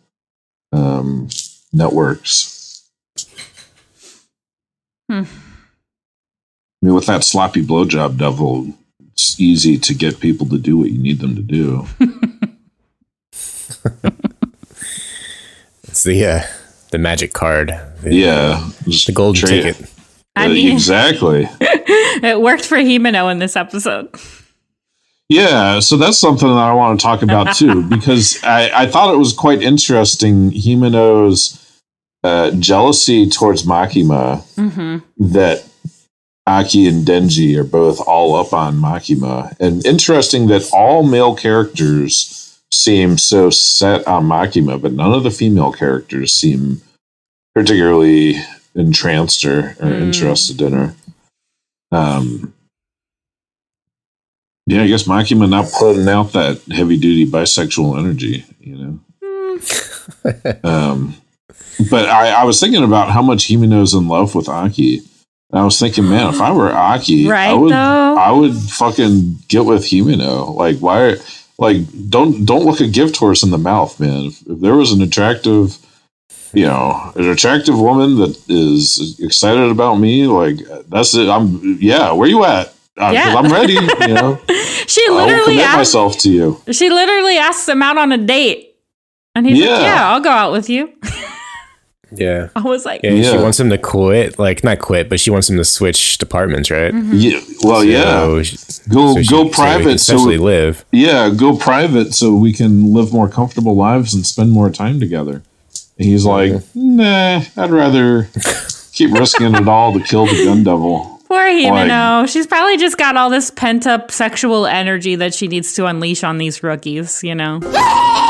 um, 0.71 1.29
networks. 1.71 2.89
Hmm. 5.08 5.25
I 6.82 6.82
mean, 6.82 6.95
with 6.95 7.05
that 7.05 7.23
sloppy 7.23 7.63
blowjob 7.63 8.17
devil, 8.17 8.73
it's 9.12 9.39
easy 9.39 9.77
to 9.77 9.93
get 9.93 10.19
people 10.19 10.47
to 10.47 10.58
do 10.58 10.75
what 10.75 10.89
you 10.89 10.97
need 10.97 11.19
them 11.19 11.36
to 11.36 11.43
do. 11.43 11.86
It's 15.89 16.03
the 16.03 16.25
uh, 16.25 16.41
the 16.91 16.97
magic 16.97 17.34
card. 17.34 17.69
The, 18.04 18.13
yeah, 18.15 18.69
the 18.86 19.12
golden 19.13 19.41
trade- 19.47 19.63
ticket. 19.75 19.89
I 20.36 20.45
Uh, 20.45 20.49
mean, 20.49 20.71
exactly. 20.73 21.49
it 21.62 22.39
worked 22.41 22.65
for 22.65 22.78
Himeno 22.78 23.32
in 23.32 23.39
this 23.39 23.56
episode. 23.56 24.10
Yeah, 25.28 25.80
so 25.80 25.95
that's 25.97 26.17
something 26.17 26.47
that 26.47 26.54
I 26.58 26.73
want 26.73 26.99
to 26.99 27.04
talk 27.04 27.21
about 27.21 27.56
too, 27.56 27.84
because 27.84 28.41
I, 28.43 28.84
I 28.84 28.88
thought 28.88 29.13
it 29.13 29.17
was 29.17 29.34
quite 29.34 29.62
interesting 29.62 30.52
Himeno's 30.52 31.82
uh, 32.23 32.52
jealousy 32.52 33.30
towards 33.30 33.63
Makima 33.63 34.43
Mm-hmm. 34.56 35.34
that 35.34 35.65
Aki 36.47 36.88
and 36.88 37.06
Denji 37.06 37.56
are 37.58 37.63
both 37.63 37.99
all 38.02 38.36
up 38.36 38.54
on 38.54 38.78
Makima. 38.78 39.56
And 39.60 39.86
interesting 39.86 40.47
that 40.47 40.67
all 40.73 41.04
male 41.04 41.36
characters 41.36 42.38
seem 42.71 43.17
so 43.17 43.49
set 43.49 44.05
on 44.08 44.25
Makima, 44.25 44.82
but 44.82 44.93
none 44.93 45.13
of 45.13 45.23
the 45.23 45.32
female 45.32 45.71
characters 45.71 46.34
seem 46.34 46.82
particularly 47.55 48.36
entranced 48.75 49.43
or, 49.45 49.75
or 49.79 49.89
Mm. 49.91 50.01
interested 50.01 50.62
in 50.62 50.73
her. 50.73 50.95
Um, 51.91 52.53
yeah, 54.67 54.84
I 54.84 54.88
guess 54.88 55.03
Makima 55.03 55.49
not 55.49 55.71
putting 55.77 56.08
out 56.08 56.34
that 56.34 56.62
heavy 56.71 56.97
duty 56.97 57.25
bisexual 57.25 57.97
energy, 57.97 58.45
you 58.60 58.75
know. 58.77 58.99
um, 60.63 61.15
but 61.89 62.08
I, 62.08 62.29
I 62.29 62.43
was 62.43 62.60
thinking 62.60 62.84
about 62.84 63.10
how 63.10 63.21
much 63.23 63.47
Himeno's 63.47 63.93
in 63.95 64.08
love 64.08 64.36
with 64.36 64.47
Aki. 64.47 64.99
And 65.51 65.60
I 65.60 65.63
was 65.65 65.79
thinking, 65.79 66.08
man, 66.08 66.32
if 66.32 66.39
I 66.39 66.51
were 66.51 66.71
Aki, 66.71 67.32
I 67.32 67.53
would, 67.53 67.71
though? 67.71 68.15
I 68.17 68.32
would 68.32 68.53
fucking 68.53 69.39
get 69.47 69.65
with 69.65 69.84
Himeno. 69.86 70.53
Like, 70.53 70.77
why? 70.77 71.15
Like, 71.60 71.82
don't 72.10 72.45
don't 72.45 72.65
look 72.65 72.80
a 72.80 72.88
gift 72.88 73.17
horse 73.17 73.43
in 73.43 73.52
the 73.52 73.58
mouth, 73.58 74.00
man. 74.00 74.26
If, 74.28 74.41
if 74.48 74.60
there 74.62 74.76
was 74.76 74.91
an 74.93 75.02
attractive, 75.02 75.78
you 76.54 76.65
know, 76.65 77.12
an 77.15 77.30
attractive 77.30 77.78
woman 77.78 78.15
that 78.17 78.34
is 78.48 79.19
excited 79.19 79.69
about 79.69 79.95
me, 79.95 80.26
like 80.26 80.58
that's 80.88 81.13
it. 81.15 81.28
I'm 81.28 81.78
yeah. 81.82 82.13
Where 82.13 82.30
you 82.30 82.45
at? 82.45 82.67
Uh, 82.98 83.12
'cause 83.12 83.13
Yeah. 83.13 83.36
I'm 83.36 83.52
ready. 83.52 83.74
You 83.74 84.08
know, 84.15 84.39
She 84.88 85.04
literally 85.10 85.60
asked. 85.62 85.78
myself 85.78 86.17
to 86.19 86.30
you. 86.32 86.62
She 86.72 86.89
literally 86.89 87.38
asked 87.38 87.67
him 87.67 87.82
out 87.84 87.98
on 87.98 88.12
a 88.13 88.17
date, 88.17 88.76
and 89.36 89.45
he's 89.45 89.60
like, 89.60 89.69
Yeah. 89.69 89.82
"Yeah, 89.82 90.10
I'll 90.12 90.22
go 90.22 90.32
out 90.32 90.52
with 90.54 90.69
you." 90.69 90.93
Yeah. 92.12 92.50
I 92.56 92.62
was 92.62 92.86
like, 92.86 93.02
Yeah, 93.04 93.22
she 93.32 93.38
wants 93.38 93.60
him 93.60 93.69
to 93.69 93.78
quit, 93.78 94.39
like 94.39 94.63
not 94.63 94.80
quit, 94.80 95.10
but 95.10 95.19
she 95.19 95.30
wants 95.32 95.50
him 95.50 95.58
to 95.58 95.63
switch 95.65 96.17
departments, 96.17 96.72
right? 96.72 96.93
Mm-hmm. 96.93 97.13
Yeah. 97.15 97.39
Well, 97.63 97.84
yeah. 97.84 98.04
So 98.22 98.43
she- 98.43 98.58
Go 98.89 99.13
so 99.15 99.22
she- 99.22 99.30
go 99.30 99.38
so 99.38 99.43
he 99.43 99.50
can 99.50 99.50
private. 99.52 100.00
So, 100.00 100.13
essentially 100.15 100.38
live. 100.38 100.86
yeah, 100.91 101.30
go 101.30 101.56
private 101.58 102.13
so 102.13 102.36
we 102.36 102.52
can 102.54 102.93
live 102.93 103.13
more 103.13 103.30
comfortable 103.30 103.76
lives 103.76 104.13
and 104.13 104.26
spend 104.26 104.52
more 104.52 104.69
time 104.69 105.00
together. 105.00 105.43
And 105.98 106.08
he's 106.08 106.26
like, 106.26 106.54
nah, 106.76 107.41
I'd 107.58 107.69
rather 107.72 108.30
keep 108.93 109.12
risking 109.12 109.54
it 109.54 109.67
all 109.67 109.93
to 109.93 110.00
kill 110.00 110.26
the 110.26 110.45
gun 110.45 110.63
devil. 110.63 111.17
"Poor 111.28 111.45
Himeno. 111.48 112.28
She's 112.28 112.48
probably 112.48 112.78
just 112.78 112.98
got 112.98 113.15
all 113.15 113.30
this 113.30 113.52
pent 113.52 113.86
up 113.86 114.10
sexual 114.10 114.65
energy 114.65 115.15
that 115.17 115.34
she 115.36 115.48
needs 115.48 115.74
to 115.76 115.86
unleash 115.86 116.24
on 116.24 116.38
these 116.39 116.63
rookies." 116.63 117.22
You 117.24 117.36
know? 117.36 117.60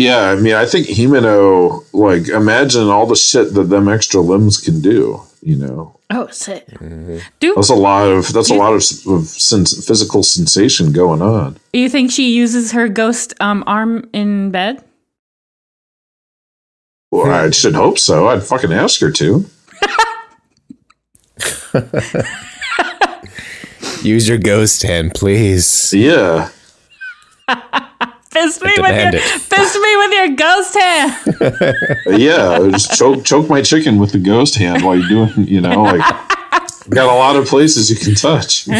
Yeah, 0.00 0.30
I 0.30 0.36
mean, 0.36 0.54
I 0.54 0.66
think 0.66 0.86
Himeno, 0.86 1.84
like, 1.92 2.28
imagine 2.28 2.88
all 2.88 3.06
the 3.06 3.16
shit 3.16 3.54
that 3.54 3.64
them 3.64 3.88
extra 3.88 4.20
limbs 4.20 4.58
can 4.58 4.80
do. 4.80 5.22
You 5.42 5.56
know, 5.56 5.96
Oh, 6.10 6.26
sick. 6.28 6.66
Do 7.40 7.54
that's 7.54 7.70
a 7.70 7.74
lot 7.74 8.08
of 8.08 8.32
that's 8.32 8.50
a 8.50 8.54
lot 8.54 8.72
of, 8.74 8.82
of 9.06 9.24
sens- 9.26 9.86
physical 9.86 10.22
sensation 10.22 10.92
going 10.92 11.22
on. 11.22 11.56
you 11.72 11.88
think 11.88 12.10
she 12.10 12.32
uses 12.34 12.72
her 12.72 12.88
ghost 12.88 13.32
um, 13.40 13.64
arm 13.66 14.08
in 14.12 14.50
bed? 14.50 14.84
Well, 17.10 17.30
I 17.30 17.50
should 17.50 17.74
hope 17.74 17.98
so. 17.98 18.28
I'd 18.28 18.42
fucking 18.42 18.72
ask 18.72 19.00
her 19.00 19.10
to. 19.12 19.46
Use 24.02 24.28
your 24.28 24.38
ghost 24.38 24.82
hand, 24.82 25.14
please. 25.14 25.92
Yeah. 25.92 26.50
Fist 28.40 28.62
me 28.62 28.70
with 28.78 28.78
your 28.78 28.86
demand 28.88 29.14
it. 29.16 29.22
fist 29.22 29.74
me 29.76 29.96
with 29.96 30.12
your 30.12 30.28
ghost 30.36 30.74
hand. 30.78 31.12
yeah, 32.20 32.58
just 32.70 32.92
choke 32.96 33.24
choke 33.24 33.48
my 33.48 33.60
chicken 33.62 33.98
with 33.98 34.12
the 34.12 34.18
ghost 34.18 34.54
hand 34.54 34.82
while 34.82 34.96
you're 34.96 35.08
doing, 35.08 35.46
you 35.46 35.60
know, 35.60 35.82
like 35.82 36.00
got 36.88 37.12
a 37.12 37.18
lot 37.18 37.36
of 37.36 37.46
places 37.46 37.90
you 37.90 37.96
can 37.96 38.14
touch. 38.14 38.64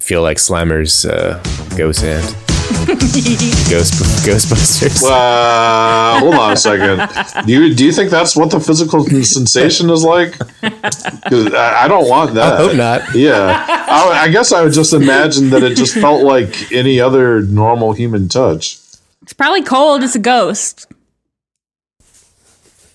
Feel 0.00 0.22
like 0.22 0.38
Slimer's 0.38 1.04
uh, 1.04 1.42
ghost 1.76 2.00
hand. 2.00 2.51
Ghost 3.70 3.94
Ghostbusters. 4.24 5.02
Uh, 5.04 6.20
hold 6.20 6.34
on 6.34 6.52
a 6.52 6.56
second. 6.56 7.46
Do 7.46 7.52
you 7.52 7.74
do 7.74 7.84
you 7.84 7.92
think 7.92 8.10
that's 8.10 8.36
what 8.36 8.50
the 8.50 8.60
physical 8.60 9.04
sensation 9.22 9.90
is 9.90 10.04
like? 10.04 10.38
'Cause 10.38 11.52
I, 11.54 11.84
I 11.84 11.88
don't 11.88 12.08
want 12.08 12.34
that. 12.34 12.54
I 12.54 12.56
hope 12.56 12.76
not. 12.76 13.14
Yeah, 13.14 13.64
I, 13.68 14.24
I 14.24 14.28
guess 14.30 14.52
I 14.52 14.62
would 14.62 14.72
just 14.72 14.92
imagine 14.92 15.50
that 15.50 15.62
it 15.62 15.76
just 15.76 15.94
felt 15.94 16.22
like 16.24 16.72
any 16.72 17.00
other 17.00 17.42
normal 17.42 17.92
human 17.92 18.28
touch. 18.28 18.78
It's 19.22 19.32
probably 19.32 19.62
cold. 19.62 20.02
It's 20.02 20.14
a 20.14 20.18
ghost. 20.20 20.86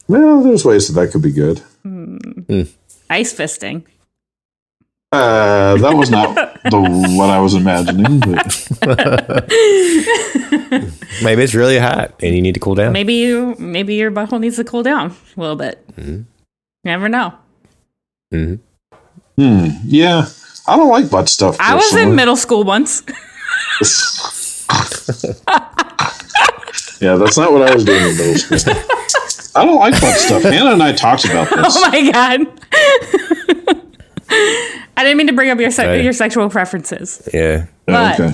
Well, 0.07 0.41
there's 0.43 0.63
ways 0.63 0.87
that 0.87 0.93
that 0.99 1.11
could 1.11 1.21
be 1.21 1.31
good. 1.31 1.61
ice 3.09 3.33
fisting. 3.33 3.83
Uh, 5.13 5.77
that 5.77 5.93
was 5.95 6.09
not 6.11 6.35
the 6.69 6.79
what 7.17 7.29
I 7.29 7.39
was 7.39 7.53
imagining. 7.53 8.19
But 8.19 9.47
Maybe 11.23 11.43
it's 11.43 11.55
really 11.55 11.77
hot 11.79 12.13
and 12.21 12.35
you 12.35 12.41
need 12.41 12.53
to 12.55 12.59
cool 12.59 12.75
down. 12.75 12.91
Maybe 12.91 13.13
you, 13.13 13.55
maybe 13.57 13.95
your 13.95 14.11
butthole 14.11 14.39
needs 14.41 14.57
to 14.57 14.65
cool 14.65 14.83
down 14.83 15.15
a 15.37 15.39
little 15.39 15.55
bit. 15.55 15.83
You 15.97 16.25
never 16.83 17.07
know. 17.07 17.33
hmm 18.31 18.55
hmm, 19.37 19.67
yeah, 19.85 20.27
I 20.67 20.75
don't 20.75 20.89
like 20.89 21.09
butt 21.09 21.29
stuff. 21.29 21.55
I 21.59 21.75
was 21.75 21.95
in 21.95 22.13
middle 22.15 22.35
school 22.35 22.63
once. 22.63 23.03
Yeah, 26.99 27.15
that's 27.15 27.37
not 27.37 27.53
what 27.53 27.61
I 27.61 27.75
was 27.75 27.85
doing 27.85 28.01
in 28.01 28.17
middle 28.17 28.35
school. 28.37 28.57
I 29.55 29.65
don't 29.65 29.77
like 29.79 30.01
butt 30.01 30.15
stuff. 30.17 30.41
Hannah 30.41 30.71
and 30.73 30.81
I 30.81 30.93
talked 30.93 31.25
about 31.25 31.47
this. 31.49 31.77
Oh 31.77 31.91
my 31.91 32.11
god. 32.11 32.47
I 34.29 35.03
didn't 35.03 35.17
mean 35.17 35.27
to 35.27 35.33
bring 35.33 35.49
up 35.49 35.59
your 35.59 35.71
se- 35.71 35.87
Right. 35.87 36.03
your 36.03 36.13
sexual 36.13 36.49
preferences. 36.49 37.27
Yeah. 37.33 37.65
But 37.85 38.19
okay. 38.19 38.33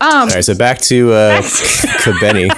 um, 0.00 0.10
All 0.10 0.26
right, 0.28 0.44
so 0.44 0.54
back 0.54 0.78
to 0.82 1.12
uh, 1.12 1.42
to 2.04 2.16
Benny. 2.20 2.48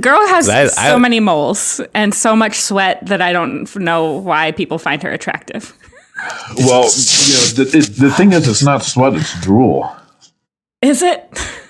girl 0.00 0.26
has 0.28 0.48
I- 0.48 0.66
so 0.66 0.94
I- 0.96 0.98
many 0.98 1.20
moles 1.20 1.80
and 1.94 2.14
so 2.14 2.36
much 2.36 2.60
sweat 2.60 3.04
that 3.06 3.22
I 3.22 3.32
don't 3.32 3.74
know 3.76 4.12
why 4.12 4.52
people 4.52 4.78
find 4.78 5.02
her 5.02 5.10
attractive. 5.10 5.72
Well, 6.58 6.84
you 6.84 7.34
know, 7.34 7.46
the, 7.64 7.70
it, 7.78 7.96
the 8.00 8.10
thing 8.10 8.32
is, 8.32 8.48
it's 8.48 8.62
not 8.62 8.82
sweat; 8.82 9.14
it's 9.14 9.38
drool. 9.42 9.90
Is 10.82 11.02
it? 11.02 11.22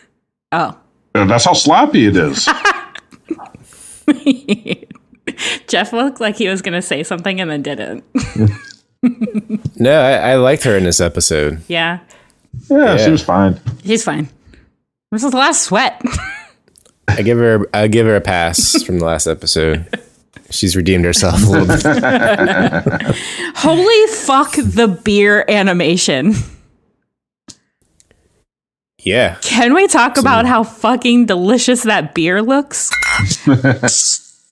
Oh. 0.52 0.78
And 1.14 1.28
that's 1.28 1.44
how 1.44 1.54
sloppy 1.54 2.06
it 2.06 2.16
is. 2.16 2.48
Jeff 5.68 5.92
looked 5.92 6.20
like 6.20 6.36
he 6.36 6.48
was 6.48 6.62
going 6.62 6.74
to 6.74 6.82
say 6.82 7.02
something 7.02 7.40
and 7.40 7.50
then 7.50 7.62
didn't. 7.62 8.04
No, 9.76 10.00
I, 10.00 10.32
I 10.32 10.34
liked 10.36 10.64
her 10.64 10.76
in 10.76 10.82
this 10.82 11.00
episode. 11.00 11.62
yeah. 11.68 12.00
Yeah, 12.68 12.96
she 12.96 13.10
was 13.10 13.22
fine. 13.22 13.60
She's 13.84 14.02
fine. 14.02 14.28
This 15.12 15.22
is 15.22 15.30
the 15.30 15.36
last 15.36 15.62
sweat. 15.62 16.02
I 17.06 17.22
give 17.22 17.38
her 17.38 17.68
I 17.72 17.86
give 17.86 18.06
her 18.06 18.16
a 18.16 18.20
pass 18.20 18.82
from 18.86 18.98
the 18.98 19.04
last 19.04 19.28
episode. 19.28 19.86
She's 20.50 20.74
redeemed 20.74 21.04
herself 21.04 21.40
a 21.46 21.46
little 21.46 21.66
bit. 21.66 23.16
Holy 23.56 24.06
fuck 24.14 24.52
the 24.56 24.88
beer 25.04 25.44
animation. 25.48 26.34
Yeah. 29.02 29.36
Can 29.42 29.72
we 29.74 29.86
talk 29.86 30.16
about 30.16 30.46
how 30.46 30.64
fucking 30.64 31.26
delicious 31.26 31.84
that 31.84 32.12
beer 32.14 32.42
looks? 32.42 32.90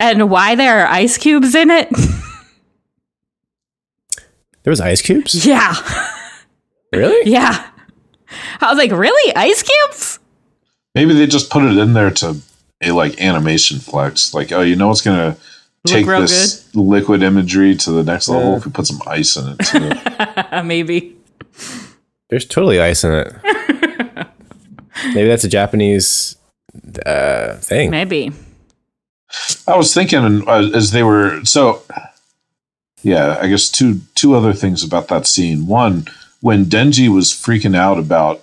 And 0.01 0.31
why 0.31 0.55
there 0.55 0.81
are 0.81 0.87
ice 0.87 1.19
cubes 1.19 1.55
in 1.55 1.71
it? 1.71 1.89
There 4.63 4.71
was 4.71 4.81
ice 4.81 5.03
cubes? 5.03 5.47
yeah. 5.47 5.75
Really? 6.93 7.31
Yeah. 7.31 7.71
I 8.61 8.69
was 8.69 8.79
like, 8.79 8.93
really? 8.93 9.35
Ice 9.37 9.63
cubes? 9.63 10.19
Maybe 10.95 11.13
they 11.13 11.27
just 11.27 11.51
put 11.51 11.65
it 11.65 11.77
in 11.77 11.93
there 11.93 12.11
to 12.11 12.37
a 12.83 12.93
like 12.93 13.21
animation 13.21 13.79
flex. 13.79 14.33
Like, 14.33 14.53
oh, 14.53 14.63
you 14.63 14.77
know 14.77 14.89
what's 14.89 15.01
gonna 15.03 15.37
take 15.87 16.07
real 16.07 16.21
this 16.21 16.75
liquid 16.75 17.23
imagery 17.23 17.77
to 17.77 17.91
the 17.91 18.03
next 18.03 18.29
level 18.29 18.57
if 18.57 18.65
we 18.65 18.73
put 18.73 18.87
some 18.87 19.01
ice 19.07 19.37
in 19.37 19.57
it. 19.59 19.59
Too. 19.67 20.63
Maybe. 20.65 21.17
There's 22.31 22.47
totally 22.47 22.81
ice 22.81 23.05
in 23.05 23.13
it. 23.13 23.35
Maybe 25.15 25.29
that's 25.29 25.45
a 25.45 25.49
Japanese 25.49 26.37
uh, 27.05 27.55
thing. 27.57 27.91
Maybe. 27.91 28.33
I 29.67 29.77
was 29.77 29.93
thinking 29.95 30.49
uh, 30.49 30.71
as 30.75 30.91
they 30.91 31.03
were 31.03 31.45
so. 31.45 31.83
Yeah, 33.03 33.39
I 33.41 33.49
guess 33.49 33.69
two 33.69 34.01
two 34.15 34.35
other 34.35 34.53
things 34.53 34.83
about 34.83 35.09
that 35.09 35.27
scene. 35.27 35.67
One, 35.67 36.07
when 36.41 36.65
Denji 36.65 37.09
was 37.09 37.33
freaking 37.33 37.77
out 37.77 37.99
about 37.99 38.43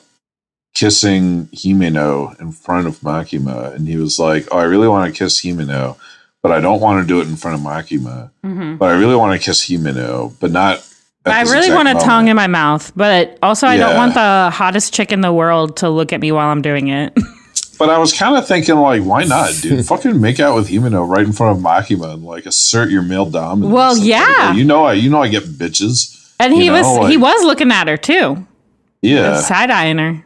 kissing 0.74 1.48
Himeno 1.48 2.40
in 2.40 2.52
front 2.52 2.88
of 2.88 3.00
Makima, 3.00 3.74
and 3.74 3.88
he 3.88 3.98
was 3.98 4.20
like, 4.20 4.48
"Oh, 4.52 4.58
I 4.58 4.64
really 4.64 4.88
want 4.88 5.12
to 5.12 5.18
kiss 5.18 5.42
Himeno, 5.42 5.98
but 6.44 6.52
I 6.52 6.60
don't 6.60 6.80
want 6.80 7.02
to 7.02 7.08
do 7.08 7.22
it 7.22 7.28
in 7.28 7.36
front 7.36 7.56
of 7.56 7.62
Makima. 7.62 8.30
hmm 8.44 8.76
But 8.76 8.90
I 8.90 8.98
really 9.00 9.16
want 9.16 9.40
to 9.40 9.44
kiss 9.44 9.68
Himeno, 9.68 10.34
but 10.40 10.52
not." 10.52 10.88
I 11.26 11.44
really 11.44 11.70
want 11.70 11.88
a 11.88 11.94
moment." 11.94 12.06
tongue 12.06 12.28
in 12.30 12.36
my 12.36 12.48
mouth, 12.48 12.92
but 12.96 13.38
also 13.44 13.68
I 13.68 13.78
don't 13.78 13.96
want 13.96 14.14
the 14.16 14.50
hottest 14.52 14.94
chick 14.94 15.12
in 15.12 15.22
the 15.22 15.34
world 15.34 15.78
to 15.78 15.90
look 15.90 16.14
at 16.14 16.20
me 16.20 16.32
while 16.32 16.50
I'm 16.50 16.62
doing 16.62 16.88
it. 16.88 17.18
But 17.82 17.90
I 17.90 17.98
was 17.98 18.14
kind 18.14 18.38
of 18.38 18.48
thinking, 18.48 18.76
like, 18.76 19.02
why 19.02 19.24
not, 19.24 19.52
dude? 19.60 19.84
Fucking 19.88 20.22
make 20.22 20.40
out 20.40 20.54
with 20.54 20.70
Himeno 20.70 21.08
right 21.10 21.26
in 21.26 21.34
front 21.34 21.58
of 21.58 21.64
Makima 21.64 22.14
and 22.14 22.24
like 22.24 22.46
assert 22.46 22.92
your 22.92 23.02
male 23.02 23.26
dominance. 23.26 23.74
Well, 23.74 23.96
like, 23.98 24.06
yeah. 24.08 24.26
oh, 24.28 24.52
you 24.52 24.64
know, 24.64 24.86
I 24.86 24.94
you 24.94 25.10
know, 25.10 25.20
I 25.20 25.30
get 25.30 25.46
bitches. 25.46 26.32
And 26.40 26.54
he 26.54 26.68
know, 26.68 26.74
was 27.00 27.10
he 27.10 27.18
was 27.18 27.44
looking 27.44 27.72
at 27.72 27.88
her 27.88 27.98
too. 27.98 28.46
Yeah, 29.02 29.42
Side 29.42 29.72
eyeing 29.72 29.98
her. 29.98 30.24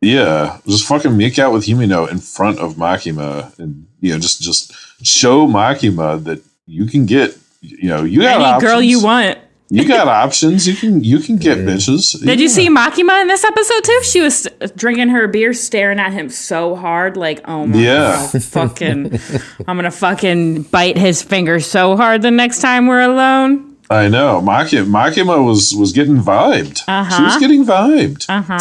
yeah. 0.00 0.60
Just 0.66 0.86
fucking 0.86 1.14
make 1.14 1.38
out 1.38 1.52
with 1.52 1.66
Himeno 1.66 2.10
in 2.10 2.20
front 2.20 2.58
of 2.58 2.76
Makima, 2.76 3.56
and 3.58 3.86
you 4.00 4.14
know, 4.14 4.18
just 4.18 4.40
just 4.40 4.72
show 5.02 5.46
Makima 5.46 6.24
that 6.24 6.42
you 6.66 6.86
can 6.86 7.04
get, 7.04 7.36
you 7.60 7.90
know, 7.90 8.02
you 8.02 8.22
got 8.22 8.36
Any 8.36 8.44
options. 8.44 8.72
girl 8.72 8.80
you 8.80 9.02
want. 9.02 9.38
You 9.74 9.88
got 9.96 10.06
options. 10.08 10.66
You 10.68 10.74
can 10.74 11.02
you 11.02 11.18
can 11.18 11.36
get 11.36 11.58
bitches. 11.58 12.18
Did 12.24 12.38
you 12.38 12.46
Yeah. 12.46 12.52
see 12.58 12.68
Makima 12.70 13.20
in 13.22 13.28
this 13.28 13.44
episode 13.44 13.82
too? 13.84 14.00
She 14.04 14.20
was 14.20 14.46
drinking 14.76 15.08
her 15.08 15.26
beer, 15.28 15.52
staring 15.52 15.98
at 15.98 16.12
him 16.12 16.28
so 16.28 16.76
hard, 16.76 17.16
like, 17.16 17.40
oh 17.48 17.66
my 17.66 17.76
Yeah. 17.78 18.28
god, 18.32 18.42
fucking, 18.56 19.18
I'm 19.66 19.76
gonna 19.76 19.90
fucking 19.90 20.62
bite 20.64 20.96
his 20.96 21.22
finger 21.22 21.58
so 21.60 21.96
hard 21.96 22.22
the 22.22 22.30
next 22.30 22.60
time 22.60 22.86
we're 22.86 23.00
alone. 23.02 23.76
I 23.90 24.08
know. 24.08 24.40
Makima, 24.40 24.86
Makima 24.86 25.44
was 25.44 25.74
was 25.74 25.92
getting 25.92 26.16
vibed. 26.22 26.78
She 26.78 26.84
Uh-huh. 26.88 27.22
was 27.24 27.36
getting 27.38 27.64
vibed. 27.66 28.26
Uh 28.28 28.42
huh. 28.42 28.58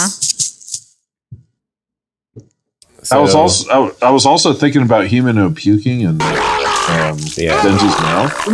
So, 3.04 3.17
I 3.17 3.19
was 3.21 3.36
also 3.36 3.69
I, 3.69 3.73
w- 3.73 3.95
I 4.02 4.10
was 4.12 4.26
also 4.26 4.54
thinking 4.54 4.82
about 4.82 5.06
Himeno 5.08 5.54
puking 5.56 6.06
and 6.06 6.21
um, 6.21 7.17
Yeah. 7.36 7.60
Denji's 7.62 7.99
mouth. 8.02 8.47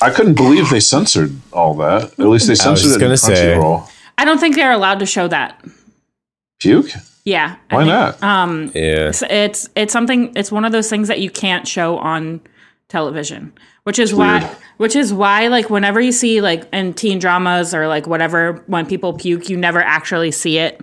I 0.00 0.10
couldn't 0.10 0.34
believe 0.34 0.68
they 0.70 0.80
censored 0.80 1.34
all 1.52 1.74
that. 1.76 2.04
At 2.18 2.18
least 2.26 2.46
they 2.46 2.52
was 2.52 2.60
censored 2.60 2.84
just 2.90 3.00
it 3.00 3.10
in 3.10 3.16
say- 3.16 3.54
Crunchyroll. 3.56 3.90
I 4.18 4.24
don't 4.24 4.38
think 4.38 4.54
they're 4.54 4.72
allowed 4.72 4.98
to 5.00 5.06
show 5.06 5.28
that. 5.28 5.62
Puke? 6.60 6.90
Yeah. 7.24 7.56
Why 7.70 7.78
think- 7.84 7.88
not? 7.88 8.22
Um, 8.22 8.70
Yeah. 8.74 9.08
it's, 9.08 9.22
it's 9.28 9.68
it's 9.74 9.92
something. 9.92 10.32
It's 10.36 10.50
one 10.52 10.64
of 10.64 10.72
those 10.72 10.88
things 10.88 11.08
that 11.08 11.20
you 11.20 11.28
can't 11.30 11.66
show 11.68 11.98
on 11.98 12.40
television, 12.88 13.52
which 13.84 13.98
is 13.98 14.14
why 14.14 14.38
weird. 14.40 14.56
which 14.78 14.96
is 14.96 15.12
why 15.12 15.48
like 15.48 15.68
whenever 15.70 16.00
you 16.00 16.12
see 16.12 16.40
like 16.40 16.64
in 16.72 16.94
teen 16.94 17.18
dramas 17.18 17.74
or 17.74 17.88
like 17.88 18.06
whatever 18.06 18.62
when 18.66 18.86
people 18.86 19.12
puke, 19.12 19.48
you 19.50 19.56
never 19.56 19.80
actually 19.82 20.30
see 20.30 20.58
it. 20.58 20.80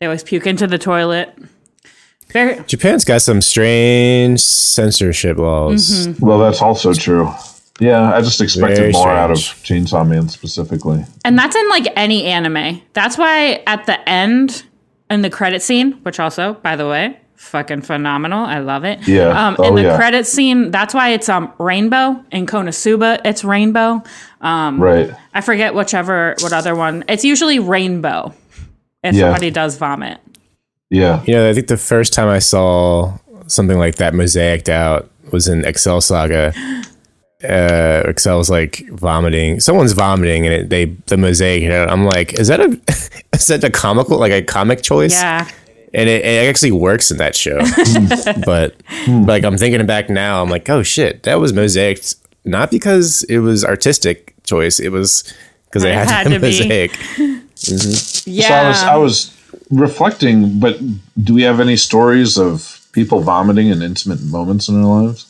They 0.00 0.06
always 0.06 0.22
puke 0.22 0.46
into 0.46 0.66
the 0.66 0.78
toilet. 0.78 1.34
Very 2.30 2.62
Japan's 2.66 3.04
got 3.06 3.22
some 3.22 3.40
strange 3.40 4.40
censorship 4.40 5.38
laws. 5.38 6.08
Mm-hmm. 6.08 6.24
Well, 6.26 6.38
that's 6.38 6.60
also 6.60 6.92
true. 6.92 7.32
Yeah, 7.80 8.12
I 8.12 8.20
just 8.20 8.40
expected 8.40 8.78
Very 8.78 8.92
more 8.92 9.10
out 9.10 9.30
of. 9.30 9.36
Chainsaw 9.38 10.06
Man 10.08 10.28
specifically. 10.28 11.04
And 11.24 11.38
that's 11.38 11.54
in 11.54 11.68
like 11.68 11.86
any 11.96 12.24
anime. 12.24 12.80
That's 12.92 13.16
why 13.16 13.62
at 13.66 13.86
the 13.86 14.06
end 14.08 14.64
in 15.10 15.22
the 15.22 15.30
credit 15.30 15.62
scene, 15.62 15.92
which 16.02 16.18
also, 16.20 16.54
by 16.54 16.76
the 16.76 16.88
way, 16.88 17.18
fucking 17.36 17.82
phenomenal. 17.82 18.44
I 18.44 18.58
love 18.58 18.84
it. 18.84 19.06
Yeah. 19.06 19.28
Um, 19.28 19.56
Oh, 19.58 19.68
in 19.68 19.74
the 19.76 19.82
yeah. 19.82 19.96
credit 19.96 20.26
scene, 20.26 20.70
that's 20.72 20.92
why 20.92 21.10
it's 21.10 21.28
um 21.28 21.52
rainbow 21.58 22.22
in 22.32 22.46
Konosuba. 22.46 23.20
It's 23.24 23.44
rainbow. 23.44 24.02
Um, 24.40 24.80
Right. 24.82 25.10
I 25.32 25.40
forget 25.40 25.74
whichever 25.74 26.34
what 26.40 26.52
other 26.52 26.74
one. 26.74 27.04
It's 27.08 27.24
usually 27.24 27.58
rainbow 27.60 28.34
if 29.04 29.14
Yeah. 29.14 29.26
somebody 29.26 29.50
does 29.50 29.76
vomit. 29.76 30.18
Yeah. 30.90 31.22
You 31.26 31.34
know, 31.34 31.48
I 31.48 31.52
think 31.54 31.68
the 31.68 31.76
first 31.76 32.12
time 32.12 32.28
I 32.28 32.40
saw 32.40 33.12
something 33.46 33.78
like 33.78 33.96
that 33.96 34.14
mosaiced 34.14 34.68
out 34.68 35.08
was 35.30 35.46
in 35.46 35.64
Excel 35.64 36.00
Saga. 36.00 36.52
Uh, 37.42 38.02
Excel 38.06 38.38
was 38.38 38.50
like 38.50 38.88
vomiting. 38.90 39.60
Someone's 39.60 39.92
vomiting, 39.92 40.44
and 40.46 40.54
it, 40.54 40.70
they 40.70 40.86
the 41.06 41.16
mosaic. 41.16 41.62
hit 41.62 41.70
out. 41.72 41.88
I'm 41.90 42.04
like, 42.04 42.32
is 42.34 42.48
that 42.48 42.60
a 42.60 42.66
is 43.32 43.46
that 43.46 43.62
a 43.64 43.70
comical 43.70 44.18
like 44.18 44.32
a 44.32 44.42
comic 44.42 44.82
choice? 44.82 45.12
Yeah. 45.14 45.48
and 45.94 46.08
it, 46.08 46.24
it 46.24 46.48
actually 46.48 46.72
works 46.72 47.10
in 47.10 47.16
that 47.18 47.36
show. 47.36 47.58
but 48.44 48.74
like 49.06 49.44
I'm 49.44 49.56
thinking 49.56 49.84
back 49.86 50.10
now, 50.10 50.42
I'm 50.42 50.50
like, 50.50 50.68
oh 50.68 50.82
shit, 50.82 51.22
that 51.22 51.36
was 51.36 51.52
mosaiced 51.52 52.16
not 52.44 52.70
because 52.70 53.22
it 53.24 53.38
was 53.38 53.64
artistic 53.64 54.34
choice. 54.42 54.80
It 54.80 54.90
was 54.90 55.22
because 55.66 55.82
they 55.82 55.92
It 55.92 55.96
had, 55.96 56.08
had 56.08 56.24
to 56.24 56.30
to 56.30 56.40
be. 56.40 56.46
mosaic. 56.46 56.98
Yeah. 58.26 58.48
So 58.48 58.54
I 58.54 58.68
was 58.68 58.82
I 58.82 58.96
was 58.96 59.36
reflecting, 59.70 60.58
but 60.60 60.78
do 61.22 61.34
we 61.34 61.42
have 61.42 61.60
any 61.60 61.76
stories 61.76 62.36
of 62.38 62.84
people 62.92 63.20
vomiting 63.20 63.68
in 63.68 63.82
intimate 63.82 64.22
moments 64.22 64.68
in 64.68 64.74
their 64.76 64.84
lives? 64.84 65.27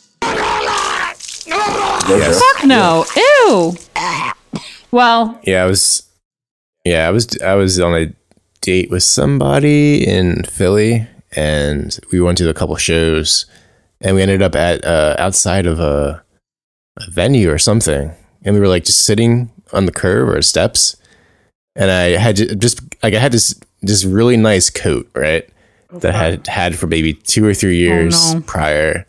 Yes. 2.17 2.41
Fuck 2.41 2.65
no. 2.67 3.05
Ew. 3.15 3.75
Well, 4.91 5.39
Yeah, 5.43 5.63
I 5.63 5.67
was. 5.67 6.03
Yeah, 6.85 7.07
I 7.07 7.11
was. 7.11 7.39
I 7.41 7.55
was 7.55 7.79
on 7.79 7.93
a 7.95 8.13
date 8.61 8.89
with 8.89 9.03
somebody 9.03 10.05
in 10.07 10.43
Philly, 10.43 11.07
and 11.35 11.97
we 12.11 12.19
went 12.19 12.37
to 12.39 12.49
a 12.49 12.53
couple 12.53 12.75
shows, 12.77 13.45
and 14.01 14.15
we 14.15 14.21
ended 14.21 14.41
up 14.41 14.55
at 14.55 14.83
uh, 14.83 15.15
outside 15.19 15.65
of 15.67 15.79
a, 15.79 16.23
a 16.97 17.11
venue 17.11 17.51
or 17.51 17.59
something, 17.59 18.11
and 18.43 18.55
we 18.55 18.59
were 18.61 18.67
like 18.67 18.85
just 18.85 19.03
sitting 19.05 19.51
on 19.73 19.85
the 19.85 19.91
curb 19.91 20.29
or 20.29 20.41
steps, 20.41 20.95
and 21.75 21.91
I 21.91 22.17
had 22.17 22.37
ju- 22.37 22.55
just 22.55 22.81
like 23.03 23.13
I 23.13 23.19
had 23.19 23.33
this 23.33 23.59
this 23.81 24.03
really 24.05 24.37
nice 24.37 24.69
coat, 24.69 25.07
right? 25.13 25.47
That 25.91 26.15
I 26.15 26.23
had 26.31 26.47
had 26.47 26.75
for 26.79 26.87
maybe 26.87 27.13
two 27.13 27.45
or 27.45 27.53
three 27.53 27.77
years 27.77 28.15
Oh, 28.17 28.33
no. 28.35 28.41
prior. 28.41 29.05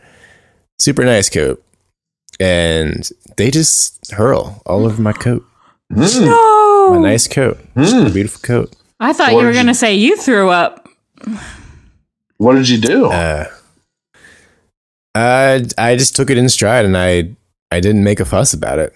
Super 0.78 1.04
nice 1.04 1.28
coat, 1.30 1.62
and 2.38 3.08
they 3.36 3.50
just 3.50 4.10
hurl 4.12 4.62
all 4.66 4.84
over 4.86 5.00
my 5.02 5.12
coat. 5.12 5.44
No. 5.90 6.90
My 6.92 6.98
nice 6.98 7.26
coat, 7.26 7.58
a 7.76 8.10
beautiful 8.10 8.40
coat. 8.42 8.74
I 9.00 9.12
thought 9.12 9.32
What 9.32 9.40
you 9.40 9.46
were 9.46 9.52
going 9.52 9.66
to 9.66 9.74
say 9.74 9.94
you 9.94 10.16
threw 10.16 10.50
up. 10.50 10.88
What 12.36 12.54
did 12.54 12.68
you 12.68 12.78
do? 12.78 13.06
Uh, 13.06 13.46
I 15.14 15.64
I 15.76 15.96
just 15.96 16.14
took 16.16 16.30
it 16.30 16.38
in 16.38 16.48
stride, 16.48 16.84
and 16.84 16.96
I 16.96 17.30
I 17.70 17.80
didn't 17.80 18.04
make 18.04 18.20
a 18.20 18.24
fuss 18.24 18.52
about 18.54 18.78
it. 18.78 18.92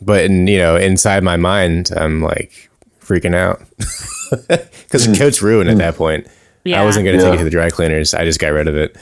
But 0.00 0.24
in, 0.26 0.46
you 0.46 0.58
know, 0.58 0.76
inside 0.76 1.22
my 1.24 1.36
mind, 1.36 1.90
I'm 1.96 2.22
like 2.22 2.70
freaking 3.00 3.34
out 3.34 3.60
because 4.48 5.06
the 5.06 5.16
coat's 5.18 5.42
ruined 5.42 5.68
at 5.70 5.78
that 5.78 5.96
point. 5.96 6.26
Yeah. 6.64 6.80
I 6.80 6.84
wasn't 6.84 7.04
going 7.04 7.18
to 7.18 7.24
Yeah. 7.24 7.30
take 7.30 7.34
it 7.36 7.38
to 7.38 7.44
the 7.44 7.50
dry 7.50 7.68
cleaners. 7.70 8.14
I 8.14 8.24
just 8.24 8.38
got 8.38 8.48
rid 8.50 8.68
of 8.68 8.76
it. 8.76 8.96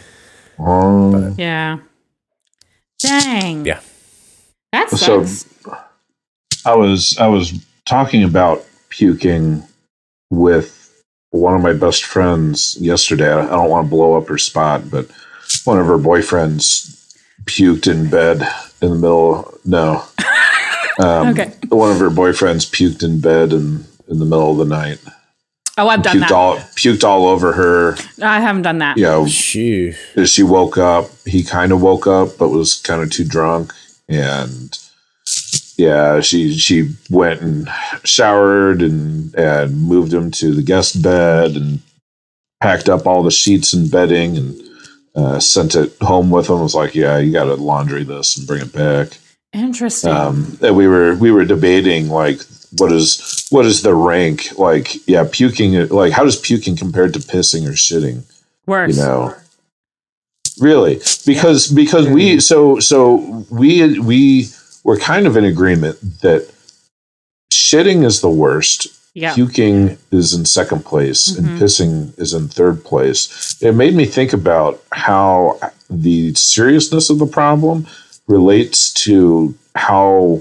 Um, 0.59 1.35
Yeah. 1.37 1.79
Dang. 2.99 3.65
Yeah. 3.67 3.81
That 4.73 4.91
So- 4.91 5.25
I 6.65 6.75
was 6.75 7.17
I 7.19 7.29
was 7.29 7.53
talking 7.85 8.25
about 8.25 8.65
puking 8.89 9.63
with 10.31 10.73
one 11.31 11.55
of 11.55 11.61
my 11.63 11.73
best 11.73 12.05
friends 12.05 12.77
yesterday. 12.81 13.33
I 13.33 13.47
don't 13.47 13.71
want 13.71 13.87
to 13.87 13.91
blow 13.91 14.15
up 14.15 14.27
her 14.29 14.39
spot, 14.39 14.91
but 14.91 15.09
one 15.65 15.79
of 15.79 15.87
her 15.87 15.99
boyfriends 15.99 17.15
puked 17.45 17.87
in 17.89 18.11
bed 18.11 18.43
in 18.83 18.91
the 18.91 18.97
middle. 18.97 19.57
No, 19.65 20.03
um, 20.99 21.29
Okay. 21.29 21.53
One 21.69 21.93
of 21.93 21.99
her 22.01 22.11
boyfriends 22.11 22.69
puked 22.69 23.05
in 23.05 23.21
bed 23.21 23.53
in 23.53 23.85
in 24.09 24.19
the 24.19 24.25
middle 24.25 24.51
of 24.53 24.59
the 24.59 24.65
night. 24.75 24.99
Oh, 25.79 25.89
I've 25.89 26.03
done 26.03 26.17
Puked 26.17 26.21
that. 26.21 26.33
all 26.33 26.57
puked 26.57 27.05
all 27.05 27.27
over 27.27 27.53
her. 27.53 27.97
I 28.23 28.41
haven't 28.41 28.62
done 28.62 28.79
that. 28.79 28.97
You 28.97 29.05
know, 29.05 29.27
Shoo. 29.27 29.93
as 30.17 30.31
she 30.31 30.43
woke 30.43 30.79
up, 30.79 31.11
he 31.25 31.43
kind 31.43 31.73
of 31.73 31.83
woke 31.83 32.07
up, 32.07 32.39
but 32.39 32.49
was 32.49 32.75
kind 32.81 33.03
of 33.03 33.11
too 33.11 33.25
drunk. 33.25 33.73
And 34.09 34.77
yeah, 35.77 36.21
she 36.21 36.57
she 36.57 36.95
went 37.11 37.41
and 37.41 37.69
showered 38.05 38.83
and 38.83 39.35
and 39.35 39.83
moved 39.83 40.12
him 40.12 40.31
to 40.33 40.55
the 40.55 40.62
guest 40.62 41.03
bed 41.03 41.57
and 41.57 41.81
packed 42.62 42.89
up 42.89 43.07
all 43.07 43.23
the 43.23 43.31
sheets 43.31 43.73
and 43.73 43.91
bedding 43.91 44.37
and 44.37 44.62
uh, 45.15 45.41
sent 45.41 45.75
it 45.75 45.95
home 46.01 46.31
with 46.31 46.49
him. 46.49 46.57
It 46.57 46.62
was 46.62 46.75
like, 46.75 46.95
yeah, 46.95 47.19
you 47.19 47.33
got 47.33 47.45
to 47.45 47.55
laundry 47.55 48.05
this 48.05 48.37
and 48.37 48.47
bring 48.47 48.62
it 48.62 48.73
back. 48.73 49.19
Interesting. 49.53 50.11
Um, 50.12 50.59
and 50.62 50.77
we 50.77 50.87
were 50.87 51.15
we 51.17 51.31
were 51.31 51.45
debating 51.45 52.09
like 52.09 52.41
what 52.79 52.93
is 52.93 53.47
what 53.51 53.67
is 53.67 53.83
the 53.83 53.95
rank 53.95 54.59
like? 54.59 55.07
Yeah, 55.07 55.27
puking. 55.31 55.89
Like, 55.89 56.12
how 56.12 56.25
does 56.25 56.37
puking 56.37 56.77
compared 56.77 57.15
to 57.15 57.21
pissing 57.21 57.67
or 57.67 57.73
shitting? 57.73 58.23
Worse. 58.67 58.97
you 58.97 59.03
know 59.03 59.35
really 60.61 61.01
because 61.27 61.69
because 61.69 62.09
we 62.09 62.41
so 62.41 62.81
so 62.81 63.45
we 63.51 63.99
we 64.01 64.49
were 64.85 64.97
kind 64.97 65.27
of 65.27 65.37
in 65.37 65.45
agreement 65.45 65.99
that 66.23 66.51
shitting 67.53 68.05
is 68.05 68.21
the 68.21 68.31
worst 68.31 68.87
yeah. 69.15 69.35
puking 69.35 69.99
is 70.11 70.33
in 70.35 70.45
second 70.45 70.85
place 70.85 71.33
Mhm. 71.33 71.39
and 71.39 71.61
pissing 71.61 72.19
is 72.19 72.33
in 72.33 72.49
third 72.49 72.85
place 72.85 73.57
it 73.61 73.73
made 73.73 73.95
me 73.95 74.05
think 74.07 74.33
about 74.33 74.83
how 74.93 75.59
the 75.91 76.35
seriousness 76.35 77.11
of 77.11 77.19
the 77.19 77.27
problem 77.27 77.87
relates 78.27 78.91
to 79.05 79.55
how 79.75 80.41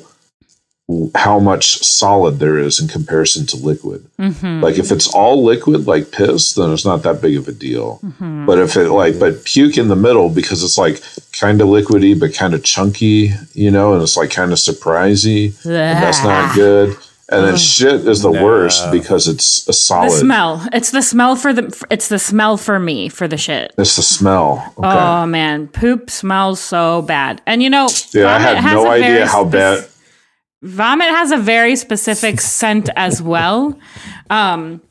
how 1.15 1.39
much 1.39 1.83
solid 1.83 2.37
there 2.37 2.59
is 2.59 2.79
in 2.79 2.87
comparison 2.87 3.43
to 3.47 3.57
liquid 3.57 4.05
Mhm. 4.19 4.61
like 4.61 4.77
if 4.77 4.91
it's 4.91 5.07
all 5.07 5.43
liquid 5.43 5.87
like 5.87 6.11
piss, 6.11 6.53
then 6.53 6.71
it's 6.71 6.85
not 6.85 7.01
that 7.01 7.21
big 7.23 7.35
of 7.37 7.47
a 7.47 7.51
deal. 7.51 7.99
Mhm. 8.05 8.45
But 8.45 8.59
if 8.59 8.77
it 8.77 8.91
like 8.91 9.17
but 9.19 9.43
puke 9.45 9.79
in 9.79 9.87
the 9.87 9.95
middle 9.95 10.29
because 10.29 10.61
it's 10.63 10.77
like 10.77 11.01
kind 11.39 11.59
of 11.59 11.69
liquidy 11.69 12.17
but 12.19 12.35
kind 12.35 12.53
of 12.53 12.63
chunky, 12.63 13.33
you 13.55 13.71
know, 13.71 13.93
and 13.93 14.03
it's 14.03 14.15
like 14.15 14.29
kind 14.29 14.51
of 14.51 14.59
surprisey, 14.59 15.53
and 15.65 16.03
that's 16.03 16.23
not 16.23 16.53
good. 16.53 16.95
And 17.29 17.43
then 17.47 17.57
shit 17.57 18.07
is 18.07 18.21
the 18.21 18.29
No. 18.31 18.43
worst 18.45 18.91
because 18.91 19.27
it's 19.27 19.63
a 19.63 19.67
The 19.67 19.73
solid. 19.73 20.11
smell. 20.11 20.61
It's 20.71 20.91
the 20.91 21.01
smell 21.01 21.35
for 21.35 21.51
the. 21.51 21.75
It's 21.89 22.07
the 22.07 22.19
smell 22.19 22.55
for 22.57 22.77
me 22.79 23.09
for 23.09 23.27
the 23.27 23.37
shit. 23.37 23.73
It's 23.79 23.95
the 23.95 24.03
smell. 24.03 24.63
Okay. 24.77 24.87
Oh 24.87 25.25
man, 25.25 25.65
poop 25.67 26.11
smells 26.11 26.59
so 26.59 27.01
bad. 27.01 27.41
And 27.47 27.63
you 27.63 27.71
know, 27.71 27.87
yeah, 28.13 28.27
I 28.35 28.37
vomit 28.37 28.57
had 28.63 28.73
no 28.75 28.87
idea 28.87 29.25
how 29.25 29.41
spec- 29.41 29.51
bad. 29.51 29.85
Vomit 30.65 31.07
has 31.09 31.31
a 31.31 31.37
very 31.37 31.75
specific 31.75 32.41
scent 32.55 32.89
as 32.95 33.21
well. 33.21 33.77
Um, 34.29 34.81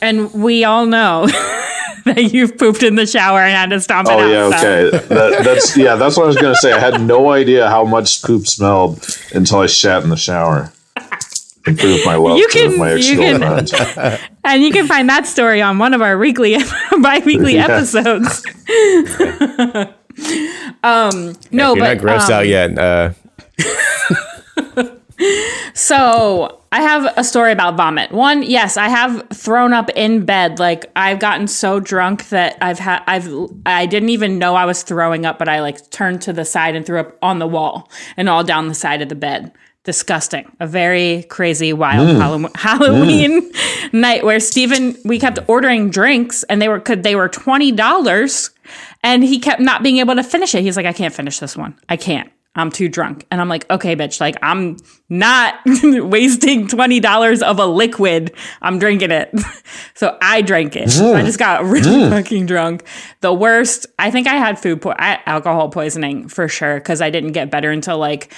and 0.00 0.32
we 0.32 0.64
all 0.64 0.86
know 0.86 1.26
that 2.04 2.30
you've 2.32 2.56
pooped 2.58 2.82
in 2.82 2.94
the 2.96 3.06
shower 3.06 3.40
and 3.40 3.52
had 3.52 3.70
to 3.70 3.80
stomp 3.80 4.08
it 4.08 4.12
out. 4.12 4.20
Oh 4.20 4.24
out. 4.24 4.30
yeah, 4.30 4.60
so- 4.60 4.68
okay. 4.68 5.06
That, 5.08 5.44
that's 5.44 5.76
yeah. 5.76 5.94
That's 5.96 6.16
what 6.16 6.24
I 6.24 6.26
was 6.26 6.36
gonna 6.36 6.54
say. 6.56 6.72
I 6.72 6.78
had 6.78 7.00
no 7.00 7.30
idea 7.30 7.68
how 7.68 7.84
much 7.84 8.22
poop 8.22 8.46
smelled 8.46 9.04
until 9.34 9.58
I 9.60 9.66
shat 9.66 10.02
in 10.04 10.10
the 10.10 10.16
shower. 10.16 10.72
To 11.64 11.74
prove 11.74 12.00
my 12.06 12.14
love 12.14 12.38
You 12.38 12.48
can- 12.48 12.78
my 12.78 12.94
you 12.94 13.16
can- 13.16 13.42
And 14.44 14.62
you 14.62 14.70
can 14.72 14.86
find 14.86 15.08
that 15.10 15.26
story 15.26 15.60
on 15.60 15.78
one 15.78 15.92
of 15.92 16.00
our 16.00 16.16
weekly, 16.16 16.56
bi-weekly 17.02 17.56
Yeah. 17.56 17.66
episodes. 17.66 18.42
um, 20.82 21.34
no, 21.50 21.72
if 21.72 21.76
you're 21.76 21.76
but 21.76 21.94
not 21.94 21.98
grossed 21.98 22.26
um, 22.28 22.32
out 22.32 22.46
yet, 22.46 22.78
uh, 22.78 23.10
So 25.74 26.60
I 26.72 26.82
have 26.82 27.12
a 27.16 27.24
story 27.24 27.52
about 27.52 27.76
vomit. 27.76 28.12
One, 28.12 28.42
yes, 28.42 28.76
I 28.76 28.88
have 28.88 29.28
thrown 29.32 29.72
up 29.72 29.90
in 29.90 30.24
bed. 30.24 30.58
Like 30.58 30.90
I've 30.96 31.18
gotten 31.18 31.46
so 31.46 31.80
drunk 31.80 32.28
that 32.30 32.58
I've 32.60 32.78
had 32.78 33.02
I've 33.06 33.28
I 33.64 33.86
didn't 33.86 34.10
even 34.10 34.38
know 34.38 34.54
I 34.54 34.64
was 34.64 34.82
throwing 34.82 35.24
up, 35.24 35.38
but 35.38 35.48
I 35.48 35.60
like 35.60 35.90
turned 35.90 36.22
to 36.22 36.32
the 36.32 36.44
side 36.44 36.76
and 36.76 36.84
threw 36.84 37.00
up 37.00 37.16
on 37.22 37.38
the 37.38 37.46
wall 37.46 37.90
and 38.16 38.28
all 38.28 38.44
down 38.44 38.68
the 38.68 38.74
side 38.74 39.02
of 39.02 39.08
the 39.08 39.14
bed. 39.14 39.52
Disgusting. 39.84 40.54
A 40.60 40.66
very 40.66 41.22
crazy, 41.30 41.72
wild 41.72 42.08
Hallow- 42.18 42.50
Halloween 42.56 43.50
mm. 43.52 43.92
night 43.92 44.22
where 44.24 44.40
Stephen 44.40 44.96
we 45.04 45.18
kept 45.18 45.38
ordering 45.46 45.88
drinks 45.88 46.42
and 46.44 46.60
they 46.60 46.68
were 46.68 46.80
could 46.80 47.04
they 47.04 47.16
were 47.16 47.28
twenty 47.28 47.72
dollars 47.72 48.50
and 49.02 49.24
he 49.24 49.38
kept 49.38 49.60
not 49.60 49.82
being 49.82 49.98
able 49.98 50.14
to 50.16 50.22
finish 50.22 50.54
it. 50.54 50.62
He's 50.62 50.76
like, 50.76 50.86
I 50.86 50.92
can't 50.92 51.14
finish 51.14 51.38
this 51.38 51.56
one. 51.56 51.78
I 51.88 51.96
can't. 51.96 52.30
I'm 52.58 52.70
too 52.70 52.88
drunk. 52.88 53.24
And 53.30 53.40
I'm 53.40 53.48
like, 53.48 53.68
okay, 53.70 53.94
bitch, 53.96 54.20
like 54.20 54.36
I'm 54.42 54.76
not 55.08 55.54
wasting 55.66 56.66
$20 56.66 57.42
of 57.42 57.58
a 57.58 57.66
liquid. 57.66 58.34
I'm 58.60 58.78
drinking 58.78 59.10
it. 59.10 59.32
so 59.94 60.18
I 60.20 60.42
drank 60.42 60.76
it. 60.76 60.90
So 60.90 61.14
I 61.14 61.22
just 61.22 61.38
got 61.38 61.64
really 61.64 62.10
fucking 62.10 62.46
drunk. 62.46 62.84
The 63.20 63.32
worst, 63.32 63.86
I 63.98 64.10
think 64.10 64.26
I 64.26 64.34
had 64.34 64.58
food, 64.58 64.82
po- 64.82 64.94
I, 64.98 65.20
alcohol 65.24 65.70
poisoning 65.70 66.28
for 66.28 66.48
sure. 66.48 66.80
Cause 66.80 67.00
I 67.00 67.10
didn't 67.10 67.32
get 67.32 67.50
better 67.50 67.70
until 67.70 67.98
like 67.98 68.32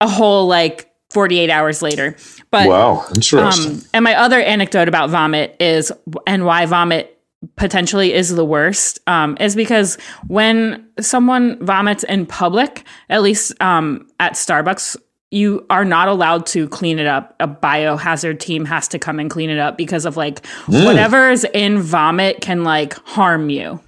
a 0.00 0.08
whole 0.08 0.46
like 0.46 0.90
48 1.10 1.50
hours 1.50 1.82
later. 1.82 2.16
But 2.50 2.68
Wow, 2.68 3.06
interesting. 3.14 3.72
um, 3.72 3.82
and 3.94 4.04
my 4.04 4.14
other 4.14 4.40
anecdote 4.40 4.88
about 4.88 5.10
vomit 5.10 5.56
is, 5.58 5.90
and 6.26 6.44
why 6.44 6.66
vomit 6.66 7.17
potentially 7.56 8.12
is 8.12 8.34
the 8.34 8.44
worst, 8.44 8.98
um, 9.06 9.36
is 9.40 9.54
because 9.54 9.96
when 10.26 10.86
someone 11.00 11.64
vomits 11.64 12.04
in 12.04 12.26
public, 12.26 12.84
at 13.08 13.22
least 13.22 13.60
um, 13.60 14.08
at 14.18 14.32
Starbucks, 14.32 14.96
you 15.30 15.64
are 15.68 15.84
not 15.84 16.08
allowed 16.08 16.46
to 16.46 16.68
clean 16.68 16.98
it 16.98 17.06
up. 17.06 17.36
A 17.38 17.46
biohazard 17.46 18.40
team 18.40 18.64
has 18.64 18.88
to 18.88 18.98
come 18.98 19.20
and 19.20 19.30
clean 19.30 19.50
it 19.50 19.58
up 19.58 19.76
because 19.76 20.04
of 20.06 20.16
like 20.16 20.44
whatever 20.66 21.30
is 21.30 21.46
in 21.52 21.80
vomit 21.80 22.40
can 22.40 22.64
like 22.64 22.94
harm 23.06 23.50
you. 23.50 23.80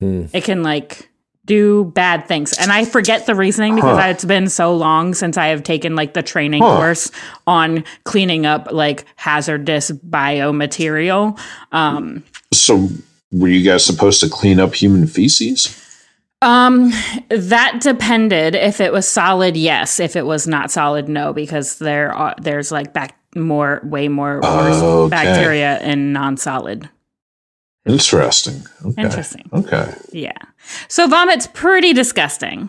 Hmm. 0.00 0.26
It 0.32 0.44
can 0.44 0.62
like 0.62 1.10
do 1.46 1.84
bad 1.94 2.26
things. 2.26 2.52
And 2.58 2.70
I 2.72 2.84
forget 2.84 3.26
the 3.26 3.34
reasoning 3.34 3.74
because 3.76 3.98
Huh. 3.98 4.08
it's 4.08 4.24
been 4.24 4.48
so 4.48 4.74
long 4.74 5.14
since 5.14 5.36
I 5.38 5.46
have 5.46 5.62
taken 5.62 5.94
like 5.96 6.12
the 6.14 6.22
training 6.22 6.62
Huh. 6.62 6.76
course 6.76 7.10
on 7.46 7.84
cleaning 8.04 8.44
up 8.46 8.68
like 8.72 9.04
hazardous 9.16 9.90
biomaterial. 9.92 11.38
Um, 11.72 12.22
So, 12.52 12.88
were 13.32 13.48
you 13.48 13.64
guys 13.68 13.84
supposed 13.84 14.20
to 14.20 14.28
clean 14.28 14.60
up 14.60 14.74
human 14.74 15.06
feces? 15.06 15.82
um, 16.42 16.92
that 17.30 17.80
depended. 17.80 18.54
If 18.54 18.80
it 18.80 18.92
was 18.92 19.08
solid, 19.08 19.56
yes. 19.56 19.98
If 19.98 20.16
it 20.16 20.26
was 20.26 20.46
not 20.46 20.70
solid, 20.70 21.08
no, 21.08 21.32
because 21.32 21.78
there 21.78 22.12
are 22.12 22.34
there's 22.40 22.70
like 22.70 22.92
back 22.92 23.16
more, 23.34 23.80
way 23.84 24.08
more 24.08 24.40
worse 24.42 24.76
Okay. 24.82 25.10
bacteria 25.10 25.80
in 25.80 26.12
non-solid. 26.12 26.88
Interesting. 27.86 28.62
Okay. 28.84 29.02
Interesting. 29.02 29.48
Okay. 29.52 29.94
Yeah. 30.12 30.32
So 30.88 31.08
vomit's 31.08 31.46
pretty 31.46 31.92
disgusting. 31.92 32.68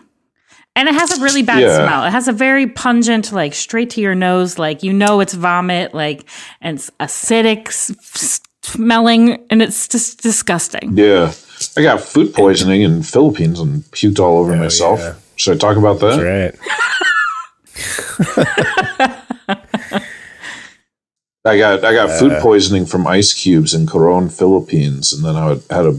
And 0.76 0.88
it 0.88 0.94
has 0.94 1.18
a 1.18 1.20
really 1.20 1.42
bad 1.42 1.60
Yeah. 1.60 1.74
smell. 1.86 2.04
It 2.04 2.10
has 2.10 2.28
a 2.28 2.32
very 2.32 2.68
pungent, 2.68 3.32
like 3.32 3.52
straight 3.52 3.90
to 3.90 4.00
your 4.00 4.14
nose, 4.14 4.58
like 4.58 4.84
you 4.84 4.92
know 4.92 5.18
it's 5.20 5.34
vomit, 5.34 5.92
like 5.92 6.24
and 6.60 6.78
it's 6.78 6.88
acidic 7.00 7.66
s- 7.68 7.90
s- 8.14 8.40
smelling, 8.62 9.44
and 9.50 9.60
it's 9.60 9.88
just 9.88 10.22
disgusting. 10.22 10.96
Yeah. 10.96 11.32
I 11.76 11.82
got 11.82 12.00
food 12.00 12.32
poisoning 12.32 12.82
in 12.82 13.02
Philippines 13.02 13.58
and 13.58 13.82
puked 13.90 14.20
all 14.20 14.38
over 14.38 14.52
oh, 14.52 14.56
myself. 14.56 15.00
yeah. 15.00 15.14
Should 15.34 15.56
I 15.56 15.58
talk 15.58 15.76
about 15.76 15.98
that? 15.98 16.20
that's 16.20 16.60
right. 16.60 16.78
I 21.44 21.56
got 21.58 21.84
I 21.84 21.92
got 21.94 22.10
Uh. 22.10 22.18
food 22.18 22.32
poisoning 22.42 22.86
from 22.86 23.06
ice 23.06 23.32
cubes 23.32 23.72
in 23.74 23.86
Coron, 23.86 24.28
Philippines, 24.28 25.12
and 25.12 25.24
then 25.24 25.36
I 25.36 25.48
had 25.74 25.86
a 25.86 25.94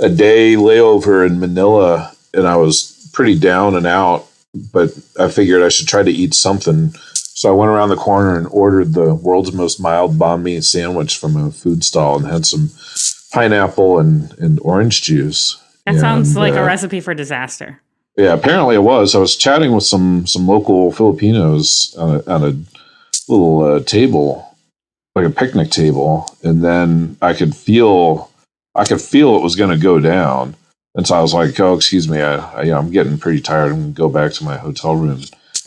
a 0.00 0.08
day 0.08 0.54
layover 0.56 1.26
in 1.26 1.38
Manila, 1.40 2.12
and 2.34 2.46
I 2.46 2.56
was 2.56 3.08
pretty 3.12 3.38
down 3.38 3.74
and 3.76 3.86
out. 3.86 4.26
But 4.72 4.90
I 5.18 5.28
figured 5.28 5.62
I 5.62 5.68
should 5.68 5.86
try 5.86 6.02
to 6.02 6.10
eat 6.10 6.34
something, 6.34 6.92
so 7.14 7.48
I 7.48 7.56
went 7.56 7.70
around 7.70 7.90
the 7.90 7.96
corner 7.96 8.36
and 8.36 8.48
ordered 8.50 8.94
the 8.94 9.14
world's 9.14 9.52
most 9.52 9.78
mild 9.80 10.18
banh 10.18 10.42
mi 10.42 10.60
sandwich 10.60 11.16
from 11.16 11.36
a 11.36 11.52
food 11.52 11.84
stall, 11.84 12.16
and 12.16 12.26
had 12.26 12.44
some 12.46 12.70
pineapple 13.32 14.00
and 14.00 14.34
and 14.38 14.58
orange 14.62 15.02
juice. 15.02 15.56
That 15.86 16.00
sounds 16.00 16.30
And, 16.30 16.36
like 16.38 16.54
a 16.54 16.62
uh, 16.62 16.66
recipe 16.66 17.00
for 17.00 17.14
disaster. 17.14 17.80
Yeah, 18.16 18.34
apparently 18.34 18.74
it 18.74 18.82
was. 18.82 19.14
I 19.14 19.18
was 19.18 19.36
chatting 19.36 19.72
with 19.72 19.84
some 19.84 20.26
some 20.26 20.48
local 20.48 20.90
Filipinos 20.92 21.94
on 21.96 22.16
a, 22.16 22.22
on 22.34 22.42
a 22.44 22.52
little 23.32 23.62
uh, 23.62 23.80
table, 23.84 24.49
like 25.22 25.32
a 25.32 25.34
picnic 25.36 25.70
table, 25.70 26.26
and 26.42 26.62
then 26.64 27.16
I 27.22 27.32
could 27.34 27.54
feel 27.54 28.30
I 28.74 28.84
could 28.84 29.00
feel 29.00 29.36
it 29.36 29.42
was 29.42 29.56
going 29.56 29.70
to 29.70 29.82
go 29.82 29.98
down, 30.00 30.54
and 30.94 31.06
so 31.06 31.14
I 31.16 31.20
was 31.22 31.34
like, 31.34 31.58
"Oh, 31.60 31.74
excuse 31.74 32.08
me, 32.08 32.20
I, 32.20 32.36
I 32.36 32.62
you 32.62 32.70
know, 32.70 32.78
I'm 32.78 32.90
getting 32.90 33.18
pretty 33.18 33.40
tired. 33.40 33.72
I'm 33.72 33.78
going 33.80 33.94
to 33.94 33.98
go 33.98 34.08
back 34.08 34.32
to 34.34 34.44
my 34.44 34.56
hotel 34.58 34.96
room." 34.96 35.22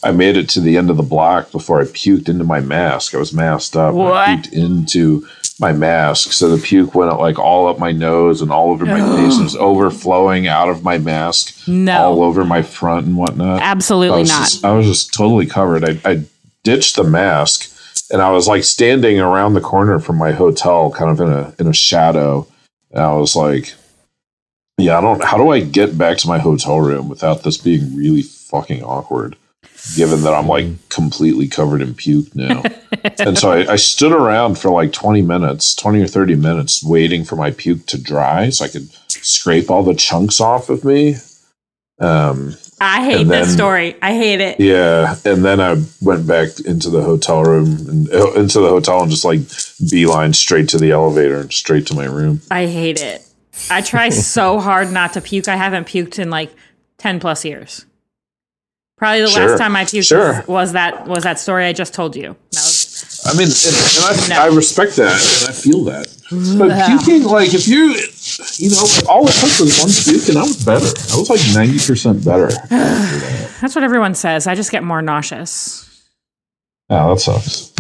I 0.05 0.11
made 0.11 0.35
it 0.35 0.49
to 0.49 0.59
the 0.59 0.75
end 0.77 0.89
of 0.89 0.97
the 0.97 1.03
block 1.03 1.49
before 1.53 1.79
I 1.79 1.85
puked 1.85 2.27
into 2.27 2.43
my 2.43 2.59
mask. 2.59 3.15
I 3.15 3.19
was 3.19 3.31
masked 3.31 3.77
up. 3.77 3.93
and 3.93 4.01
I 4.01 4.09
What? 4.09 4.27
puked 4.43 4.51
into 4.53 5.25
my 5.61 5.71
mask, 5.71 6.33
so 6.33 6.53
the 6.53 6.61
puke 6.61 6.93
went 6.93 7.17
like 7.19 7.39
all 7.39 7.67
up 7.67 7.79
my 7.79 7.91
nose 7.93 8.41
and 8.41 8.51
all 8.51 8.71
over 8.71 8.85
my 8.85 8.99
face. 9.17 9.39
It 9.39 9.43
was 9.43 9.55
overflowing 9.55 10.47
out 10.47 10.67
of 10.67 10.83
my 10.83 10.97
mask 10.97 11.67
No. 11.69 11.97
all 11.97 12.23
over 12.23 12.43
my 12.43 12.61
front 12.63 13.05
and 13.05 13.15
whatnot. 13.15 13.61
Absolutely 13.61 14.21
was, 14.21 14.29
not. 14.29 14.39
just, 14.49 14.65
I 14.65 14.73
was 14.73 14.85
just 14.87 15.13
totally 15.13 15.45
covered. 15.45 15.85
I, 15.87 15.99
I 16.09 16.23
ditched 16.63 16.95
the 16.97 17.03
mask 17.05 17.72
and 18.13 18.21
I 18.21 18.29
was 18.29 18.47
like 18.47 18.63
standing 18.63 19.19
around 19.19 19.55
the 19.55 19.61
corner 19.61 19.99
from 19.99 20.17
my 20.17 20.31
hotel, 20.31 20.91
kind 20.91 21.09
of 21.11 21.19
in 21.19 21.33
a 21.33 21.53
in 21.59 21.67
a 21.67 21.73
shadow. 21.73 22.47
And 22.91 23.01
I 23.01 23.13
was 23.13 23.35
like, 23.35 23.73
"Yeah, 24.77 24.99
I 24.99 25.01
don't. 25.01 25.23
How 25.23 25.37
do 25.37 25.49
I 25.49 25.59
get 25.59 25.97
back 25.97 26.19
to 26.19 26.27
my 26.27 26.37
hotel 26.37 26.79
room 26.79 27.09
without 27.09 27.43
this 27.43 27.57
being 27.57 27.97
really 27.97 28.21
fucking 28.21 28.83
awkward?" 28.83 29.35
Given 29.95 30.21
that 30.21 30.33
I'm 30.33 30.47
like 30.47 30.67
completely 30.89 31.47
covered 31.47 31.81
in 31.81 31.95
puke 31.95 32.33
now. 32.35 32.63
and 33.19 33.37
so 33.37 33.51
I, 33.51 33.73
I 33.73 33.75
stood 33.75 34.13
around 34.13 34.57
for 34.57 34.69
like 34.69 34.93
20 34.93 35.21
minutes, 35.21 35.75
20 35.75 36.01
or 36.01 36.07
30 36.07 36.35
minutes, 36.35 36.81
waiting 36.81 37.25
for 37.25 37.35
my 37.35 37.51
puke 37.51 37.85
to 37.87 38.01
dry 38.01 38.49
so 38.49 38.63
I 38.63 38.69
could 38.69 38.89
scrape 39.09 39.69
all 39.69 39.83
the 39.83 39.93
chunks 39.95 40.39
off 40.39 40.69
of 40.69 40.85
me. 40.85 41.15
Um, 41.99 42.55
I 42.85 43.03
hate 43.05 43.27
this 43.27 43.53
story. 43.53 43.95
I 44.01 44.13
hate 44.13 44.41
it. 44.41 44.59
yeah, 44.59 45.15
and 45.25 45.43
then 45.45 45.59
I 45.61 45.81
went 46.01 46.27
back 46.27 46.49
into 46.65 46.89
the 46.89 47.01
hotel 47.01 47.43
room 47.43 47.67
and 47.89 48.13
uh, 48.13 48.33
into 48.33 48.59
the 48.59 48.69
hotel 48.69 49.01
and 49.01 49.09
just 49.11 49.23
like 49.25 49.39
beeline 49.89 50.33
straight 50.33 50.69
to 50.69 50.77
the 50.77 50.91
elevator 50.91 51.39
and 51.39 51.51
straight 51.53 51.87
to 51.87 51.95
my 51.95 52.05
room. 52.05 52.41
I 52.51 52.65
hate 52.67 53.01
it. 53.01 53.25
I 53.71 53.81
try 53.81 54.09
so 54.09 54.59
hard 54.67 54.91
not 54.91 55.13
to 55.13 55.21
puke. 55.21 55.47
I 55.47 55.55
haven't 55.55 55.87
puked 55.87 56.19
in 56.19 56.29
like 56.29 56.51
10 56.97 57.19
plus 57.19 57.45
years. 57.45 57.85
Probably 58.97 59.21
the 59.21 59.27
Sure. 59.27 59.49
last 59.49 59.57
time 59.59 59.75
I 59.75 59.83
puked 59.85 60.07
Sure. 60.07 60.33
was, 60.39 60.47
was 60.47 60.71
that 60.73 61.07
was 61.07 61.23
that 61.23 61.39
story 61.39 61.65
I 61.65 61.73
just 61.73 61.93
told 61.93 62.15
you. 62.15 62.35
That 62.51 62.59
was, 62.61 63.21
I 63.25 63.31
mean, 63.37 63.47
and, 63.47 64.25
and 64.25 64.33
I, 64.33 64.35
No. 64.49 64.53
I 64.53 64.55
respect 64.55 64.95
that 64.97 65.11
and 65.13 65.49
I 65.49 65.53
feel 65.53 65.83
that. 65.85 66.07
But 66.57 66.87
puking, 66.87 67.23
like 67.23 67.53
if 67.53 67.67
you, 67.67 67.95
you 68.57 68.69
know, 68.69 68.83
all 69.09 69.27
it 69.27 69.33
took 69.33 69.59
was 69.59 69.79
one 69.79 69.89
puke 69.89 70.29
and 70.29 70.37
I 70.37 70.43
was 70.43 70.63
better. 70.63 70.85
I 70.85 71.17
was 71.17 71.29
like 71.29 71.41
ninety 71.53 71.79
percent 71.85 72.23
better. 72.23 72.49
that's 72.69 73.75
what 73.75 73.83
everyone 73.83 74.15
says. 74.15 74.47
I 74.47 74.55
just 74.55 74.71
get 74.71 74.83
more 74.83 75.01
nauseous. 75.01 75.89
Yeah, 76.89 77.07
that 77.09 77.19
sucks. 77.19 77.71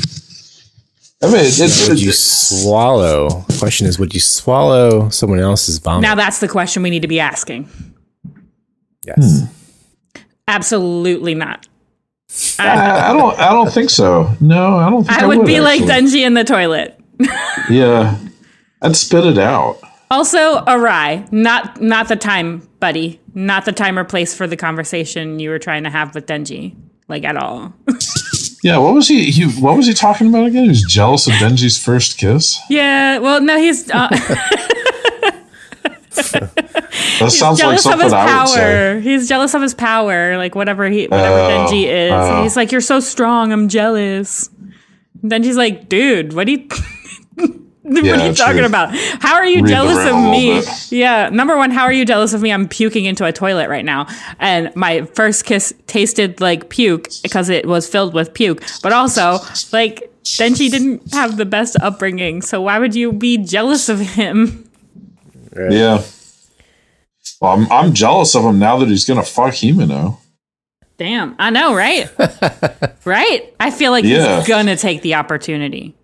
I 1.21 1.27
mean, 1.27 1.35
it, 1.37 1.59
it's, 1.59 1.87
Would 1.87 2.01
you 2.01 2.09
it's 2.09 2.19
swallow? 2.63 3.45
Question 3.57 3.87
is, 3.87 3.97
would 3.97 4.13
you 4.13 4.19
swallow 4.19 5.07
someone 5.09 5.39
else's 5.39 5.77
vomit? 5.79 6.01
Now 6.01 6.15
that's 6.15 6.39
the 6.39 6.49
question 6.49 6.83
we 6.83 6.89
need 6.89 7.01
to 7.03 7.07
be 7.07 7.19
asking. 7.19 7.69
yes. 9.05 9.41
Hmm. 9.41 10.21
Absolutely 10.47 11.33
not. 11.33 11.67
I, 12.59 13.09
I 13.09 13.13
don't. 13.13 13.39
I 13.39 13.49
don't 13.51 13.71
think 13.71 13.89
so. 13.89 14.29
No, 14.41 14.77
I 14.77 14.89
don't. 14.89 15.03
think 15.05 15.17
I, 15.21 15.23
I 15.23 15.27
would 15.27 15.45
be 15.45 15.59
like 15.61 15.81
actually. 15.81 16.19
Denji 16.19 16.25
in 16.25 16.33
the 16.33 16.43
toilet. 16.43 16.99
Yeah, 17.69 18.17
I'd 18.81 18.95
spit 18.95 19.25
it 19.25 19.37
out. 19.37 19.79
Also, 20.13 20.63
Arai. 20.65 21.31
Not 21.31 21.81
not 21.81 22.07
the 22.07 22.15
time, 22.15 22.67
buddy. 22.79 23.19
Not 23.33 23.65
the 23.65 23.71
time 23.71 23.97
or 23.97 24.03
place 24.03 24.35
for 24.35 24.45
the 24.47 24.55
conversation 24.55 25.39
you 25.39 25.49
were 25.49 25.57
trying 25.59 25.83
to 25.85 25.89
have 25.89 26.13
with 26.13 26.27
Denji. 26.27 26.75
Like 27.07 27.23
at 27.25 27.35
all. 27.37 27.73
Yeah, 28.65 28.77
what 28.77 28.93
was 28.93 29.09
he, 29.09 29.29
he? 29.29 29.43
What 29.61 29.75
was 29.75 29.87
he 29.87 29.93
talking 29.93 30.27
about 30.29 30.45
again? 30.45 30.63
He 30.63 30.69
was 30.69 30.83
jealous 30.83 31.27
of 31.27 31.33
Denji's 31.33 31.77
first 31.77 32.17
kiss. 32.17 32.57
yeah. 32.69 33.17
Well, 33.17 33.41
no, 33.41 33.57
he's 33.57 33.91
uh, 33.91 34.07
That 37.19 37.29
sounds 37.29 37.41
like 37.41 37.57
jealous 37.59 37.85
of 37.85 37.91
something 37.91 38.05
his 38.05 38.13
I 38.13 38.39
would 38.41 38.47
say. 38.49 38.55
power. 38.93 38.99
He's 39.01 39.27
jealous 39.27 39.53
of 39.53 39.61
his 39.61 39.73
power. 39.73 40.37
Like 40.37 40.55
whatever 40.55 40.89
he, 40.89 41.07
whatever 41.07 41.35
Oh, 41.35 41.49
Denji 41.67 41.83
is. 41.87 42.11
oh. 42.13 42.43
He's 42.43 42.55
like, 42.55 42.71
you're 42.71 42.79
so 42.79 43.01
strong. 43.01 43.51
I'm 43.51 43.67
jealous. 43.67 44.49
And 45.21 45.29
Denji's 45.31 45.57
like, 45.57 45.89
dude, 45.89 46.31
what 46.33 46.45
do 46.47 46.53
you? 46.53 46.67
what 48.03 48.03
Yeah, 48.03 48.13
are 48.23 48.27
you 48.29 48.33
talking 48.33 48.57
true. 48.59 48.65
about? 48.65 48.95
How 48.95 49.35
are 49.35 49.45
you 49.45 49.61
Read 49.61 49.67
jealous 49.69 49.97
of 50.09 50.15
me? 50.31 50.59
bit. 50.61 50.91
Yeah. 50.91 51.29
Number 51.29 51.57
one, 51.57 51.69
how 51.71 51.83
are 51.83 51.91
you 51.93 52.05
jealous 52.05 52.33
of 52.33 52.41
me? 52.41 52.51
I'm 52.51 52.67
puking 52.67 53.05
into 53.05 53.25
a 53.25 53.31
toilet 53.33 53.69
right 53.69 53.83
now. 53.85 54.07
And 54.39 54.73
my 54.75 55.01
first 55.15 55.45
kiss 55.45 55.73
tasted 55.87 56.39
like 56.41 56.69
puke 56.69 57.09
because 57.23 57.49
it 57.49 57.65
was 57.67 57.87
filled 57.87 58.13
with 58.13 58.33
puke. 58.33 58.63
But 58.81 58.93
also, 58.93 59.39
like, 59.71 60.09
Denji 60.23 60.71
didn't 60.71 61.13
have 61.13 61.35
the 61.35 61.45
best 61.45 61.75
upbringing. 61.81 62.41
So 62.41 62.61
why 62.61 62.79
would 62.79 62.95
you 62.95 63.11
be 63.11 63.37
jealous 63.37 63.89
of 63.89 63.99
him? 63.99 64.69
Yeah. 65.55 66.01
Well, 67.41 67.51
I'm, 67.51 67.71
I'm 67.71 67.93
jealous 67.93 68.33
of 68.35 68.43
him 68.45 68.59
now 68.59 68.77
that 68.77 68.87
he's 68.87 69.05
gonna 69.05 69.23
fuck 69.23 69.53
Himeno. 69.53 70.17
Damn. 70.97 71.35
I 71.39 71.49
know, 71.49 71.75
right? 71.75 72.09
right? 73.05 73.53
I 73.59 73.71
feel 73.71 73.91
like 73.91 74.05
Yeah. 74.05 74.37
he's 74.39 74.47
gonna 74.47 74.77
take 74.77 75.01
the 75.01 75.15
opportunity. 75.15 75.95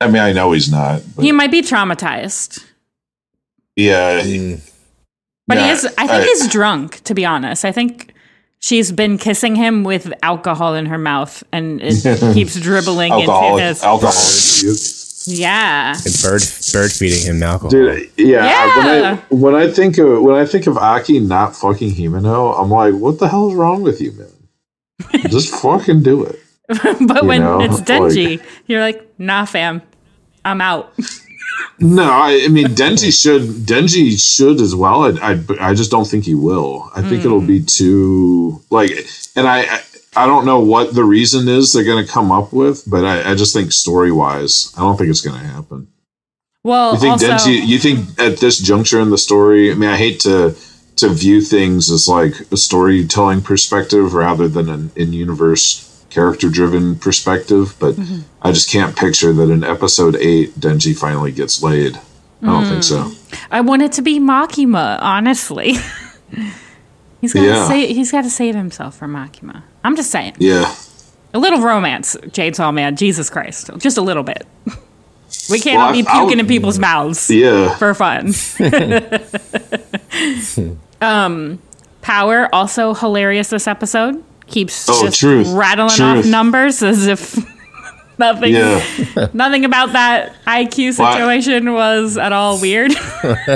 I 0.00 0.06
mean, 0.06 0.22
I 0.22 0.32
know 0.32 0.52
he's 0.52 0.70
not. 0.70 1.02
But 1.16 1.22
He 1.24 1.32
might 1.32 1.50
be 1.50 1.62
traumatized. 1.62 2.64
yeah, 3.76 4.20
he- 4.22 4.58
But 5.46 5.58
he 5.58 5.68
is 5.70 5.86
I 5.98 6.06
think 6.06 6.24
he's 6.24 6.48
drunk, 6.48 7.02
to 7.04 7.14
be 7.14 7.24
honest. 7.24 7.64
I 7.64 7.72
think 7.72 8.12
she's 8.60 8.92
been 8.92 9.18
kissing 9.18 9.56
him 9.56 9.82
with 9.84 10.12
alcohol 10.22 10.74
in 10.74 10.86
her 10.86 10.98
mouth 10.98 11.42
and 11.52 11.80
it 11.82 12.02
keeps 12.34 12.58
dribbling 12.60 13.12
alcoholic, 13.12 13.52
into 13.62 13.64
his 13.68 13.82
alcoholic. 13.82 14.84
Yeah. 15.26 15.94
And 15.94 16.16
bird 16.22 16.42
bird 16.72 16.92
feeding 16.92 17.22
him 17.26 17.42
alcohol. 17.42 17.70
Dude, 17.70 18.10
yeah. 18.16 18.44
Yeah. 18.44 18.76
When 18.76 19.04
I 19.04 19.14
when 19.30 19.54
I 19.54 19.70
think 19.70 19.98
of 19.98 20.22
when 20.22 20.36
I 20.36 20.46
think 20.46 20.66
of 20.66 20.76
Aki 20.78 21.20
not 21.20 21.56
fucking 21.56 21.92
Himeno, 21.92 22.58
I'm 22.60 22.70
like, 22.70 22.94
what 22.94 23.18
the 23.18 23.28
hell 23.28 23.48
is 23.48 23.54
wrong 23.54 23.82
with 23.82 24.00
you, 24.00 24.12
man? 24.12 25.22
Just 25.30 25.54
fucking 25.56 26.02
do 26.02 26.24
it. 26.24 26.38
but 27.06 27.24
when 27.24 27.40
know, 27.42 27.60
it's 27.60 27.78
like- 27.78 27.86
Denji, 27.88 28.42
you're 28.66 28.80
like, 28.80 29.04
nah 29.18 29.44
fam. 29.44 29.82
I'm 30.44 30.60
out. 30.60 30.92
No, 31.80 32.04
I, 32.04 32.42
I 32.44 32.48
mean 32.48 32.68
Denji 32.68 33.12
should 33.12 33.42
Denji 33.42 34.18
should 34.18 34.60
as 34.60 34.74
well. 34.74 35.04
I, 35.04 35.32
I 35.32 35.70
I 35.70 35.74
just 35.74 35.90
don't 35.90 36.06
think 36.06 36.24
he 36.24 36.34
will. 36.34 36.90
I 36.94 37.02
think 37.02 37.24
it'll 37.24 37.40
be 37.40 37.60
mm. 37.60 37.76
too 37.76 38.60
like, 38.70 38.90
and 39.36 39.46
I 39.46 39.60
I, 39.60 39.80
I 40.16 40.26
don't 40.26 40.44
know 40.44 40.58
what 40.58 40.94
the 40.94 41.04
reason 41.04 41.48
is 41.48 41.72
they're 41.72 41.84
going 41.84 42.04
to 42.04 42.10
come 42.10 42.32
up 42.32 42.52
with, 42.52 42.82
but 42.86 43.04
I, 43.04 43.30
I 43.30 43.34
just 43.36 43.52
think 43.52 43.70
story 43.70 44.10
wise, 44.10 44.72
I 44.76 44.80
don't 44.80 44.96
think 44.96 45.10
it's 45.10 45.20
going 45.20 45.40
to 45.40 45.46
happen. 45.46 45.88
Well, 46.64 46.94
You 46.94 46.98
think 46.98 47.12
also, 47.12 47.28
Denji? 47.28 47.64
You 47.64 47.78
think 47.78 48.18
at 48.18 48.38
this 48.38 48.58
juncture 48.58 49.00
in 49.00 49.10
the 49.10 49.18
story? 49.18 49.70
I 49.70 49.74
mean, 49.74 49.90
I 49.90 49.96
hate 49.96 50.20
to 50.20 50.56
to 50.96 51.08
view 51.08 51.40
things 51.40 51.92
as 51.92 52.08
like 52.08 52.34
a 52.50 52.56
storytelling 52.56 53.40
perspective 53.40 54.14
rather 54.14 54.48
than 54.48 54.68
an 54.68 54.90
in 54.96 55.12
universe 55.12 55.97
character 56.18 56.48
driven 56.50 56.96
perspective, 56.96 57.76
but 57.78 57.94
Mm-hmm. 57.94 58.20
I 58.42 58.50
just 58.52 58.70
can't 58.70 58.96
picture 58.96 59.32
that 59.32 59.50
in 59.50 59.62
episode 59.62 60.16
eight 60.16 60.54
Denji 60.58 60.96
finally 60.98 61.30
gets 61.32 61.62
laid. 61.62 61.96
I 62.42 62.46
don't 62.46 62.66
think 62.66 62.82
so. 62.82 63.12
I 63.50 63.60
want 63.60 63.82
it 63.82 63.92
to 63.92 64.02
be 64.02 64.18
Makima, 64.20 64.98
honestly. 65.00 65.74
he's 67.20 67.32
got 67.32 67.42
Yeah. 67.42 67.54
to 67.54 67.66
say 67.66 67.92
he's 67.92 68.10
got 68.12 68.22
to 68.22 68.30
save 68.30 68.54
himself 68.56 68.96
for 68.98 69.06
Makima. 69.08 69.62
I'm 69.84 69.94
just 69.96 70.10
saying. 70.10 70.34
Yeah. 70.38 70.72
A 71.34 71.38
little 71.38 71.60
romance, 71.60 72.16
Chainsaw 72.36 72.72
Man. 72.74 72.96
Jesus 72.96 73.30
Christ. 73.30 73.70
Just 73.78 73.96
a 73.98 74.02
little 74.02 74.22
bit. 74.24 74.44
We 75.50 75.60
can't 75.60 75.76
Well, 75.78 75.86
all 75.88 75.92
be 75.92 76.06
I- 76.06 76.10
I 76.10 76.20
puking 76.20 76.40
in 76.40 76.46
people's 76.46 76.78
mouths 76.78 77.30
Yeah. 77.30 77.74
for 77.76 77.94
fun. 77.94 78.32
um, 81.00 81.58
Power, 82.02 82.48
also 82.54 82.94
hilarious 82.94 83.50
this 83.50 83.66
episode. 83.66 84.22
Keeps 84.48 84.88
Oh, 84.88 85.04
just 85.04 85.20
truth. 85.20 85.46
rattling 85.48 85.90
Truth. 85.90 86.24
off 86.24 86.26
numbers 86.26 86.82
as 86.82 87.06
if 87.06 87.36
nothing, 88.18 88.54
Yeah. 88.54 88.82
nothing 89.34 89.64
about 89.64 89.92
that 89.92 90.34
IQ 90.46 90.98
Well, 90.98 91.06
I- 91.08 91.12
situation 91.18 91.72
was 91.72 92.16
at 92.16 92.32
all 92.32 92.60
weird. 92.60 92.92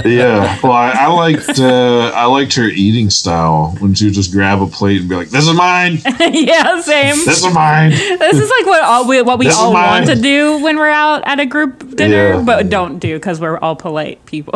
Yeah. 0.05 0.59
Well, 0.62 0.72
I, 0.72 0.90
I 0.93 1.07
liked 1.09 1.59
uh, 1.59 2.12
I 2.14 2.24
liked 2.26 2.55
her 2.55 2.64
eating 2.68 3.09
style 3.11 3.74
when 3.78 3.95
she 3.95 4.07
would 4.07 4.14
just 4.14 4.32
grab 4.32 4.61
a 4.62 4.66
plate 4.66 5.01
and 5.01 5.09
be 5.09 5.14
like, 5.16 5.28
"This 5.30 5.47
is 5.47 5.55
mine. 5.55 5.99
yeah, 6.20 6.80
same. 6.80 7.14
This 7.24 7.45
is 7.45 7.55
mine." 7.55 7.90
This 7.90 8.38
is 8.38 8.51
like 8.51 8.66
what 8.66 8.82
all 8.82 9.07
we, 9.07 9.22
what 9.22 9.38
we 9.38 9.47
This 9.47 9.57
all 9.57 9.72
want 9.72 10.07
to 10.07 10.14
do 10.16 10.59
when 10.62 10.76
we're 10.76 10.88
out 10.88 11.22
at 11.26 11.38
a 11.40 11.47
group 11.47 11.95
dinner, 11.97 12.34
Yeah. 12.34 12.43
but 12.45 12.68
don't 12.70 12.99
do 12.99 13.14
because 13.16 13.40
we're 13.40 13.59
all 13.59 13.76
polite 13.76 14.24
people. 14.26 14.55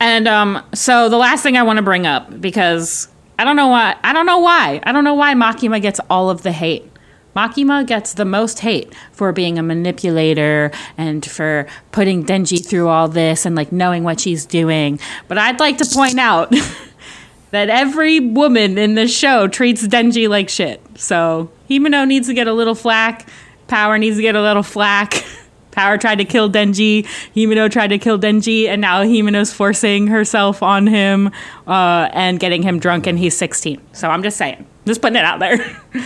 And 0.00 0.28
um, 0.28 0.62
so 0.74 1.08
the 1.08 1.16
last 1.16 1.42
thing 1.42 1.56
I 1.56 1.62
want 1.62 1.78
to 1.78 1.82
bring 1.82 2.06
up 2.06 2.40
because 2.40 3.08
I 3.38 3.44
don't 3.44 3.56
know 3.56 3.68
why 3.68 3.96
I 4.02 4.12
don't 4.12 4.26
know 4.26 4.38
why 4.38 4.80
I 4.82 4.92
don't 4.92 5.04
know 5.04 5.14
why 5.14 5.34
Makima 5.34 5.80
gets 5.80 6.00
all 6.10 6.30
of 6.30 6.42
the 6.42 6.52
hate. 6.52 6.90
Makima 7.36 7.86
gets 7.86 8.14
the 8.14 8.24
most 8.24 8.60
hate 8.60 8.92
for 9.12 9.32
being 9.32 9.58
a 9.58 9.62
manipulator 9.62 10.72
and 10.96 11.24
for 11.24 11.66
putting 11.92 12.24
Denji 12.24 12.64
through 12.66 12.88
all 12.88 13.06
this 13.06 13.46
and 13.46 13.54
like 13.54 13.70
knowing 13.70 14.02
what 14.02 14.18
she's 14.18 14.44
doing. 14.44 14.98
But 15.28 15.38
I'd 15.38 15.60
like 15.60 15.78
to 15.78 15.84
point 15.84 16.18
out 16.18 16.52
that 17.50 17.70
every 17.70 18.18
woman 18.18 18.76
in 18.76 18.94
this 18.94 19.16
show 19.16 19.46
treats 19.46 19.86
Denji 19.86 20.28
like 20.28 20.48
shit. 20.48 20.80
So 20.96 21.50
Himeno 21.70 22.08
needs 22.08 22.26
to 22.26 22.34
get 22.34 22.48
a 22.48 22.52
little 22.52 22.74
flack. 22.74 23.28
Power 23.68 23.98
needs 23.98 24.16
to 24.16 24.22
get 24.22 24.34
a 24.34 24.42
little 24.42 24.64
flack. 24.64 25.24
Power 25.78 25.96
tried 25.96 26.16
to 26.16 26.24
kill 26.24 26.50
Denji. 26.50 27.04
Himeno 27.36 27.70
tried 27.70 27.86
to 27.88 27.98
kill 27.98 28.18
Denji, 28.18 28.66
and 28.66 28.80
now 28.80 29.04
Himeno's 29.04 29.52
forcing 29.52 30.08
herself 30.08 30.60
on 30.60 30.88
him 30.88 31.30
uh, 31.68 32.08
and 32.12 32.40
getting 32.40 32.64
him 32.64 32.80
drunk, 32.80 33.06
and 33.06 33.16
he's 33.16 33.36
16. 33.36 33.80
So 33.92 34.08
I'm 34.08 34.24
just 34.24 34.36
saying, 34.36 34.66
just 34.86 35.00
putting 35.00 35.14
it 35.14 35.24
out 35.24 35.38
there. 35.38 35.58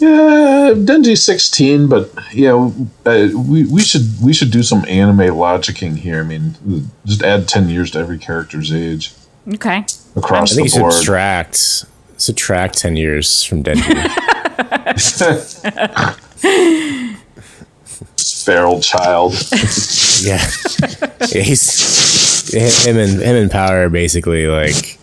Yeah, 0.00 0.74
Denji's 0.76 1.24
sixteen, 1.24 1.88
but 1.88 2.12
yeah, 2.32 2.52
uh, 3.04 3.28
we 3.34 3.64
we 3.64 3.80
should 3.80 4.02
we 4.22 4.32
should 4.32 4.52
do 4.52 4.62
some 4.62 4.84
anime 4.86 5.34
logicking 5.34 5.96
here. 5.96 6.20
I 6.20 6.22
mean, 6.22 6.54
just 7.04 7.24
add 7.24 7.48
ten 7.48 7.68
years 7.68 7.90
to 7.90 7.98
every 7.98 8.18
character's 8.18 8.72
age 8.72 9.12
okay. 9.54 9.84
across 10.14 10.52
I 10.52 10.54
think 10.54 10.70
the 10.70 10.76
you 10.76 10.82
board. 10.82 10.92
subtract 10.92 11.56
subtract 12.16 12.78
ten 12.78 12.94
years 12.94 13.42
from 13.42 13.64
Denji. 13.64 13.82
Feral 18.48 18.80
child. 18.80 19.32
yeah, 20.22 20.40
yeah. 21.32 21.42
He's 21.42 22.52
him 22.86 22.96
and 22.96 23.20
him 23.20 23.36
and 23.36 23.50
Power 23.50 23.84
are 23.84 23.90
basically 23.90 24.46
like, 24.46 24.98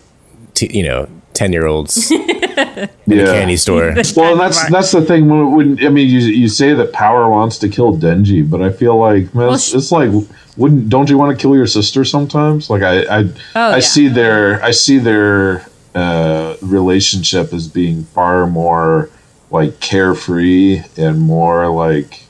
t- 0.54 0.76
you 0.76 0.82
know, 0.84 1.08
ten 1.32 1.52
year 1.52 1.66
olds 1.66 2.10
in 2.10 2.18
a 2.20 2.88
Yeah. 3.06 3.24
candy 3.26 3.56
store. 3.56 3.94
Well, 4.16 4.32
and 4.32 4.40
that's 4.40 4.68
that's 4.70 4.90
the 4.92 5.02
thing. 5.02 5.28
When, 5.28 5.52
when 5.52 5.86
I 5.86 5.90
mean, 5.90 6.08
you 6.08 6.18
you 6.18 6.48
say 6.48 6.74
that 6.74 6.92
Power 6.92 7.28
wants 7.30 7.58
to 7.58 7.68
kill 7.68 7.96
Denji, 7.96 8.42
but 8.48 8.62
I 8.62 8.70
feel 8.72 8.96
like 8.98 9.32
man, 9.34 9.52
it's, 9.54 9.68
sh- 9.70 9.74
it's 9.74 9.92
like 9.92 10.10
wouldn't 10.56 10.88
don't 10.88 11.08
you 11.08 11.18
want 11.18 11.36
to 11.36 11.40
kill 11.40 11.54
your 11.54 11.66
sister 11.68 12.04
sometimes? 12.04 12.68
Like 12.68 12.82
I 12.82 13.02
I, 13.04 13.20
Oh, 13.22 13.30
I 13.54 13.74
yeah. 13.76 13.80
see 13.80 14.08
their 14.08 14.62
I 14.64 14.72
see 14.72 14.98
their 14.98 15.64
uh, 15.94 16.56
relationship 16.62 17.52
as 17.52 17.68
being 17.68 18.04
far 18.04 18.46
more 18.46 19.08
like 19.52 19.78
carefree 19.80 20.82
and 20.96 21.20
more 21.20 21.68
like 21.70 22.22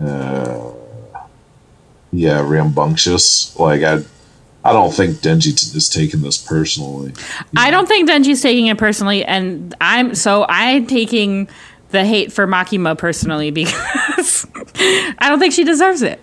uh, 0.00 0.72
yeah 2.12 2.40
rambunctious. 2.40 3.58
Like 3.58 3.82
I 3.82 4.02
I 4.64 4.72
don't 4.72 4.92
think 4.94 5.16
Denji 5.16 5.56
t- 5.56 5.76
is 5.76 5.88
taking 5.88 6.22
this 6.22 6.38
personally. 6.38 7.12
I 7.56 7.70
don't 7.70 7.86
think 7.86 8.08
Denji's 8.08 8.40
taking 8.42 8.66
it 8.68 8.78
personally, 8.78 9.24
and 9.24 9.74
I'm 9.80 10.14
so 10.14 10.46
I'm 10.48 10.86
taking 10.86 11.48
the 11.90 12.04
hate 12.04 12.32
for 12.32 12.46
Makima 12.46 12.96
personally 12.98 13.50
because 13.52 14.46
I 14.74 15.28
don't 15.28 15.38
think 15.38 15.52
she 15.54 15.64
deserves 15.64 16.02
it. 16.02 16.20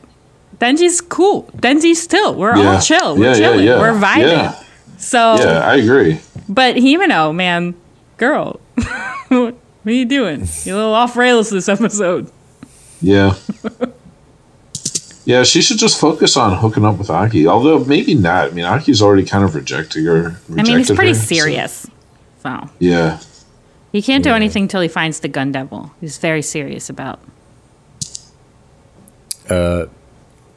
Denji's 0.59 1.01
cool. 1.01 1.43
Denji's 1.57 2.01
still. 2.01 2.35
We're 2.35 2.55
Yeah. 2.57 2.73
all 2.75 2.81
chill. 2.81 3.15
We're 3.17 3.25
Yeah, 3.25 3.29
yeah, 3.29 3.35
chilling. 3.37 3.65
yeah. 3.65 3.79
We're 3.79 3.93
vibing. 3.99 4.63
So, 4.99 5.35
Yeah, 5.35 5.59
I 5.65 5.75
agree. 5.77 6.19
but 6.47 6.75
Himeno, 6.75 7.33
man, 7.33 7.73
girl, 8.17 8.59
what 9.29 9.55
are 9.85 9.91
you 9.91 10.05
doing? 10.05 10.47
You're 10.63 10.75
a 10.75 10.77
little 10.77 10.93
off 10.93 11.15
rails 11.17 11.49
this 11.49 11.67
episode. 11.67 12.29
Yeah. 13.01 13.35
yeah, 15.25 15.43
she 15.43 15.61
should 15.61 15.77
just 15.77 15.99
focus 15.99 16.37
on 16.37 16.57
hooking 16.57 16.85
up 16.85 16.97
with 16.97 17.09
Aki. 17.09 17.47
Although 17.47 17.83
maybe 17.85 18.13
not. 18.15 18.49
I 18.49 18.51
mean, 18.51 18.65
Aki's 18.65 19.01
already 19.01 19.25
kind 19.25 19.43
of 19.43 19.55
rejecting 19.55 20.05
her. 20.05 20.39
I 20.49 20.51
mean, 20.51 20.65
he's 20.65 20.89
rejected 20.89 20.95
pretty 20.95 21.13
her, 21.13 21.19
serious. 21.19 21.87
So 22.43 22.69
yeah. 22.79 23.19
he 23.91 24.01
can't 24.01 24.23
do 24.23 24.31
anything 24.31 24.67
till 24.67 24.81
he 24.81 24.87
finds 24.87 25.19
the 25.19 25.27
gun 25.27 25.51
devil. 25.51 25.91
He's 26.01 26.17
very 26.17 26.41
serious 26.41 26.89
about. 26.89 27.19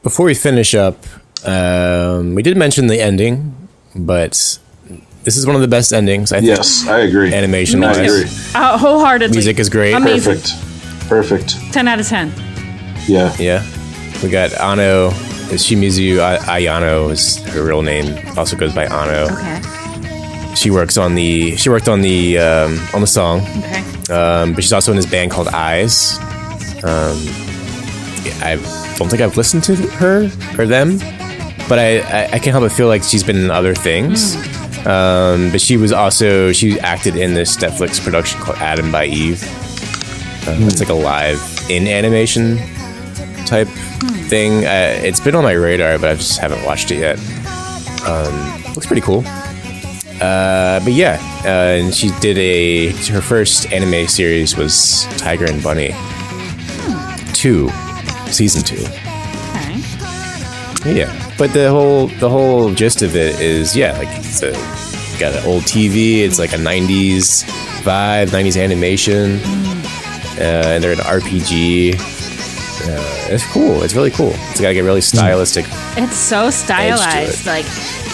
Before 0.03 0.25
we 0.27 0.35
finish 0.35 0.73
up, 0.73 1.03
um, 1.45 2.35
we 2.35 2.43
did 2.43 2.57
mention 2.57 2.87
the 2.87 3.01
ending, 3.01 3.55
but 3.95 4.59
this 5.23 5.35
is 5.35 5.45
one 5.45 5.55
of 5.55 5.61
the 5.61 5.67
best 5.67 5.91
endings. 5.91 6.31
I 6.31 6.37
think. 6.37 6.47
Yes, 6.47 6.87
I 6.87 6.99
agree. 6.99 7.33
Animation 7.33 7.79
Me 7.79 7.87
I 7.87 7.93
agree. 7.93 8.25
Uh, 8.53 8.77
wholeheartedly. 8.77 9.35
Music 9.35 9.59
is 9.59 9.69
great. 9.69 9.93
Amazing. 9.93 10.35
Perfect. 10.35 10.74
Perfect. 11.07 11.55
10 11.71 11.87
out 11.87 11.99
of 11.99 12.07
10. 12.07 12.31
Yeah. 13.07 13.35
Yeah, 13.39 13.63
we 14.23 14.29
got 14.29 14.53
Ano. 14.53 15.11
Shimizu 15.55 16.17
A- 16.17 16.39
Ayano 16.45 17.11
is 17.11 17.37
her 17.53 17.63
real 17.63 17.83
name. 17.83 18.17
Also 18.37 18.57
goes 18.57 18.73
by 18.73 18.85
Ano. 18.87 19.31
Okay. 19.31 19.61
She 20.55 20.71
works 20.71 20.97
on 20.97 21.13
the 21.15 21.55
she 21.57 21.69
worked 21.69 21.87
on 21.87 22.01
the 22.01 22.39
um, 22.39 22.79
on 22.93 23.01
the 23.01 23.07
song, 23.07 23.41
Okay. 23.59 23.83
um, 24.13 24.53
but 24.53 24.63
she's 24.63 24.73
also 24.73 24.91
in 24.91 24.95
this 24.97 25.05
band 25.05 25.29
called 25.31 25.49
Eyes. 25.49 26.17
Um, 26.83 27.15
I 28.41 28.55
don't 28.97 29.09
think 29.09 29.21
I've 29.21 29.37
listened 29.37 29.63
to 29.65 29.75
her 29.75 30.29
or 30.57 30.65
them, 30.65 30.97
but 31.69 31.77
I, 31.77 31.99
I, 31.99 32.23
I 32.25 32.39
can't 32.39 32.47
help 32.53 32.63
but 32.63 32.71
feel 32.71 32.87
like 32.87 33.03
she's 33.03 33.23
been 33.23 33.35
in 33.37 33.51
other 33.51 33.75
things. 33.75 34.35
Um, 34.87 35.51
but 35.51 35.61
she 35.61 35.77
was 35.77 35.91
also 35.91 36.51
she 36.53 36.79
acted 36.79 37.15
in 37.15 37.33
this 37.33 37.55
Netflix 37.57 38.03
production 38.03 38.39
called 38.41 38.57
Adam 38.59 38.91
by 38.91 39.05
Eve. 39.05 39.43
Uh, 40.47 40.55
It's 40.67 40.79
like 40.79 40.89
a 40.89 40.93
live 40.93 41.41
in 41.69 41.87
animation 41.87 42.57
type 43.45 43.67
thing. 44.29 44.65
Uh, 44.65 44.99
it's 45.03 45.19
been 45.19 45.35
on 45.35 45.43
my 45.43 45.53
radar, 45.53 45.97
but 45.99 46.09
I 46.11 46.15
just 46.15 46.39
haven't 46.39 46.63
watched 46.65 46.91
it 46.91 46.99
yet. 46.99 47.17
Um, 48.07 48.63
looks 48.73 48.85
pretty 48.85 49.01
cool. 49.01 49.23
Uh, 50.21 50.79
but 50.83 50.93
yeah, 50.93 51.19
uh, 51.43 51.83
and 51.83 51.93
she 51.93 52.09
did 52.21 52.37
a 52.37 52.89
her 53.11 53.21
first 53.21 53.71
anime 53.73 54.07
series 54.07 54.55
was 54.55 55.05
Tiger 55.17 55.45
and 55.45 55.61
Bunny 55.61 55.93
two, 57.33 57.69
season 58.31 58.63
two. 58.63 58.81
Okay. 60.79 60.99
Yeah, 60.99 61.33
but 61.37 61.51
the 61.53 61.69
whole 61.69 62.07
the 62.07 62.29
whole 62.29 62.73
gist 62.73 63.01
of 63.01 63.15
it 63.15 63.39
is 63.41 63.75
yeah, 63.75 63.97
like 63.97 64.07
it's 64.11 64.41
a 64.41 64.51
got 65.19 65.33
an 65.35 65.43
old 65.45 65.63
TV. 65.63 66.19
It's 66.21 66.39
like 66.39 66.53
a 66.53 66.57
'90s 66.57 67.43
vibe, 67.83 68.27
'90s 68.27 68.61
animation, 68.61 69.39
and 70.39 70.83
they're 70.83 70.93
an 70.93 70.97
RPG. 70.99 71.95
Uh, 71.95 73.33
it's 73.33 73.45
cool. 73.51 73.81
It's 73.83 73.93
really 73.95 74.11
cool. 74.11 74.31
It's 74.51 74.61
got 74.61 74.67
to 74.69 74.73
get 74.73 74.81
really 74.83 75.01
stylistic. 75.01 75.65
It's 75.97 76.15
so 76.15 76.49
stylized. 76.51 77.45
Like 77.47 77.65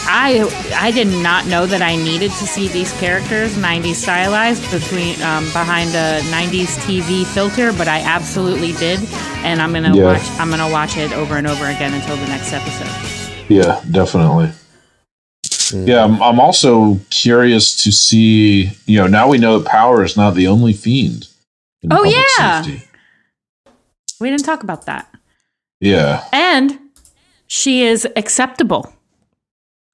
I 0.05 0.47
I 0.75 0.91
did 0.91 1.07
not 1.07 1.45
know 1.47 1.65
that 1.65 1.81
I 1.81 1.95
needed 1.95 2.31
to 2.31 2.45
see 2.47 2.67
these 2.69 2.91
characters 2.99 3.55
90s 3.57 3.95
stylized 3.95 4.63
between 4.71 5.21
um, 5.23 5.43
behind 5.45 5.89
a 5.89 6.21
90s 6.31 6.77
TV 6.85 7.25
filter, 7.25 7.73
but 7.73 7.87
I 7.87 7.99
absolutely 8.01 8.71
did, 8.73 8.99
and 9.43 9.61
I'm 9.61 9.73
gonna 9.73 9.95
Yeah. 9.95 10.03
watch 10.13 10.21
I'm 10.39 10.49
gonna 10.49 10.69
watch 10.71 10.95
it 10.97 11.11
over 11.13 11.35
and 11.37 11.47
over 11.47 11.65
again 11.65 11.93
until 11.93 12.15
the 12.15 12.27
next 12.27 12.53
episode. 12.53 13.47
Yeah, 13.49 13.81
definitely. 13.91 14.51
Yeah, 15.73 16.03
I'm, 16.03 16.21
I'm 16.21 16.39
also 16.39 16.99
curious 17.09 17.75
to 17.83 17.91
see. 17.91 18.71
You 18.85 18.99
know, 18.99 19.07
now 19.07 19.27
we 19.27 19.37
know 19.37 19.59
that 19.59 19.67
Power 19.67 20.03
is 20.03 20.15
not 20.17 20.35
the 20.35 20.47
only 20.47 20.73
fiend. 20.73 21.27
Oh, 21.89 22.03
yeah. 22.03 22.61
safety. 22.61 22.87
We 24.19 24.29
didn't 24.29 24.45
talk 24.45 24.61
about 24.63 24.85
that. 24.85 25.13
Yeah, 25.79 26.23
And 26.31 26.77
she 27.47 27.81
is 27.83 28.07
acceptable 28.15 28.93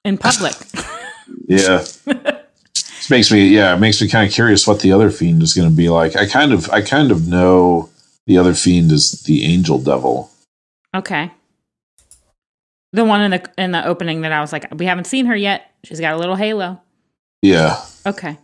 in 0.04 0.18
public. 0.18 0.54
yeah. 1.48 1.78
this 2.04 3.08
makes 3.10 3.32
me, 3.32 3.48
yeah, 3.48 3.74
it 3.74 3.78
makes 3.78 4.02
me 4.02 4.08
kind 4.08 4.26
of 4.28 4.32
curious 4.34 4.66
what 4.66 4.80
the 4.80 4.92
other 4.92 5.10
fiend 5.10 5.42
is 5.42 5.54
going 5.54 5.68
to 5.68 5.74
be 5.74 5.88
like. 5.88 6.14
I 6.14 6.26
kind 6.26 6.52
of, 6.52 6.68
I 6.70 6.82
kind 6.82 7.10
of 7.10 7.26
know 7.26 7.88
the 8.26 8.36
other 8.36 8.52
fiend 8.52 8.92
is 8.92 9.22
the 9.22 9.44
angel 9.44 9.78
devil. 9.78 10.30
okay. 10.94 11.30
The 12.94 13.04
one 13.04 13.20
in 13.20 13.30
the 13.32 13.50
in 13.58 13.72
the 13.72 13.84
opening 13.86 14.22
that 14.22 14.32
I 14.32 14.40
was 14.40 14.50
like, 14.50 14.66
we 14.74 14.86
haven't 14.86 15.04
seen 15.06 15.26
her 15.26 15.36
yet. 15.36 15.70
She's 15.84 16.00
got 16.00 16.14
a 16.14 16.16
little 16.16 16.36
halo. 16.36 16.80
Yeah, 17.42 17.82
Okay. 18.06 18.38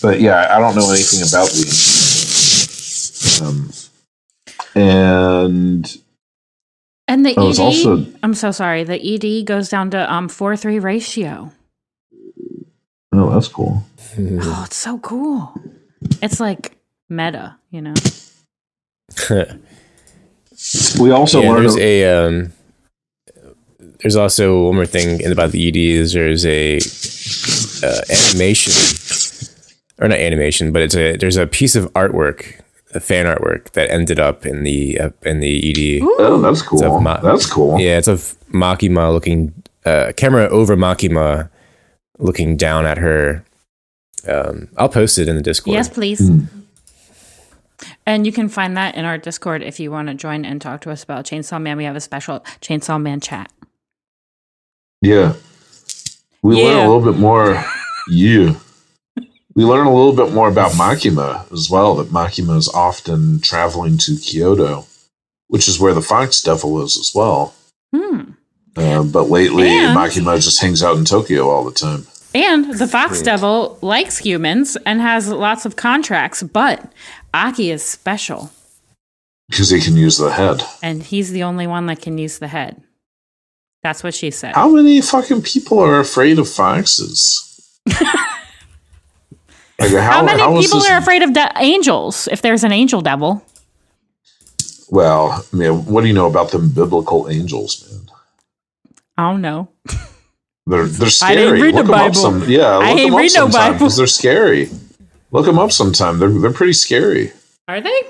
But 0.00 0.20
yeah, 0.20 0.48
I 0.54 0.58
don't 0.58 0.74
know 0.76 0.90
anything 0.90 1.22
about 1.26 1.48
the 1.50 1.64
angel. 3.38 3.46
Um, 3.46 3.70
and 4.74 5.96
And 7.08 7.24
the 7.26 7.34
Oh, 7.36 7.50
ED, 7.50 7.58
also- 7.58 8.06
I'm 8.22 8.34
so 8.34 8.50
sorry. 8.50 8.84
The 8.84 8.98
ED 9.00 9.44
goes 9.46 9.68
down 9.68 9.90
to 9.90 10.12
um 10.12 10.28
four 10.28 10.56
three 10.56 10.78
ratio. 10.78 11.52
Oh, 13.12 13.30
that's 13.30 13.48
cool. 13.48 13.82
Oh, 14.18 14.62
it's 14.66 14.76
so 14.76 14.98
cool. 14.98 15.52
It's 16.22 16.40
like 16.40 16.76
meta, 17.08 17.56
you 17.70 17.80
know. 17.82 17.94
We 20.98 21.10
also 21.10 21.42
yeah, 21.42 21.50
learned. 21.50 21.64
there's 21.64 21.76
a 21.76 22.04
um, 22.26 22.52
there's 24.00 24.16
also 24.16 24.64
one 24.64 24.74
more 24.76 24.86
thing 24.86 25.24
about 25.30 25.50
the 25.52 25.68
EDs. 25.68 26.14
There's 26.14 26.46
a 26.46 26.78
uh, 27.86 28.00
animation, 28.08 28.72
or 29.98 30.08
not 30.08 30.18
animation, 30.18 30.72
but 30.72 30.82
it's 30.82 30.94
a 30.94 31.16
there's 31.16 31.36
a 31.36 31.46
piece 31.46 31.74
of 31.74 31.92
artwork, 31.94 32.60
a 32.94 33.00
fan 33.00 33.26
artwork 33.26 33.72
that 33.72 33.90
ended 33.90 34.20
up 34.20 34.44
in 34.46 34.62
the 34.62 35.00
uh, 35.00 35.10
in 35.22 35.40
the 35.40 36.00
ED. 36.00 36.06
oh, 36.18 36.40
that's 36.40 36.62
cool. 36.62 37.00
Ma- 37.00 37.20
that's 37.20 37.46
cool. 37.46 37.80
Yeah, 37.80 37.98
it's 37.98 38.08
of 38.08 38.36
Makima 38.52 39.12
looking 39.12 39.52
uh, 39.84 40.12
camera 40.16 40.48
over 40.48 40.76
Makima, 40.76 41.48
looking 42.18 42.56
down 42.56 42.86
at 42.86 42.98
her. 42.98 43.44
Um, 44.28 44.68
I'll 44.76 44.88
post 44.88 45.18
it 45.18 45.28
in 45.28 45.36
the 45.36 45.42
Discord. 45.42 45.74
Yes, 45.74 45.88
please. 45.88 46.30
And 48.06 48.24
you 48.24 48.32
can 48.32 48.48
find 48.48 48.76
that 48.76 48.94
in 48.94 49.04
our 49.04 49.18
Discord 49.18 49.62
if 49.62 49.78
you 49.78 49.90
want 49.90 50.08
to 50.08 50.14
join 50.14 50.44
and 50.44 50.60
talk 50.60 50.80
to 50.82 50.90
us 50.90 51.02
about 51.02 51.24
Chainsaw 51.24 51.60
Man. 51.60 51.76
We 51.76 51.84
have 51.84 51.96
a 51.96 52.00
special 52.00 52.40
Chainsaw 52.60 53.00
Man 53.00 53.20
chat. 53.20 53.52
Yeah. 55.02 55.34
We 56.42 56.64
learn 56.64 56.86
a 56.86 56.88
little 56.92 57.12
bit 57.12 57.20
more. 57.20 57.62
yeah. 58.08 58.54
We 59.56 59.64
learn 59.64 59.86
a 59.86 59.94
little 59.94 60.12
bit 60.14 60.34
more 60.34 60.48
about 60.48 60.72
Makima 60.72 61.50
as 61.50 61.70
well, 61.70 61.94
that 61.96 62.08
Makima 62.08 62.56
is 62.58 62.68
often 62.68 63.40
traveling 63.40 63.96
to 63.98 64.16
Kyoto, 64.16 64.86
which 65.48 65.66
is 65.66 65.80
where 65.80 65.94
the 65.94 66.02
Fox 66.02 66.42
Devil 66.42 66.82
is 66.82 66.98
as 66.98 67.12
well. 67.14 67.54
Hmm. 67.94 68.32
Uh, 68.76 69.02
but 69.02 69.30
lately, 69.30 69.68
And- 69.70 69.96
Makima 69.96 70.36
just 70.42 70.60
hangs 70.60 70.82
out 70.82 70.98
in 70.98 71.06
Tokyo 71.06 71.48
all 71.48 71.64
the 71.64 71.72
time. 71.72 72.06
And 72.34 72.78
the 72.78 72.86
Fox 72.86 73.22
Devil 73.22 73.78
likes 73.80 74.18
humans 74.18 74.76
and 74.84 75.00
has 75.00 75.28
lots 75.28 75.64
of 75.64 75.74
contracts, 75.76 76.42
but 76.42 76.92
Aki 77.32 77.70
is 77.70 77.82
special, 77.82 78.50
Because 79.48 79.70
he 79.70 79.80
can 79.80 79.96
use 79.96 80.18
the 80.18 80.32
head. 80.32 80.62
and 80.82 81.02
he's 81.02 81.30
the 81.30 81.44
only 81.44 81.66
one 81.66 81.86
that 81.86 82.02
can 82.02 82.18
use 82.18 82.38
the 82.38 82.48
head. 82.48 82.82
That's 83.82 84.02
what 84.04 84.12
she 84.14 84.30
said. 84.30 84.54
How 84.54 84.68
many 84.68 85.00
fucking 85.00 85.42
people 85.42 85.78
are 85.80 85.98
afraid 85.98 86.38
of 86.38 86.46
foxes? 86.46 87.42
like 89.78 89.90
how, 89.92 90.00
How 90.00 90.22
many 90.24 90.40
how 90.40 90.58
people 90.60 90.82
are 90.84 90.96
afraid 90.98 91.22
of 91.22 91.32
de- 91.34 91.52
angels 91.56 92.28
if 92.32 92.40
there's 92.42 92.64
an 92.64 92.72
angel 92.72 93.00
devil? 93.02 93.44
Well, 94.90 95.44
I 95.52 95.56
mean, 95.56 95.84
what 95.86 96.02
do 96.02 96.06
you 96.06 96.14
know 96.14 96.26
about 96.26 96.50
them 96.52 96.70
biblical 96.70 97.28
angels, 97.28 97.86
man? 97.90 98.08
I 99.18 99.30
don't 99.30 99.40
know. 99.40 99.68
They're 100.68 100.86
they're 100.86 101.10
scary. 101.10 101.32
I 101.32 101.34
didn't 101.36 101.60
read 101.60 101.74
the 101.74 101.78
Look 101.78 101.86
them 101.86 101.94
up 101.94 102.00
Bible. 102.00 102.14
some. 102.14 102.42
Yeah, 102.50 102.78
I 102.78 102.88
ain't 102.90 102.98
them 103.02 103.14
up 103.14 103.18
read 103.20 103.32
no 103.36 103.48
Bible. 103.48 103.78
'cause 103.78 103.96
they're 103.96 104.08
scary. 104.08 104.68
Look 105.30 105.46
them 105.46 105.60
up 105.60 105.70
sometime. 105.70 106.18
They're 106.18 106.28
they're 106.40 106.52
pretty 106.52 106.72
scary. 106.72 107.30
Are 107.68 107.80
they? 107.80 108.00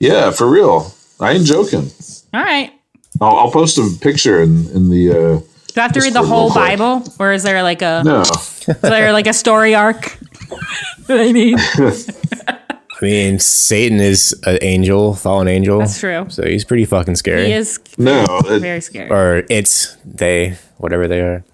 Yeah, 0.00 0.30
for 0.30 0.46
real. 0.48 0.94
I 1.20 1.32
ain't 1.32 1.44
joking. 1.44 1.90
All 2.32 2.40
right. 2.42 2.72
I'll, 3.20 3.36
I'll 3.36 3.50
post 3.50 3.76
a 3.76 3.86
picture 4.00 4.40
in 4.40 4.66
in 4.70 4.88
the. 4.88 5.10
uh 5.10 5.38
Do 5.74 5.80
I 5.80 5.82
have 5.82 5.92
to 5.92 6.00
read 6.00 6.14
the 6.14 6.22
whole. 6.22 6.48
Bible, 6.54 7.04
or 7.18 7.32
is 7.34 7.42
there 7.42 7.62
like 7.62 7.82
a 7.82 8.02
No, 8.06 8.22
is 8.22 8.64
there 8.80 9.12
like 9.12 9.26
a 9.26 9.34
story 9.34 9.74
arc 9.74 10.16
that 11.06 11.20
I 11.20 11.32
need? 11.32 11.58
I 13.00 13.04
mean, 13.04 13.38
Satan 13.38 14.00
is 14.00 14.34
an 14.44 14.58
angel, 14.62 15.14
fallen 15.14 15.48
angel. 15.48 15.80
That's 15.80 16.00
true. 16.00 16.26
So 16.30 16.46
he's 16.46 16.64
pretty 16.64 16.86
fucking 16.86 17.16
scary. 17.16 17.46
He 17.46 17.52
is 17.52 17.78
no. 17.98 18.24
it- 18.46 18.60
very 18.60 18.80
scary. 18.80 19.10
Or 19.10 19.44
it's 19.50 19.96
they, 20.04 20.56
whatever 20.78 21.06
they 21.06 21.20
are. 21.20 21.44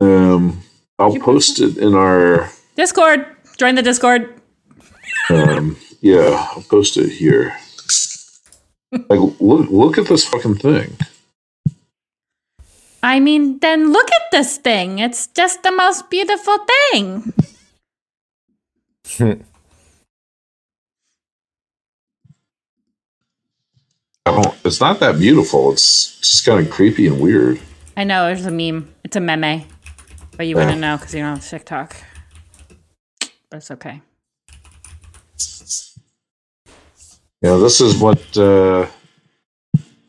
um, 0.00 0.62
I'll 0.98 1.16
post 1.18 1.60
it 1.60 1.76
in 1.76 1.94
our. 1.94 2.50
Discord. 2.76 3.26
Join 3.56 3.76
the 3.76 3.82
Discord. 3.82 4.34
Um, 5.30 5.76
yeah, 6.00 6.48
I'll 6.54 6.62
post 6.68 6.96
it 6.96 7.10
here. 7.10 7.56
Like, 9.08 9.18
look 9.40 9.70
look 9.70 9.98
at 9.98 10.06
this 10.06 10.24
fucking 10.24 10.58
thing. 10.58 10.96
I 13.02 13.18
mean, 13.18 13.58
then 13.58 13.92
look 13.92 14.08
at 14.08 14.30
this 14.30 14.56
thing. 14.56 15.00
It's 15.00 15.26
just 15.26 15.64
the 15.64 15.72
most 15.72 16.08
beautiful 16.10 16.58
thing. 16.92 17.32
Don't, 24.24 24.56
it's 24.64 24.80
not 24.80 25.00
that 25.00 25.18
beautiful. 25.18 25.72
It's 25.72 26.18
just 26.20 26.46
kind 26.46 26.64
of 26.64 26.72
creepy 26.72 27.06
and 27.06 27.20
weird. 27.20 27.60
I 27.96 28.04
know 28.04 28.26
there's 28.26 28.46
a 28.46 28.50
meme. 28.50 28.92
It's 29.04 29.16
a 29.16 29.20
meme, 29.20 29.64
but 30.36 30.46
you 30.46 30.56
wouldn't 30.56 30.80
know 30.80 30.96
because 30.96 31.14
you 31.14 31.20
don't 31.20 31.36
have 31.36 31.46
TikTok. 31.46 31.94
But 33.50 33.58
it's 33.58 33.70
okay. 33.70 34.00
Yeah, 37.42 37.56
this 37.56 37.82
is 37.82 37.98
what 38.00 38.18
uh, 38.38 38.86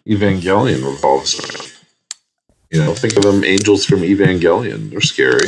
Evangelion 0.07 0.85
revolves 0.89 1.37
around. 1.37 1.71
You 2.71 2.79
know, 2.79 2.93
think 2.93 3.17
of 3.17 3.23
them 3.23 3.43
angels 3.43 3.85
from 3.85 3.99
Evangelion. 3.99 4.89
They're 4.89 5.01
scary. 5.01 5.47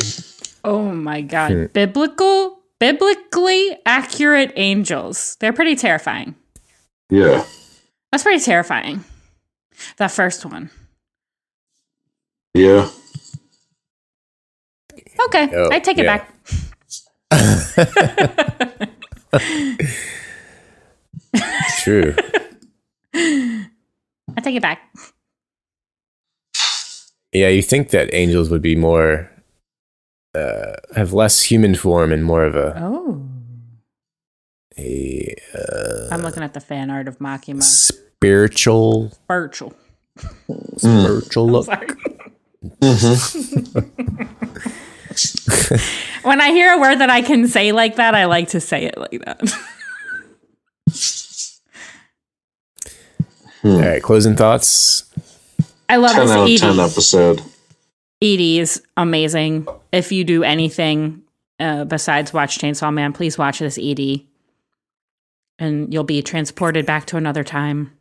Oh 0.64 0.92
my 0.92 1.22
god. 1.22 1.72
Biblical, 1.72 2.57
biblically 2.80 3.78
accurate 3.86 4.52
angels. 4.56 5.36
They're 5.40 5.52
pretty 5.52 5.76
terrifying. 5.76 6.34
Yeah. 7.10 7.44
That's 8.12 8.22
pretty 8.22 8.44
terrifying. 8.44 9.04
That 9.96 10.10
first 10.10 10.44
one. 10.44 10.70
Yeah. 12.54 12.88
Okay, 15.26 15.48
Oh, 15.52 15.68
I 15.72 15.80
take 15.80 15.98
it 15.98 16.04
yeah. 16.04 16.24
back. 17.30 17.30
True. 21.82 22.14
I 23.14 24.40
take 24.42 24.56
it 24.56 24.62
back. 24.62 24.80
yeah, 27.32 27.48
you 27.48 27.62
think 27.62 27.90
that 27.90 28.10
angels 28.12 28.50
would 28.50 28.62
be 28.62 28.76
more, 28.76 29.30
uh, 30.34 30.72
have 30.94 31.12
less 31.12 31.42
human 31.42 31.74
form 31.74 32.12
and 32.12 32.24
more 32.24 32.44
of 32.44 32.54
a, 32.56 32.74
Oh. 32.80 33.26
a 34.78 35.34
uh, 35.54 36.08
I'm 36.14 36.22
looking 36.22 36.42
at 36.42 36.54
the 36.54 36.60
fan 36.60 36.90
art 36.90 37.08
of 37.08 37.18
Makima. 37.18 37.62
spiritual, 37.62 39.10
Spiritual. 39.10 39.74
spiritual 40.76 41.48
look. 41.48 41.66
Sorry. 41.66 41.86
when 46.22 46.40
I 46.40 46.50
hear 46.50 46.72
a 46.74 46.80
word 46.80 46.96
that 46.96 47.10
I 47.10 47.22
can 47.22 47.48
say 47.48 47.72
like 47.72 47.96
that, 47.96 48.14
I 48.14 48.26
like 48.26 48.48
to 48.48 48.60
say 48.60 48.84
it 48.84 48.96
like 48.98 49.22
that. 49.24 49.40
All 53.64 53.80
right, 53.80 54.02
closing 54.02 54.36
thoughts. 54.36 55.04
I 55.88 55.96
love 55.96 56.12
10 56.12 56.26
this 56.26 56.30
out 56.36 56.42
of 56.42 56.48
ED. 56.48 56.58
10 56.76 56.80
episode. 56.80 57.40
ED 58.22 58.40
is 58.60 58.82
amazing. 58.96 59.66
If 59.92 60.12
you 60.12 60.24
do 60.24 60.42
anything 60.44 61.22
uh, 61.60 61.84
besides 61.84 62.32
watch 62.32 62.58
Chainsaw 62.58 62.92
Man, 62.92 63.12
please 63.12 63.36
watch 63.38 63.58
this 63.58 63.78
ED. 63.80 64.20
And 65.58 65.92
you'll 65.92 66.04
be 66.04 66.22
transported 66.22 66.86
back 66.86 67.06
to 67.06 67.16
another 67.16 67.42
time 67.42 67.92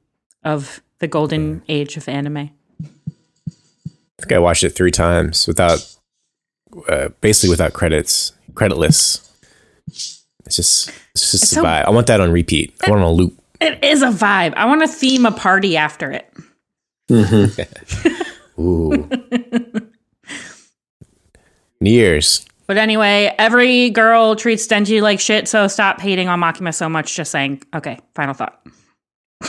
of 0.43 0.81
the 0.99 1.07
golden 1.07 1.63
age 1.67 1.97
of 1.97 2.07
anime. 2.07 2.51
I 2.83 4.21
think 4.21 4.31
I 4.31 4.39
watched 4.39 4.63
it 4.63 4.71
three 4.71 4.91
times 4.91 5.47
without, 5.47 5.95
uh, 6.87 7.09
basically 7.21 7.49
without 7.49 7.73
credits, 7.73 8.33
creditless. 8.53 9.27
It's 9.87 10.55
just, 10.55 10.89
it's 11.13 11.31
just 11.31 11.43
It's 11.43 11.51
a 11.51 11.55
so- 11.55 11.63
vibe. 11.63 11.85
I 11.85 11.89
want 11.89 12.07
that 12.07 12.21
on 12.21 12.31
repeat. 12.31 12.73
I 12.85 12.89
want 12.91 13.01
it 13.01 13.05
on 13.05 13.09
a 13.11 13.13
loop. 13.13 13.41
It 13.59 13.83
is 13.83 14.03
a 14.03 14.07
vibe. 14.09 14.53
I 14.55 14.65
want 14.65 14.81
to 14.81 14.87
theme 14.87 15.25
a 15.25 15.31
party 15.31 15.77
after 15.77 16.11
it. 16.11 16.31
Ooh. 18.59 19.09
New 21.87 21.93
Year's. 21.93 22.45
But 22.67 22.77
anyway, 22.77 23.33
every 23.37 23.89
girl 23.91 24.35
treats 24.35 24.67
Denji 24.67 25.01
like 25.01 25.21
shit, 25.21 25.47
so 25.47 25.67
stop 25.69 26.01
hating 26.01 26.27
on 26.27 26.41
Makima 26.41 26.73
so 26.73 26.89
much. 26.89 27.15
Just 27.15 27.31
saying. 27.31 27.63
Okay, 27.73 27.97
final 28.13 28.33
thought. 28.33 28.61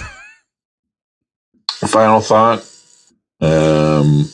Final 1.80 2.20
thought. 2.20 2.60
Um, 3.40 4.28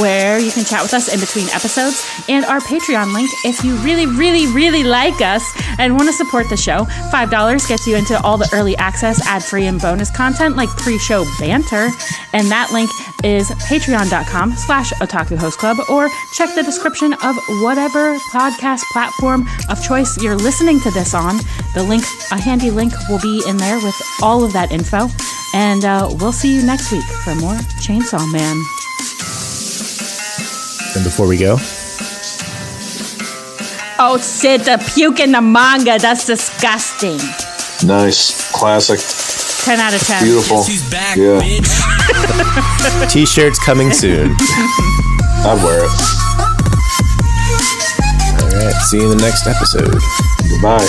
where 0.00 0.38
you 0.38 0.52
can 0.52 0.64
chat 0.64 0.82
with 0.82 0.92
us 0.92 1.12
in 1.12 1.18
between 1.18 1.48
episodes, 1.48 2.06
and 2.28 2.44
our 2.44 2.60
Patreon 2.60 3.12
link 3.14 3.30
if 3.44 3.64
you 3.64 3.74
really, 3.76 4.06
really, 4.06 4.46
really 4.52 4.84
like 4.84 5.20
us 5.22 5.42
and 5.78 5.96
want 5.96 6.08
to 6.08 6.12
support 6.12 6.48
the 6.50 6.56
show. 6.56 6.84
$5 7.10 7.68
gets 7.68 7.86
you 7.86 7.96
into 7.96 8.20
all 8.22 8.36
the 8.36 8.48
early 8.52 8.76
access, 8.76 9.26
ad 9.26 9.42
free, 9.42 9.66
and 9.66 9.80
bonus 9.80 10.10
content 10.14 10.56
like 10.56 10.68
pre 10.76 10.98
show 10.98 11.24
banter. 11.38 11.88
And 12.32 12.48
that 12.50 12.70
link 12.70 12.90
is 13.24 13.50
patreon.com 13.68 14.52
slash 14.52 14.92
otaku 14.92 15.36
host 15.36 15.58
club, 15.58 15.78
or 15.88 16.08
check 16.34 16.54
the 16.54 16.62
description 16.62 17.14
of 17.14 17.36
whatever 17.62 18.18
podcast 18.32 18.82
platform 18.92 19.46
of 19.70 19.82
choice 19.82 20.22
you're 20.22 20.36
listening 20.36 20.78
to 20.80 20.90
this 20.90 21.14
on. 21.14 21.38
The 21.74 21.82
link, 21.82 22.04
a 22.32 22.40
handy 22.40 22.70
link, 22.70 22.92
will 23.08 23.20
be 23.20 23.42
in 23.46 23.56
there 23.56 23.76
with 23.76 23.94
all 24.22 24.42
of 24.44 24.52
that 24.54 24.72
info. 24.72 25.08
And 25.54 25.84
uh, 25.84 26.08
we'll 26.20 26.32
see 26.32 26.54
you 26.54 26.62
next 26.64 26.90
week 26.92 27.04
for 27.04 27.34
more 27.36 27.54
Chainsaw 27.82 28.24
Man. 28.32 28.56
And 30.96 31.04
before 31.04 31.26
we 31.28 31.36
go, 31.38 31.56
Oh, 34.02 34.16
Sid, 34.20 34.62
the 34.62 34.78
puke 34.94 35.20
in 35.20 35.32
the 35.32 35.42
manga. 35.42 35.98
That's 35.98 36.24
disgusting. 36.26 37.18
Nice. 37.86 38.50
Classic. 38.52 38.98
10 39.66 39.78
out 39.78 39.92
of 39.94 40.00
10. 40.00 40.24
Beautiful. 40.24 40.62
She's 40.64 40.90
back, 40.90 41.16
Yeah. 41.16 41.38
bitch. 41.40 41.68
t-shirts 43.12 43.58
coming 43.64 43.92
soon. 43.92 44.34
I'd 45.44 45.60
wear 45.62 45.84
it. 45.84 45.90
All 48.42 48.48
right. 48.64 48.74
See 48.82 48.96
you 48.96 49.12
in 49.12 49.18
the 49.18 49.22
next 49.22 49.46
episode. 49.46 50.00
Goodbye. 50.48 50.88